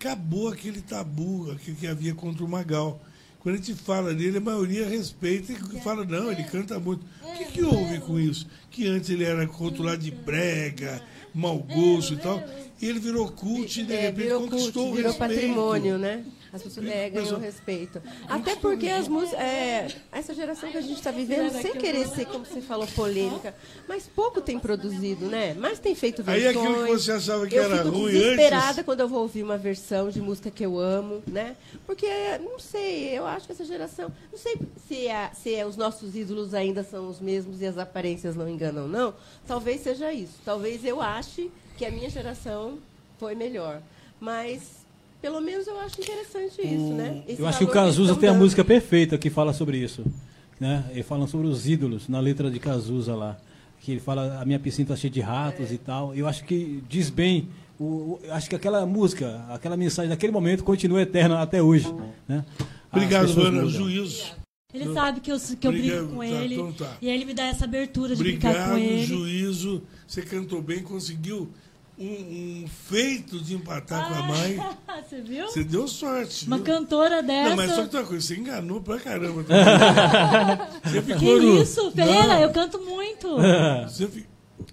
[0.00, 2.98] acabou aquele tabu que, que havia contra o Magal.
[3.40, 7.04] Quando a gente fala dele, a maioria respeita e fala, não, ele canta muito.
[7.22, 8.46] O que, que houve com isso?
[8.70, 11.02] Que antes ele era rotulado de brega,
[11.34, 12.42] mau gosto e tal,
[12.80, 15.34] e ele virou cult e de É, repente virou conquistou cult, o virou respeito.
[15.34, 16.24] patrimônio, né?
[16.52, 18.02] As pessoas é, ganham Pessoal- respeito.
[18.28, 19.38] Até porque as músicas.
[19.40, 23.54] É, essa geração que a gente está vivendo, sem querer ser, como você falou, polêmica,
[23.88, 25.54] mas pouco tem produzido, né?
[25.54, 26.66] Mas tem feito Aí versões.
[26.66, 29.42] aquilo que você achava que eu era fico ruim desesperada antes- quando eu vou ouvir
[29.44, 31.54] uma versão de música que eu amo, né?
[31.86, 32.08] Porque,
[32.38, 34.10] não sei, eu acho que essa geração.
[34.32, 34.56] Não sei
[34.88, 38.48] se, é, se é, os nossos ídolos ainda são os mesmos e as aparências não
[38.48, 39.14] enganam, não.
[39.46, 40.34] Talvez seja isso.
[40.44, 42.78] Talvez eu ache que a minha geração
[43.18, 43.80] foi melhor.
[44.20, 44.79] Mas.
[45.20, 47.22] Pelo menos eu acho interessante isso, né?
[47.28, 50.04] Esse Eu acho que o Cazuza tem a música perfeita que fala sobre isso.
[50.58, 50.84] Né?
[50.90, 53.36] Ele fala sobre os ídolos na letra de Cazuza lá.
[53.80, 56.14] que ele fala a minha piscina está cheia de ratos e tal.
[56.14, 57.48] Eu acho que diz bem.
[57.78, 61.86] O, o- eu acho que aquela música, aquela mensagem daquele momento continua eterna até hoje.
[62.28, 62.44] Né?
[62.92, 63.66] Obrigado, Ana.
[63.66, 64.38] Juízo.
[64.72, 66.54] Ele sabe que eu, que eu Obrigado, brigo com tá, ele.
[66.54, 66.96] então tá.
[67.02, 69.04] E ele me dá essa abertura de brincar com Obrigado, ele.
[69.06, 69.82] juízo.
[70.06, 71.48] Você cantou bem, conseguiu
[72.04, 74.58] um, feito de empatar com a mãe.
[75.08, 75.46] Você viu?
[75.46, 76.46] Você deu sorte.
[76.46, 76.64] Uma viu?
[76.66, 77.50] cantora dessa.
[77.50, 79.42] Não, mas só que uma coisa, você enganou pra caramba.
[80.84, 81.62] você Que ficou no...
[81.62, 82.26] isso, Ferreira?
[82.28, 82.40] Não.
[82.40, 83.28] Eu canto muito.
[83.88, 84.26] Você, fi-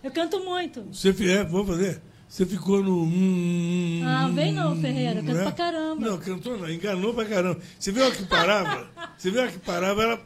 [0.03, 0.83] Eu canto muito.
[0.91, 2.01] você fi- é, vamos fazer?
[2.29, 3.03] Você ficou no.
[3.03, 5.19] hum, Ah, vem não, Ferreira.
[5.21, 5.43] Eu canto né?
[5.43, 6.05] pra caramba.
[6.09, 7.59] Não, cantou não, enganou pra caramba.
[7.79, 8.87] Você viu a que parava?
[9.17, 10.03] Você viu a que parava?
[10.03, 10.19] Ela.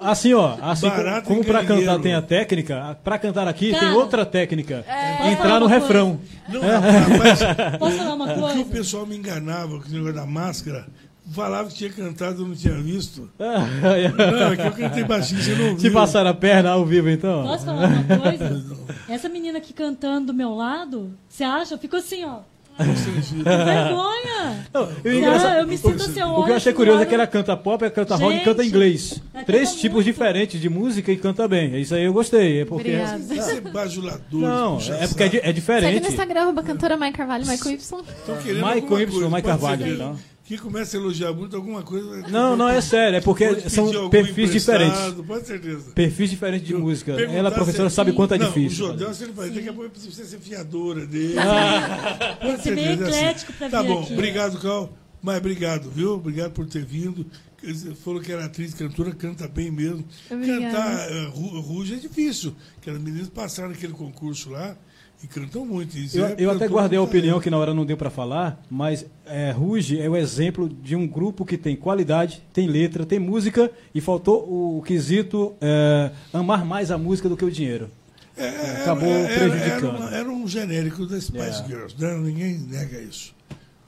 [0.00, 3.80] Assim, ó, assim como, Barato como para cantar tem a técnica, para cantar aqui tem
[3.80, 4.84] Cara, outra técnica.
[5.18, 6.18] Posso Entrar no refrão.
[6.48, 7.40] Não, rapaz,
[7.78, 8.60] Posso falar uma o que coisa?
[8.60, 10.86] o pessoal me enganava com esse negócio da máscara,
[11.30, 13.30] falava que tinha cantado e eu não tinha visto.
[13.38, 15.92] Não, é que eu cantei baixinho, você não Te viu.
[15.92, 17.42] passaram a perna ao vivo, então?
[17.42, 18.64] Posso falar uma coisa?
[19.08, 21.74] Essa menina aqui cantando do meu lado, você acha?
[21.74, 22.38] Eu fico assim, ó.
[23.26, 24.66] Que vergonha!
[24.72, 27.26] Não, eu, eu me sinto assim, eu o que eu achei curioso é que ela
[27.26, 29.22] canta pop, ela canta rock e canta inglês.
[29.46, 31.80] Três tipos diferentes de música e canta bem.
[31.80, 32.60] Isso aí eu gostei.
[32.60, 32.90] É porque...
[32.90, 33.42] Obrigada.
[33.42, 34.40] Ser bajulador.
[34.40, 36.08] Não, é porque é, é Segue no diferente.
[36.08, 37.78] Instagram, cantora Mai Carvalho, Michael Y.
[37.78, 40.35] Estão querendo alguma Y, Mike Carvalho, então.
[40.46, 42.28] Que começa a elogiar muito alguma coisa.
[42.28, 43.16] Não, não, é sério.
[43.16, 44.96] É porque Pode são perfis diferentes.
[45.26, 45.90] Pode certeza.
[45.92, 47.14] Perfis diferentes de música.
[47.14, 48.84] Perguntar Ela, professora, se- sabe quanto é não, difícil.
[48.84, 51.34] O Jordão, se ele vai ter que apoiar você ser fiadora dele.
[51.38, 52.36] Ah.
[52.40, 54.12] Com Ser meio certeza, é eclético pra Tá vir bom, aqui.
[54.12, 54.96] obrigado, Cal.
[55.20, 56.12] Mas obrigado, viu?
[56.14, 57.26] Obrigado por ter vindo.
[57.64, 60.04] Você falou que era atriz, cantora, canta bem mesmo.
[60.30, 60.60] Obrigada.
[60.64, 62.54] Cantar uh, Ru- Ruge é difícil.
[62.80, 64.76] Aquelas meninas passaram aquele concurso lá
[65.22, 65.96] e cantam muito.
[65.96, 68.62] Isso Eu, é eu até guardei a opinião que na hora não deu para falar,
[68.70, 73.18] mas é, Ruge é o exemplo de um grupo que tem qualidade, tem letra, tem
[73.18, 77.90] música e faltou o quesito é, amar mais a música do que o dinheiro.
[78.36, 80.02] É, era- Acabou era- prejudicando.
[80.04, 81.66] Era, era um genérico das Spice É.
[81.66, 82.14] Girls, né?
[82.18, 83.34] ninguém nega isso.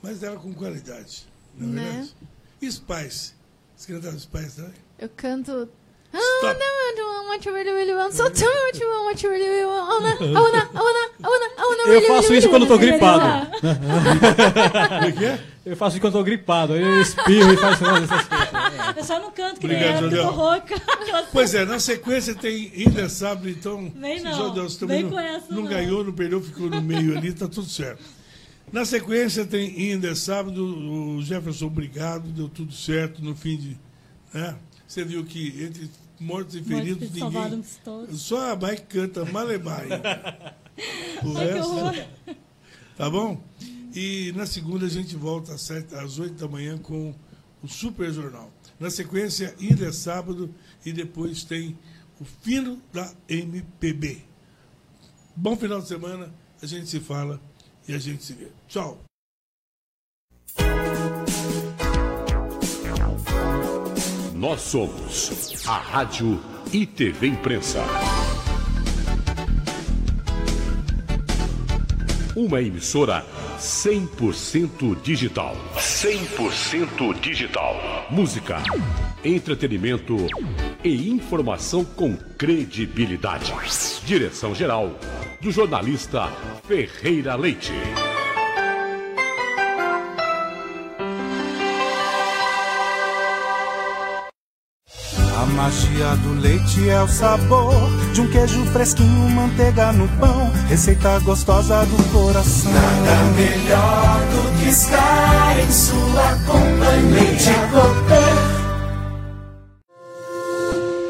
[0.03, 1.27] Mas era com qualidade,
[1.59, 1.83] não é Né?
[1.91, 2.15] verdade?
[2.63, 3.33] E Spice?
[3.77, 4.73] Você cantava Spice também?
[4.99, 5.69] Eu canto.
[6.15, 6.57] Oh, Stop.
[6.59, 8.15] no, I don't want you really, really want.
[8.15, 9.91] So tell me what you want, what you really, really want.
[9.91, 12.69] I wanna, I wanna, I wanna, I wanna, I wanna Eu faço isso quando eu
[12.69, 13.25] tô gripado.
[15.21, 15.41] é é?
[15.67, 18.97] Eu faço isso quando eu tô gripado, aí eu espirro e faço essas coisas.
[18.97, 20.75] Eu só não canto que nem Obrigado, ela, porque eu tô rouca.
[21.31, 23.93] Pois é, na sequência tem Ainda Sabe, então.
[23.95, 25.69] Vem não, você também vem não, com essa não não.
[25.69, 28.03] ganhou, não perdeu, ficou no meio ali, tá tudo certo.
[28.73, 33.79] Na sequência tem Ainda Sábado, o Jefferson, obrigado, deu tudo certo no fim de.
[34.33, 34.55] Né?
[34.89, 37.63] Você viu que entre mortos e feridos, ninguém.
[38.13, 39.87] Só a Mike canta Malemai.
[41.23, 42.37] o Ai, resto.
[42.97, 43.39] Tá bom?
[43.95, 47.15] E na segunda a gente volta às, sete, às 8 da manhã com
[47.63, 48.51] o Super Jornal.
[48.81, 50.55] Na sequência, ainda é sábado
[50.87, 51.77] e depois tem
[52.19, 54.23] o fino da MPB.
[55.37, 56.33] Bom final de semana,
[56.63, 57.41] a gente se fala
[57.87, 58.49] e a gente se vê.
[58.67, 59.05] Tchau.
[64.39, 66.41] Nós somos a Rádio
[66.73, 67.83] e TV Imprensa.
[72.37, 73.27] Uma emissora
[73.59, 75.57] 100% digital.
[75.75, 77.75] 100% digital.
[78.11, 78.63] Música,
[79.25, 80.17] entretenimento
[80.85, 83.53] e informação com credibilidade.
[84.07, 84.97] Direção-geral
[85.41, 86.29] do jornalista
[86.63, 87.73] Ferreira Leite.
[95.59, 97.75] Magia do leite é o sabor
[98.15, 102.71] de um queijo fresquinho, manteiga no pão, receita gostosa do coração.
[102.71, 107.23] Nada melhor do que estar em sua companhia.
[107.23, 107.51] Leite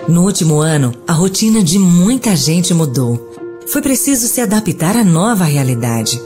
[0.09, 3.31] No último ano, a rotina de muita gente mudou.
[3.67, 6.23] Foi preciso se adaptar à nova realidade.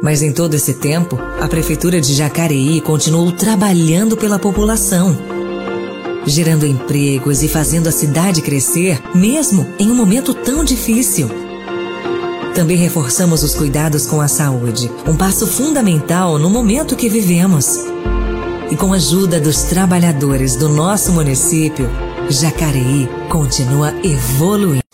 [0.00, 5.16] Mas em todo esse tempo, a Prefeitura de Jacareí continuou trabalhando pela população,
[6.26, 11.28] gerando empregos e fazendo a cidade crescer, mesmo em um momento tão difícil.
[12.54, 17.78] Também reforçamos os cuidados com a saúde, um passo fundamental no momento que vivemos.
[18.70, 21.88] E com a ajuda dos trabalhadores do nosso município,
[22.28, 24.91] Jacareí continua evoluindo.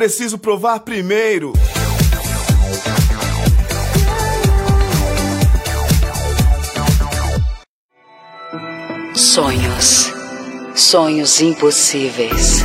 [0.00, 1.52] Preciso provar primeiro.
[9.14, 10.10] Sonhos.
[10.74, 12.64] Sonhos impossíveis.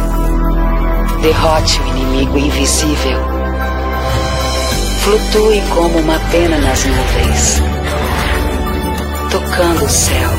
[1.22, 3.20] Derrote o inimigo invisível.
[5.04, 7.62] Flutue como uma pena nas nuvens.
[9.30, 10.30] Tocando o céu.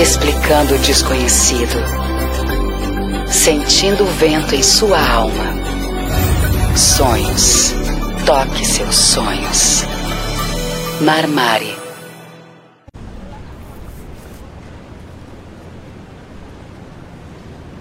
[0.00, 2.01] Explicando o desconhecido.
[3.32, 5.54] Sentindo o vento em sua alma.
[6.76, 7.74] Sonhos.
[8.26, 9.84] Toque seus sonhos.
[11.00, 11.74] Marmari.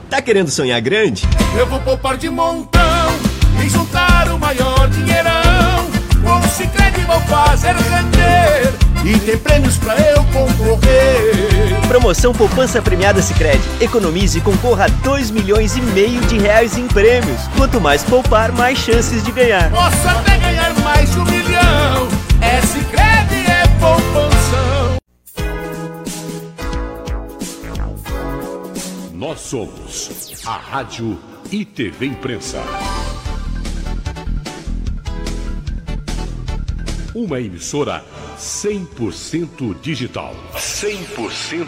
[0.10, 1.28] Tá querendo sonhar grande?
[1.58, 2.82] Eu vou poupar de montão
[3.64, 5.71] e juntar o maior dinheirão.
[6.62, 8.74] Cicred vou fazer render
[9.04, 11.88] e tem prêmios pra eu concorrer.
[11.88, 13.64] Promoção Poupança Premiada Sicredi.
[13.80, 17.42] Economize e concorra a 2 milhões e meio de reais em prêmios.
[17.58, 19.72] Quanto mais poupar, mais chances de ganhar.
[19.72, 22.08] Posso até ganhar mais de um milhão.
[22.42, 24.98] É Cicred, é poupanção.
[29.14, 31.18] Nós somos a Rádio
[31.52, 32.62] e TV Imprensa.
[37.14, 38.02] Uma emissora
[38.38, 40.34] 100% digital.
[40.56, 41.68] 100%